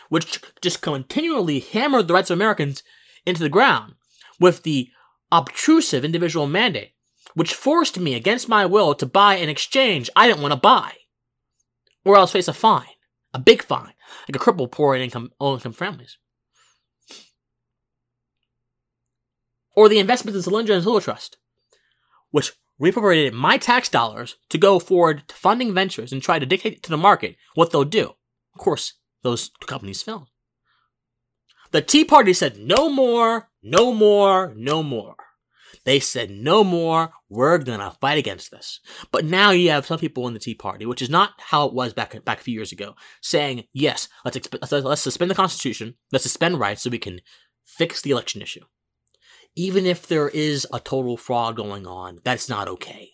which 0.09 0.41
just 0.61 0.81
continually 0.81 1.59
hammered 1.59 2.07
the 2.07 2.13
rights 2.13 2.29
of 2.29 2.37
Americans 2.37 2.83
into 3.25 3.41
the 3.41 3.49
ground 3.49 3.95
with 4.39 4.63
the 4.63 4.89
obtrusive 5.31 6.05
individual 6.05 6.47
mandate, 6.47 6.93
which 7.33 7.53
forced 7.53 7.99
me 7.99 8.13
against 8.13 8.49
my 8.49 8.65
will 8.65 8.95
to 8.95 9.05
buy 9.05 9.35
an 9.35 9.49
exchange 9.49 10.09
I 10.15 10.27
didn't 10.27 10.41
want 10.41 10.53
to 10.53 10.59
buy, 10.59 10.93
or 12.05 12.17
else 12.17 12.31
face 12.31 12.47
a 12.47 12.53
fine 12.53 12.87
a 13.33 13.39
big 13.39 13.63
fine, 13.63 13.93
like 14.27 14.35
a 14.35 14.39
cripple 14.39 14.69
poor 14.69 14.95
and 14.95 15.03
income 15.03 15.31
low 15.39 15.53
income 15.53 15.73
families. 15.73 16.17
Or 19.75 19.87
the 19.87 19.99
investments 19.99 20.45
in 20.45 20.51
Solyndra 20.51 20.75
and 20.75 20.83
Solar 20.83 21.01
Trust, 21.01 21.37
which 22.31 22.53
reappropriated 22.81 23.33
my 23.33 23.57
tax 23.57 23.89
dollars 23.89 24.37
to 24.49 24.57
go 24.57 24.79
forward 24.79 25.27
to 25.27 25.35
funding 25.35 25.73
ventures 25.73 26.11
and 26.11 26.21
try 26.21 26.39
to 26.39 26.45
dictate 26.45 26.81
to 26.83 26.89
the 26.89 26.97
market 26.97 27.35
what 27.53 27.71
they'll 27.71 27.83
do. 27.83 28.15
Of 28.55 28.59
course, 28.59 28.93
those 29.27 29.51
companies 29.65 30.01
failed. 30.01 30.27
The 31.71 31.81
Tea 31.81 32.05
Party 32.05 32.31
said 32.31 32.57
no 32.57 32.89
more, 32.89 33.49
no 33.61 33.93
more, 33.93 34.53
no 34.55 34.81
more. 34.81 35.15
They 35.83 35.99
said 35.99 36.29
no 36.31 36.63
more, 36.63 37.11
we're 37.29 37.57
gonna 37.57 37.95
fight 37.99 38.17
against 38.17 38.51
this. 38.51 38.79
But 39.11 39.25
now 39.25 39.51
you 39.51 39.69
have 39.69 39.85
some 39.85 39.99
people 39.99 40.27
in 40.27 40.33
the 40.33 40.39
Tea 40.39 40.55
Party, 40.55 40.85
which 40.85 41.01
is 41.01 41.09
not 41.09 41.31
how 41.37 41.65
it 41.67 41.73
was 41.73 41.93
back 41.93 42.23
back 42.23 42.39
a 42.39 42.43
few 42.43 42.53
years 42.53 42.71
ago, 42.71 42.95
saying 43.21 43.65
yes, 43.73 44.07
let's 44.23 44.37
exp- 44.37 44.59
let's, 44.61 44.71
let's 44.71 45.01
suspend 45.01 45.29
the 45.29 45.35
Constitution, 45.35 45.95
let's 46.11 46.23
suspend 46.23 46.59
rights 46.59 46.83
so 46.83 46.89
we 46.89 46.97
can 46.99 47.19
fix 47.65 48.01
the 48.01 48.11
election 48.11 48.41
issue. 48.41 48.63
Even 49.55 49.85
if 49.85 50.07
there 50.07 50.29
is 50.29 50.65
a 50.71 50.79
total 50.79 51.17
fraud 51.17 51.55
going 51.57 51.85
on, 51.85 52.19
that's 52.23 52.47
not 52.47 52.67
okay. 52.67 53.11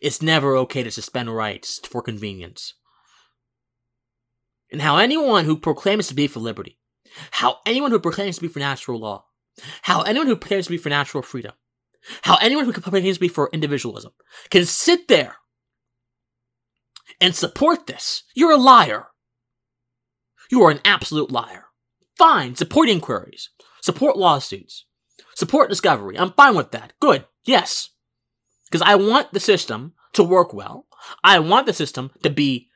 It's 0.00 0.22
never 0.22 0.56
okay 0.56 0.82
to 0.84 0.90
suspend 0.90 1.34
rights 1.34 1.80
for 1.84 2.02
convenience. 2.02 2.74
And 4.72 4.82
how 4.82 4.96
anyone 4.96 5.44
who 5.44 5.56
proclaims 5.56 6.08
to 6.08 6.14
be 6.14 6.26
for 6.26 6.40
liberty, 6.40 6.78
how 7.30 7.58
anyone 7.64 7.90
who 7.90 8.00
proclaims 8.00 8.36
to 8.36 8.42
be 8.42 8.48
for 8.48 8.58
natural 8.58 8.98
law, 8.98 9.26
how 9.82 10.02
anyone 10.02 10.26
who 10.26 10.36
proclaims 10.36 10.66
to 10.66 10.72
be 10.72 10.78
for 10.78 10.88
natural 10.88 11.22
freedom, 11.22 11.52
how 12.22 12.36
anyone 12.36 12.64
who 12.64 12.72
proclaims 12.72 13.16
to 13.16 13.20
be 13.20 13.28
for 13.28 13.50
individualism 13.52 14.12
can 14.50 14.64
sit 14.64 15.08
there 15.08 15.36
and 17.20 17.34
support 17.34 17.86
this. 17.86 18.24
You're 18.34 18.52
a 18.52 18.56
liar. 18.56 19.06
You 20.50 20.62
are 20.62 20.70
an 20.70 20.80
absolute 20.84 21.30
liar. 21.30 21.66
Fine, 22.18 22.56
support 22.56 22.88
inquiries, 22.88 23.50
support 23.82 24.16
lawsuits, 24.16 24.86
support 25.34 25.68
discovery. 25.68 26.18
I'm 26.18 26.32
fine 26.32 26.54
with 26.54 26.70
that. 26.72 26.92
Good. 27.00 27.26
Yes. 27.44 27.90
Because 28.70 28.82
I 28.82 28.96
want 28.96 29.32
the 29.32 29.40
system 29.40 29.94
to 30.14 30.24
work 30.24 30.52
well. 30.52 30.86
I 31.22 31.38
want 31.38 31.66
the 31.66 31.72
system 31.72 32.10
to 32.22 32.30
be 32.30 32.68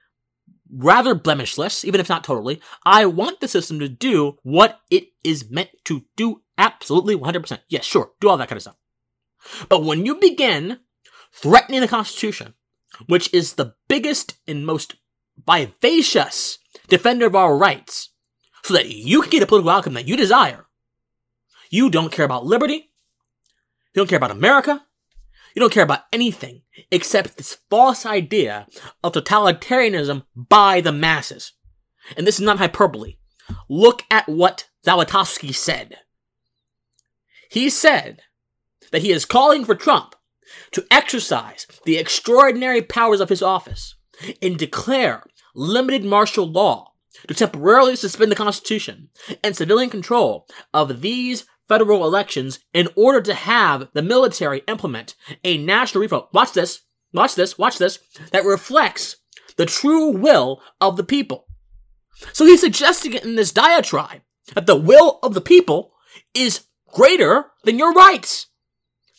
rather 0.72 1.14
blemishless, 1.14 1.84
even 1.84 2.00
if 2.00 2.08
not 2.08 2.24
totally. 2.24 2.60
I 2.84 3.06
want 3.06 3.40
the 3.40 3.48
system 3.48 3.78
to 3.80 3.88
do 3.88 4.38
what 4.42 4.80
it 4.90 5.08
is 5.24 5.50
meant 5.50 5.70
to 5.84 6.04
do 6.16 6.42
absolutely 6.58 7.16
100%. 7.16 7.58
Yes, 7.68 7.84
sure, 7.84 8.12
do 8.20 8.28
all 8.28 8.36
that 8.36 8.48
kind 8.48 8.56
of 8.56 8.62
stuff. 8.62 8.76
But 9.68 9.84
when 9.84 10.06
you 10.06 10.16
begin 10.16 10.80
threatening 11.32 11.80
the 11.80 11.88
Constitution, 11.88 12.54
which 13.06 13.32
is 13.32 13.54
the 13.54 13.74
biggest 13.88 14.34
and 14.46 14.66
most 14.66 14.96
vivacious 15.46 16.58
defender 16.88 17.26
of 17.26 17.34
our 17.34 17.56
rights, 17.56 18.10
so 18.62 18.74
that 18.74 18.90
you 18.90 19.22
can 19.22 19.30
get 19.30 19.42
a 19.42 19.46
political 19.46 19.70
outcome 19.70 19.94
that 19.94 20.06
you 20.06 20.16
desire, 20.16 20.66
you 21.70 21.88
don't 21.88 22.12
care 22.12 22.24
about 22.26 22.44
liberty, 22.44 22.74
you 22.74 23.94
don't 23.94 24.08
care 24.08 24.18
about 24.18 24.30
America, 24.30 24.84
you 25.54 25.60
don't 25.60 25.72
care 25.72 25.82
about 25.82 26.04
anything 26.12 26.62
except 26.90 27.36
this 27.36 27.58
false 27.68 28.06
idea 28.06 28.66
of 29.02 29.12
totalitarianism 29.12 30.24
by 30.34 30.80
the 30.80 30.92
masses. 30.92 31.52
And 32.16 32.26
this 32.26 32.36
is 32.36 32.44
not 32.44 32.58
hyperbole. 32.58 33.16
Look 33.68 34.04
at 34.10 34.28
what 34.28 34.68
Zalatoski 34.86 35.54
said. 35.54 35.98
He 37.50 37.68
said 37.68 38.22
that 38.92 39.02
he 39.02 39.10
is 39.10 39.24
calling 39.24 39.64
for 39.64 39.74
Trump 39.74 40.14
to 40.72 40.86
exercise 40.90 41.66
the 41.84 41.96
extraordinary 41.96 42.82
powers 42.82 43.20
of 43.20 43.28
his 43.28 43.42
office 43.42 43.96
and 44.40 44.58
declare 44.58 45.24
limited 45.54 46.04
martial 46.04 46.46
law 46.46 46.92
to 47.26 47.34
temporarily 47.34 47.96
suspend 47.96 48.30
the 48.30 48.36
Constitution 48.36 49.08
and 49.42 49.56
civilian 49.56 49.90
control 49.90 50.46
of 50.72 51.00
these 51.00 51.44
federal 51.70 52.04
elections 52.04 52.58
in 52.74 52.88
order 52.96 53.20
to 53.20 53.32
have 53.32 53.88
the 53.92 54.02
military 54.02 54.62
implement 54.66 55.14
a 55.44 55.56
national 55.56 56.02
revote. 56.02 56.28
Watch 56.32 56.52
this, 56.52 56.80
watch 57.12 57.36
this, 57.36 57.56
watch 57.56 57.78
this, 57.78 58.00
that 58.32 58.44
reflects 58.44 59.18
the 59.56 59.66
true 59.66 60.10
will 60.10 60.60
of 60.80 60.96
the 60.96 61.04
people. 61.04 61.46
So 62.32 62.44
he's 62.44 62.60
suggesting 62.60 63.12
in 63.12 63.36
this 63.36 63.52
diatribe 63.52 64.22
that 64.54 64.66
the 64.66 64.74
will 64.74 65.20
of 65.22 65.34
the 65.34 65.40
people 65.40 65.92
is 66.34 66.64
greater 66.88 67.52
than 67.62 67.78
your 67.78 67.92
rights. 67.92 68.48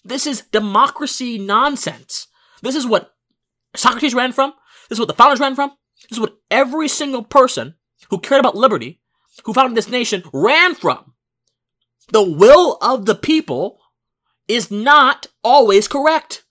This 0.04 0.28
is 0.28 0.44
democracy 0.52 1.38
nonsense. 1.38 2.28
This 2.62 2.76
is 2.76 2.86
what 2.86 3.14
Socrates 3.78 4.14
ran 4.14 4.34
from. 4.34 4.52
This 4.90 4.98
is 4.98 5.00
what 5.00 5.08
the 5.08 5.14
founders 5.14 5.40
ran 5.40 5.56
from. 5.56 5.72
This 6.10 6.18
is 6.18 6.20
what 6.20 6.38
every 6.52 6.90
single 6.90 7.24
person 7.24 7.76
who 8.10 8.20
cared 8.20 8.42
about 8.42 8.58
liberty, 8.58 9.00
who 9.46 9.54
founded 9.54 9.78
this 9.78 9.88
nation, 9.88 10.24
ran 10.34 10.76
from. 10.76 11.11
The 12.12 12.24
will 12.24 12.78
of 12.82 13.06
the 13.06 13.16
people 13.16 13.80
is 14.48 14.70
not 14.70 15.28
always 15.44 15.88
correct. 15.88 16.44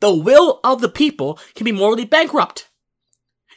The 0.00 0.14
will 0.14 0.60
of 0.62 0.80
the 0.80 0.88
people 0.88 1.38
can 1.54 1.64
be 1.64 1.72
morally 1.72 2.04
bankrupt. 2.04 2.68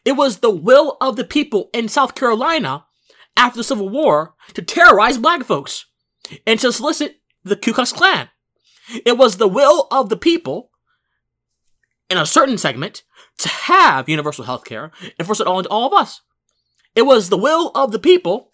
It 0.06 0.14
was 0.14 0.38
the 0.38 0.52
will 0.52 0.98
of 1.02 1.16
the 1.16 1.24
people 1.24 1.70
in 1.74 1.90
South 1.90 2.16
Carolina 2.16 2.86
after 3.36 3.58
the 3.58 3.64
Civil 3.64 3.90
War 3.90 4.36
to 4.54 4.62
terrorize 4.62 5.18
black 5.18 5.44
folks 5.44 5.86
and 6.48 6.60
to 6.60 6.72
solicit 6.72 7.20
the 7.44 7.56
Ku 7.56 7.74
Klux 7.74 7.92
Klan. 7.92 8.30
It 9.06 9.18
was 9.18 9.38
the 9.38 9.48
will 9.48 9.88
of 9.92 10.10
the 10.10 10.18
people 10.18 10.72
in 12.10 12.18
a 12.18 12.26
certain 12.26 12.58
segment 12.58 13.04
to 13.40 13.50
have 13.50 14.08
universal 14.08 14.46
health 14.46 14.64
care 14.64 14.92
and 15.18 15.26
force 15.26 15.40
it 15.40 15.48
all 15.48 15.60
into 15.60 15.70
all 15.70 15.88
of 15.88 15.94
us. 15.94 16.22
It 16.96 17.02
was 17.02 17.30
the 17.30 17.38
will 17.38 17.72
of 17.76 17.92
the 17.92 18.00
people 18.00 18.54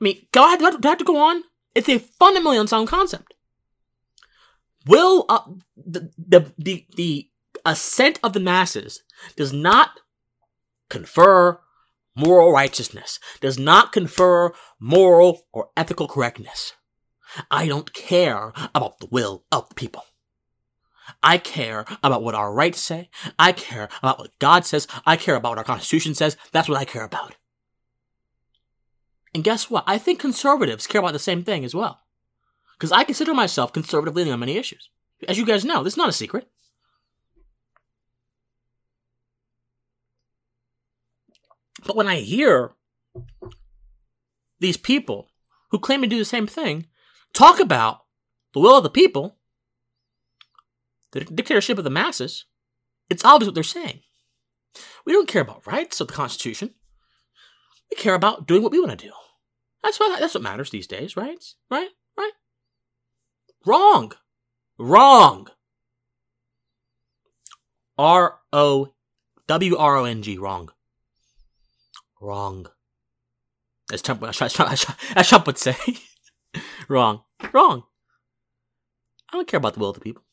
I 0.00 0.04
mean, 0.04 0.26
God, 0.32 0.58
do 0.58 0.66
I 0.66 0.88
have 0.88 0.98
to 0.98 1.04
go 1.04 1.16
on? 1.16 1.42
It's 1.74 1.88
a 1.88 1.98
fundamentally 1.98 2.58
unsound 2.58 2.88
concept. 2.88 3.34
Will 4.86 5.24
uh, 5.28 5.40
the, 5.76 6.10
the 6.16 6.52
the 6.56 6.86
the 6.96 7.30
assent 7.64 8.20
of 8.22 8.32
the 8.32 8.40
masses 8.40 9.02
does 9.36 9.52
not 9.52 10.00
confer 10.88 11.60
moral 12.14 12.52
righteousness, 12.52 13.18
does 13.40 13.58
not 13.58 13.92
confer 13.92 14.52
moral 14.78 15.42
or 15.52 15.70
ethical 15.76 16.08
correctness. 16.08 16.72
I 17.50 17.66
don't 17.66 17.92
care 17.92 18.52
about 18.74 19.00
the 19.00 19.08
will 19.10 19.44
of 19.50 19.68
the 19.68 19.74
people. 19.74 20.04
I 21.22 21.38
care 21.38 21.84
about 22.02 22.22
what 22.22 22.34
our 22.34 22.52
rights 22.52 22.80
say. 22.80 23.10
I 23.38 23.52
care 23.52 23.88
about 24.02 24.18
what 24.18 24.38
God 24.38 24.64
says. 24.64 24.86
I 25.04 25.16
care 25.16 25.36
about 25.36 25.50
what 25.50 25.58
our 25.58 25.64
Constitution 25.64 26.14
says. 26.14 26.36
That's 26.52 26.68
what 26.68 26.78
I 26.78 26.84
care 26.84 27.04
about. 27.04 27.36
And 29.36 29.44
guess 29.44 29.68
what? 29.68 29.84
I 29.86 29.98
think 29.98 30.18
conservatives 30.18 30.86
care 30.86 30.98
about 30.98 31.12
the 31.12 31.18
same 31.18 31.44
thing 31.44 31.62
as 31.62 31.74
well. 31.74 32.00
Because 32.72 32.90
I 32.90 33.04
consider 33.04 33.34
myself 33.34 33.70
conservative 33.70 34.16
leaning 34.16 34.32
on 34.32 34.40
many 34.40 34.56
issues. 34.56 34.88
As 35.28 35.36
you 35.36 35.44
guys 35.44 35.62
know, 35.62 35.84
this 35.84 35.92
is 35.92 35.98
not 35.98 36.08
a 36.08 36.12
secret. 36.12 36.48
But 41.86 41.96
when 41.96 42.08
I 42.08 42.16
hear 42.16 42.72
these 44.58 44.78
people 44.78 45.28
who 45.70 45.78
claim 45.78 46.00
to 46.00 46.06
do 46.06 46.16
the 46.16 46.24
same 46.24 46.46
thing 46.46 46.86
talk 47.34 47.60
about 47.60 48.04
the 48.54 48.60
will 48.60 48.78
of 48.78 48.84
the 48.84 48.88
people, 48.88 49.36
the 51.10 51.26
dictatorship 51.26 51.76
of 51.76 51.84
the 51.84 51.90
masses, 51.90 52.46
it's 53.10 53.22
obvious 53.22 53.48
what 53.48 53.54
they're 53.54 53.62
saying. 53.62 54.00
We 55.04 55.12
don't 55.12 55.28
care 55.28 55.42
about 55.42 55.66
rights 55.66 56.00
of 56.00 56.08
the 56.08 56.14
Constitution. 56.14 56.70
We 57.90 57.98
care 57.98 58.14
about 58.14 58.46
doing 58.46 58.62
what 58.62 58.72
we 58.72 58.80
want 58.80 58.98
to 58.98 59.06
do. 59.08 59.12
That's 59.86 60.00
what 60.00 60.18
that's 60.18 60.34
what 60.34 60.42
matters 60.42 60.70
these 60.70 60.88
days, 60.88 61.16
right? 61.16 61.38
Right? 61.70 61.90
Right? 62.18 62.32
Wrong. 63.64 64.12
Wrong. 64.78 65.46
R 67.96 68.40
O 68.52 68.92
W 69.46 69.76
R 69.76 69.96
O 69.96 70.04
N 70.04 70.22
G. 70.22 70.38
Wrong. 70.38 70.70
Wrong. 72.20 72.66
As 73.92 74.02
Trump, 74.02 74.24
as 74.24 75.28
Trump 75.28 75.46
would 75.46 75.56
say. 75.56 75.76
Wrong. 76.88 77.22
Wrong. 77.52 77.84
I 79.32 79.36
don't 79.36 79.46
care 79.46 79.58
about 79.58 79.74
the 79.74 79.80
will 79.80 79.90
of 79.90 79.94
the 79.94 80.00
people. 80.00 80.24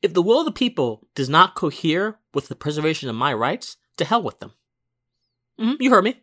If 0.00 0.14
the 0.14 0.22
will 0.22 0.38
of 0.38 0.44
the 0.44 0.52
people 0.52 1.08
does 1.16 1.28
not 1.28 1.56
cohere 1.56 2.20
with 2.34 2.46
the 2.46 2.54
preservation 2.54 3.08
of 3.08 3.16
my 3.16 3.34
rights, 3.34 3.78
to 3.96 4.04
hell 4.04 4.22
with 4.22 4.38
them. 4.38 4.52
Mm-hmm, 5.58 5.82
you 5.82 5.90
heard 5.90 6.04
me. 6.04 6.22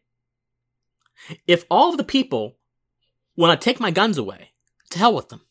If 1.46 1.66
all 1.70 1.92
of 1.92 1.98
the 1.98 2.04
people 2.04 2.58
want 3.36 3.60
to 3.60 3.64
take 3.64 3.80
my 3.80 3.92
guns 3.92 4.18
away, 4.18 4.52
to 4.92 5.00
hell 5.00 5.14
with 5.14 5.30
them. 5.30 5.42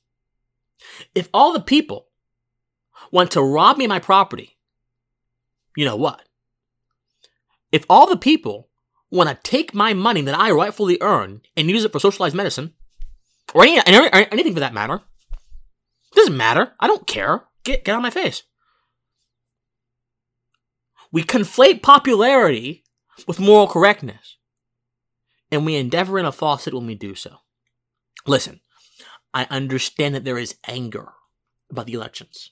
If 1.14 1.28
all 1.32 1.52
the 1.52 1.60
people 1.60 2.08
want 3.10 3.30
to 3.32 3.42
rob 3.42 3.76
me 3.76 3.84
of 3.84 3.88
my 3.88 3.98
property, 3.98 4.56
you 5.76 5.84
know 5.84 5.96
what? 5.96 6.22
If 7.72 7.84
all 7.88 8.06
the 8.06 8.16
people 8.16 8.68
want 9.10 9.28
to 9.28 9.50
take 9.50 9.74
my 9.74 9.94
money 9.94 10.22
that 10.22 10.38
I 10.38 10.50
rightfully 10.50 10.98
earn 11.00 11.42
and 11.56 11.70
use 11.70 11.84
it 11.84 11.92
for 11.92 12.00
socialized 12.00 12.34
medicine, 12.34 12.74
or, 13.54 13.62
any, 13.62 13.78
or 13.78 14.10
anything 14.32 14.54
for 14.54 14.60
that 14.60 14.74
matter, 14.74 15.00
doesn't 16.14 16.36
matter. 16.36 16.72
I 16.80 16.86
don't 16.86 17.06
care. 17.06 17.44
Get, 17.64 17.84
get 17.84 17.92
out 17.92 17.98
of 17.98 18.02
my 18.02 18.10
face. 18.10 18.42
We 21.12 21.22
conflate 21.22 21.82
popularity 21.82 22.84
with 23.26 23.38
moral 23.38 23.68
correctness 23.68 24.35
and 25.50 25.64
we 25.64 25.76
endeavor 25.76 26.18
in 26.18 26.26
a 26.26 26.32
faucet 26.32 26.74
when 26.74 26.86
we 26.86 26.94
do 26.94 27.14
so. 27.14 27.38
Listen, 28.26 28.60
I 29.32 29.46
understand 29.50 30.14
that 30.14 30.24
there 30.24 30.38
is 30.38 30.56
anger 30.66 31.12
about 31.70 31.86
the 31.86 31.94
elections. 31.94 32.50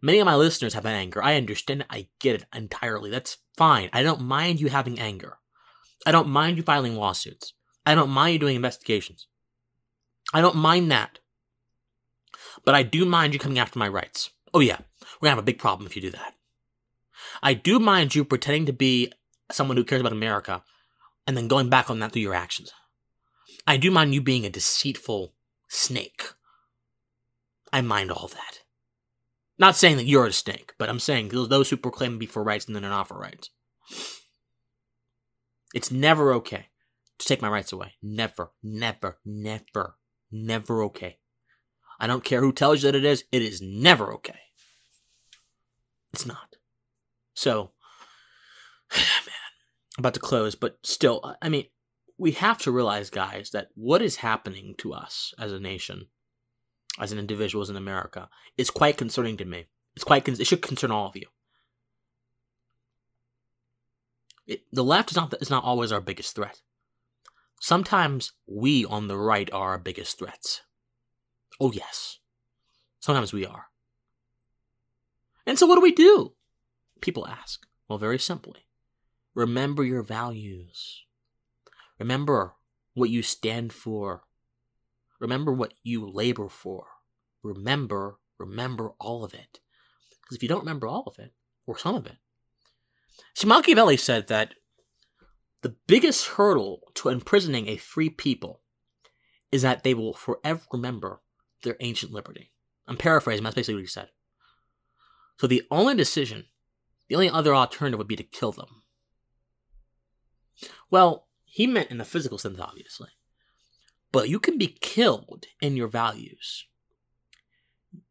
Many 0.00 0.18
of 0.18 0.26
my 0.26 0.36
listeners 0.36 0.74
have 0.74 0.86
anger. 0.86 1.22
I 1.22 1.36
understand 1.36 1.82
it. 1.82 1.86
I 1.90 2.08
get 2.20 2.36
it 2.36 2.46
entirely. 2.54 3.10
That's 3.10 3.38
fine. 3.56 3.90
I 3.92 4.02
don't 4.02 4.20
mind 4.20 4.60
you 4.60 4.68
having 4.68 4.98
anger. 4.98 5.38
I 6.06 6.12
don't 6.12 6.28
mind 6.28 6.56
you 6.56 6.62
filing 6.62 6.96
lawsuits. 6.96 7.54
I 7.84 7.94
don't 7.94 8.10
mind 8.10 8.34
you 8.34 8.38
doing 8.38 8.56
investigations. 8.56 9.26
I 10.32 10.40
don't 10.40 10.56
mind 10.56 10.90
that. 10.92 11.18
But 12.64 12.74
I 12.74 12.82
do 12.82 13.04
mind 13.04 13.32
you 13.32 13.38
coming 13.38 13.58
after 13.58 13.78
my 13.78 13.88
rights. 13.88 14.30
Oh, 14.52 14.60
yeah. 14.60 14.78
We're 15.00 15.26
going 15.26 15.32
to 15.32 15.36
have 15.36 15.38
a 15.38 15.42
big 15.42 15.58
problem 15.58 15.86
if 15.86 15.96
you 15.96 16.02
do 16.02 16.10
that. 16.10 16.34
I 17.42 17.54
do 17.54 17.78
mind 17.78 18.14
you 18.14 18.24
pretending 18.24 18.66
to 18.66 18.72
be 18.72 19.12
someone 19.50 19.76
who 19.76 19.84
cares 19.84 20.00
about 20.00 20.12
America 20.12 20.62
and 21.28 21.36
then 21.36 21.46
going 21.46 21.68
back 21.68 21.90
on 21.90 21.98
that 21.98 22.10
through 22.10 22.22
your 22.22 22.34
actions. 22.34 22.72
I 23.66 23.76
do 23.76 23.90
mind 23.90 24.14
you 24.14 24.22
being 24.22 24.46
a 24.46 24.50
deceitful 24.50 25.34
snake. 25.68 26.24
I 27.70 27.82
mind 27.82 28.10
all 28.10 28.28
that. 28.28 28.60
Not 29.58 29.76
saying 29.76 29.98
that 29.98 30.06
you're 30.06 30.24
a 30.24 30.32
snake, 30.32 30.72
but 30.78 30.88
I'm 30.88 30.98
saying 30.98 31.28
those 31.28 31.68
who 31.68 31.76
proclaim 31.76 32.12
to 32.12 32.18
be 32.18 32.24
for 32.24 32.42
rights 32.42 32.64
and 32.64 32.74
then 32.74 32.82
are 32.84 32.88
not 32.88 33.08
for 33.08 33.18
rights. 33.18 33.50
It's 35.74 35.90
never 35.90 36.32
okay 36.32 36.68
to 37.18 37.26
take 37.26 37.42
my 37.42 37.50
rights 37.50 37.72
away. 37.72 37.92
Never, 38.02 38.52
never, 38.62 39.18
never, 39.26 39.96
never 40.32 40.82
okay. 40.84 41.18
I 42.00 42.06
don't 42.06 42.24
care 42.24 42.40
who 42.40 42.52
tells 42.52 42.82
you 42.82 42.90
that 42.90 42.96
it 42.96 43.04
is, 43.04 43.24
it 43.32 43.42
is 43.42 43.60
never 43.60 44.14
okay. 44.14 44.38
It's 46.14 46.24
not. 46.24 46.56
So, 47.34 47.72
man, 48.96 49.37
about 49.98 50.14
to 50.14 50.20
close, 50.20 50.54
but 50.54 50.78
still, 50.82 51.36
I 51.42 51.48
mean, 51.48 51.66
we 52.16 52.32
have 52.32 52.58
to 52.58 52.70
realize, 52.70 53.10
guys, 53.10 53.50
that 53.50 53.68
what 53.74 54.00
is 54.02 54.16
happening 54.16 54.74
to 54.78 54.92
us 54.92 55.34
as 55.38 55.52
a 55.52 55.60
nation, 55.60 56.06
as 57.00 57.12
an 57.12 57.18
individuals 57.18 57.68
in 57.68 57.76
America, 57.76 58.28
is 58.56 58.70
quite 58.70 58.96
concerning 58.96 59.36
to 59.36 59.44
me. 59.44 59.66
It's 59.94 60.04
quite, 60.04 60.28
it 60.28 60.46
should 60.46 60.62
concern 60.62 60.90
all 60.90 61.08
of 61.08 61.16
you. 61.16 61.26
It, 64.46 64.62
the 64.72 64.84
left 64.84 65.10
is 65.10 65.16
not, 65.16 65.34
is 65.40 65.50
not 65.50 65.64
always 65.64 65.92
our 65.92 66.00
biggest 66.00 66.34
threat. 66.34 66.62
Sometimes 67.60 68.32
we 68.46 68.84
on 68.84 69.08
the 69.08 69.18
right 69.18 69.52
are 69.52 69.70
our 69.70 69.78
biggest 69.78 70.18
threats. 70.18 70.62
Oh, 71.60 71.72
yes. 71.72 72.18
Sometimes 73.00 73.32
we 73.32 73.44
are. 73.44 73.66
And 75.44 75.58
so, 75.58 75.66
what 75.66 75.74
do 75.74 75.80
we 75.80 75.92
do? 75.92 76.34
People 77.00 77.26
ask. 77.26 77.66
Well, 77.88 77.98
very 77.98 78.18
simply 78.18 78.67
remember 79.38 79.84
your 79.84 80.02
values. 80.02 81.04
Remember 82.00 82.54
what 82.94 83.08
you 83.08 83.22
stand 83.22 83.72
for. 83.72 84.24
Remember 85.20 85.52
what 85.52 85.74
you 85.84 86.10
labor 86.10 86.48
for. 86.48 86.86
Remember, 87.44 88.18
remember 88.36 88.94
all 88.98 89.24
of 89.24 89.34
it. 89.34 89.60
Because 90.20 90.36
if 90.36 90.42
you 90.42 90.48
don't 90.48 90.60
remember 90.60 90.88
all 90.88 91.04
of 91.06 91.20
it, 91.20 91.32
or 91.68 91.78
some 91.78 91.94
of 91.94 92.06
it, 92.06 92.16
see, 93.32 93.46
Machiavelli 93.46 93.96
said 93.96 94.26
that 94.26 94.54
the 95.62 95.76
biggest 95.86 96.26
hurdle 96.30 96.80
to 96.94 97.08
imprisoning 97.08 97.68
a 97.68 97.76
free 97.76 98.10
people 98.10 98.62
is 99.52 99.62
that 99.62 99.84
they 99.84 99.94
will 99.94 100.14
forever 100.14 100.62
remember 100.72 101.20
their 101.62 101.76
ancient 101.78 102.10
liberty. 102.10 102.50
I'm 102.88 102.96
paraphrasing, 102.96 103.44
that's 103.44 103.54
basically 103.54 103.74
what 103.74 103.82
he 103.82 103.86
said. 103.86 104.08
So 105.38 105.46
the 105.46 105.62
only 105.70 105.94
decision, 105.94 106.46
the 107.08 107.14
only 107.14 107.30
other 107.30 107.54
alternative 107.54 107.98
would 107.98 108.08
be 108.08 108.16
to 108.16 108.24
kill 108.24 108.50
them. 108.50 108.82
Well, 110.90 111.28
he 111.44 111.66
meant 111.66 111.90
in 111.90 111.98
the 111.98 112.04
physical 112.04 112.38
sense, 112.38 112.60
obviously. 112.60 113.08
But 114.12 114.28
you 114.28 114.38
can 114.38 114.58
be 114.58 114.78
killed 114.80 115.46
in 115.60 115.76
your 115.76 115.88
values. 115.88 116.66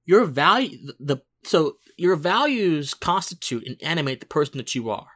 Your 0.06 0.26
value, 0.26 0.92
the 1.00 1.18
so 1.44 1.78
your 1.98 2.16
values 2.16 2.94
constitute 2.94 3.66
and 3.66 3.78
animate 3.82 4.20
the 4.20 4.26
person 4.26 4.58
that 4.58 4.76
you 4.76 4.90
are. 4.90 5.08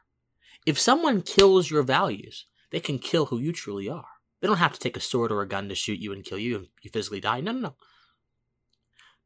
If 0.65 0.79
someone 0.79 1.21
kills 1.21 1.69
your 1.69 1.83
values, 1.83 2.45
they 2.71 2.79
can 2.79 2.99
kill 2.99 3.27
who 3.27 3.39
you 3.39 3.51
truly 3.51 3.89
are. 3.89 4.07
They 4.39 4.47
don't 4.47 4.57
have 4.57 4.73
to 4.73 4.79
take 4.79 4.97
a 4.97 5.01
sword 5.01 5.31
or 5.31 5.41
a 5.41 5.47
gun 5.47 5.69
to 5.69 5.75
shoot 5.75 5.99
you 5.99 6.13
and 6.13 6.23
kill 6.23 6.39
you 6.39 6.55
and 6.55 6.67
you 6.81 6.89
physically 6.89 7.19
die. 7.19 7.41
No, 7.41 7.51
no, 7.51 7.59
no. 7.59 7.75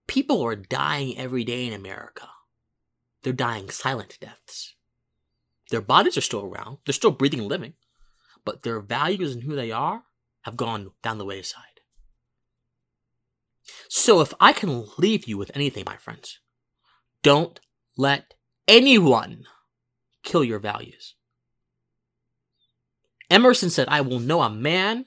People 0.08 0.41
are 0.41 0.56
dying 0.56 1.18
every 1.18 1.43
day 1.43 1.66
in 1.68 1.74
America. 1.74 2.30
They're 3.24 3.34
dying 3.34 3.70
silent 3.70 4.18
deaths. 4.20 4.76
Their 5.72 5.82
bodies 5.82 6.18
are 6.18 6.22
still 6.22 6.43
around. 6.43 6.78
They're 6.86 6.93
still 6.93 7.12
breathing 7.12 7.39
and 7.39 7.49
living 7.49 7.74
but 8.46 8.64
their 8.64 8.80
values 8.80 9.34
and 9.34 9.43
who 9.43 9.56
they 9.56 9.72
are 9.72 10.04
have 10.43 10.56
gone 10.56 10.91
down 11.02 11.18
the 11.18 11.26
wayside. 11.26 11.64
So 13.89 14.22
if 14.22 14.34
I 14.39 14.54
can 14.54 14.86
leave 14.98 15.28
you 15.28 15.38
with 15.38 15.52
anything, 15.56 15.84
my 15.86 15.98
friends, 15.98 16.39
don't 17.24 17.60
let 17.98 18.36
anyone 18.68 19.46
kill 20.24 20.43
your 20.43 20.60
values. 20.60 21.16
Emerson 23.30 23.70
said, 23.72 23.88
I 23.89 24.02
will 24.02 24.20
know 24.20 24.41
a 24.41 24.50
man 24.50 25.06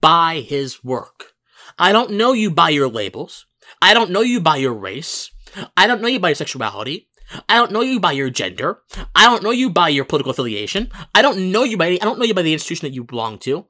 by 0.00 0.40
his 0.40 0.82
work. 0.82 1.32
I 1.78 1.92
don't 1.92 2.12
know 2.12 2.32
you 2.32 2.50
by 2.50 2.70
your 2.70 2.88
labels. 2.88 3.46
I 3.82 3.92
don't 3.92 4.10
know 4.10 4.22
you 4.22 4.40
by 4.40 4.56
your 4.56 4.72
race. 4.72 5.30
I 5.76 5.86
don't 5.86 6.00
know 6.00 6.08
you 6.08 6.18
by 6.18 6.30
your 6.30 6.36
sexuality. 6.36 7.07
I 7.48 7.56
don't 7.56 7.72
know 7.72 7.80
you 7.80 8.00
by 8.00 8.12
your 8.12 8.30
gender. 8.30 8.82
I 9.14 9.26
don't 9.26 9.42
know 9.42 9.50
you 9.50 9.70
by 9.70 9.88
your 9.88 10.04
political 10.04 10.30
affiliation. 10.30 10.90
I 11.14 11.22
don't 11.22 11.52
know 11.52 11.64
you 11.64 11.76
by 11.76 11.88
I 11.88 11.96
don't 11.96 12.18
know 12.18 12.24
you 12.24 12.34
by 12.34 12.42
the 12.42 12.52
institution 12.52 12.86
that 12.86 12.94
you 12.94 13.04
belong 13.04 13.38
to. 13.40 13.66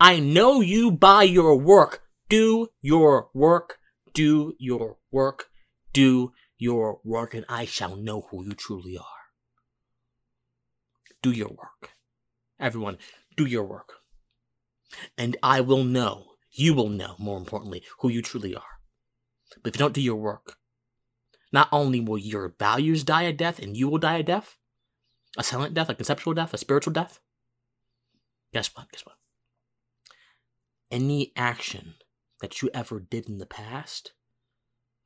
I 0.00 0.20
know 0.20 0.60
you 0.60 0.90
by 0.90 1.22
your 1.22 1.56
work. 1.56 2.02
Do 2.28 2.68
your 2.80 3.30
work. 3.32 3.78
Do 4.12 4.54
your 4.58 4.98
work. 5.10 5.46
Do 5.92 6.32
your 6.58 7.00
work, 7.04 7.34
and 7.34 7.44
I 7.48 7.64
shall 7.64 7.96
know 7.96 8.26
who 8.30 8.44
you 8.44 8.52
truly 8.52 8.98
are. 8.98 9.04
Do 11.22 11.30
your 11.30 11.48
work. 11.48 11.92
Everyone, 12.60 12.98
do 13.36 13.46
your 13.46 13.64
work. 13.64 13.94
And 15.16 15.36
I 15.42 15.60
will 15.60 15.84
know, 15.84 16.26
you 16.50 16.74
will 16.74 16.88
know, 16.88 17.14
more 17.18 17.38
importantly, 17.38 17.82
who 18.00 18.08
you 18.08 18.22
truly 18.22 18.54
are. 18.54 18.80
But 19.62 19.70
if 19.70 19.76
you 19.76 19.84
don't 19.84 19.94
do 19.94 20.02
your 20.02 20.16
work, 20.16 20.56
not 21.52 21.68
only 21.72 22.00
will 22.00 22.18
your 22.18 22.54
values 22.58 23.04
die 23.04 23.22
a 23.22 23.32
death 23.32 23.58
and 23.58 23.76
you 23.76 23.88
will 23.88 23.98
die 23.98 24.18
a 24.18 24.22
death, 24.22 24.58
a 25.36 25.42
silent 25.42 25.74
death, 25.74 25.88
a 25.88 25.94
conceptual 25.94 26.34
death, 26.34 26.52
a 26.54 26.58
spiritual 26.58 26.92
death. 26.92 27.20
Guess 28.52 28.74
what? 28.74 28.90
Guess 28.92 29.06
what? 29.06 29.16
Any 30.90 31.32
action 31.36 31.94
that 32.40 32.62
you 32.62 32.70
ever 32.72 33.00
did 33.00 33.28
in 33.28 33.38
the 33.38 33.46
past 33.46 34.12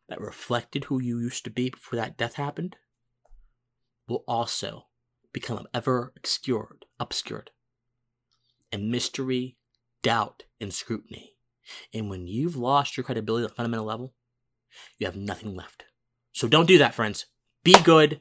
that 0.08 0.20
reflected 0.20 0.84
who 0.84 1.00
you 1.00 1.18
used 1.18 1.44
to 1.44 1.50
be 1.50 1.70
before 1.70 1.96
that 1.96 2.16
death 2.16 2.34
happened 2.34 2.76
will 4.08 4.24
also 4.28 4.86
become 5.32 5.66
ever 5.72 6.12
obscured, 6.16 6.84
obscured, 7.00 7.50
and 8.70 8.90
mystery, 8.90 9.56
doubt, 10.02 10.44
and 10.60 10.72
scrutiny. 10.72 11.34
And 11.94 12.10
when 12.10 12.26
you've 12.26 12.56
lost 12.56 12.96
your 12.96 13.04
credibility 13.04 13.44
at 13.44 13.52
a 13.52 13.54
fundamental 13.54 13.86
level, 13.86 14.14
you 14.98 15.06
have 15.06 15.16
nothing 15.16 15.54
left. 15.54 15.84
So 16.32 16.48
don't 16.48 16.66
do 16.66 16.78
that, 16.78 16.94
friends. 16.94 17.26
Be 17.64 17.74
good, 17.82 18.20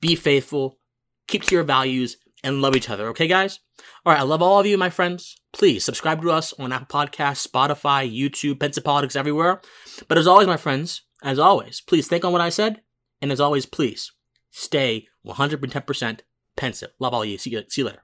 be 0.00 0.16
faithful, 0.16 0.78
keep 1.26 1.44
to 1.44 1.54
your 1.54 1.64
values, 1.64 2.16
and 2.42 2.62
love 2.62 2.74
each 2.74 2.90
other. 2.90 3.08
Okay, 3.08 3.26
guys? 3.26 3.60
All 4.04 4.12
right, 4.12 4.20
I 4.20 4.24
love 4.24 4.42
all 4.42 4.60
of 4.60 4.66
you, 4.66 4.78
my 4.78 4.90
friends. 4.90 5.36
Please 5.52 5.84
subscribe 5.84 6.22
to 6.22 6.30
us 6.30 6.52
on 6.58 6.72
Apple 6.72 7.00
Podcasts, 7.00 7.46
Spotify, 7.46 8.10
YouTube, 8.10 8.60
Pensive 8.60 8.84
Politics, 8.84 9.16
everywhere. 9.16 9.60
But 10.08 10.18
as 10.18 10.26
always, 10.26 10.46
my 10.46 10.56
friends, 10.56 11.02
as 11.22 11.38
always, 11.38 11.80
please 11.80 12.08
think 12.08 12.24
on 12.24 12.32
what 12.32 12.40
I 12.40 12.48
said. 12.48 12.82
And 13.20 13.30
as 13.30 13.40
always, 13.40 13.66
please 13.66 14.12
stay 14.50 15.06
110% 15.26 16.20
pensive. 16.56 16.90
Love 16.98 17.14
all 17.14 17.22
of 17.22 17.28
you. 17.28 17.38
See 17.38 17.50
you, 17.50 17.62
see 17.68 17.82
you 17.82 17.86
later. 17.86 18.02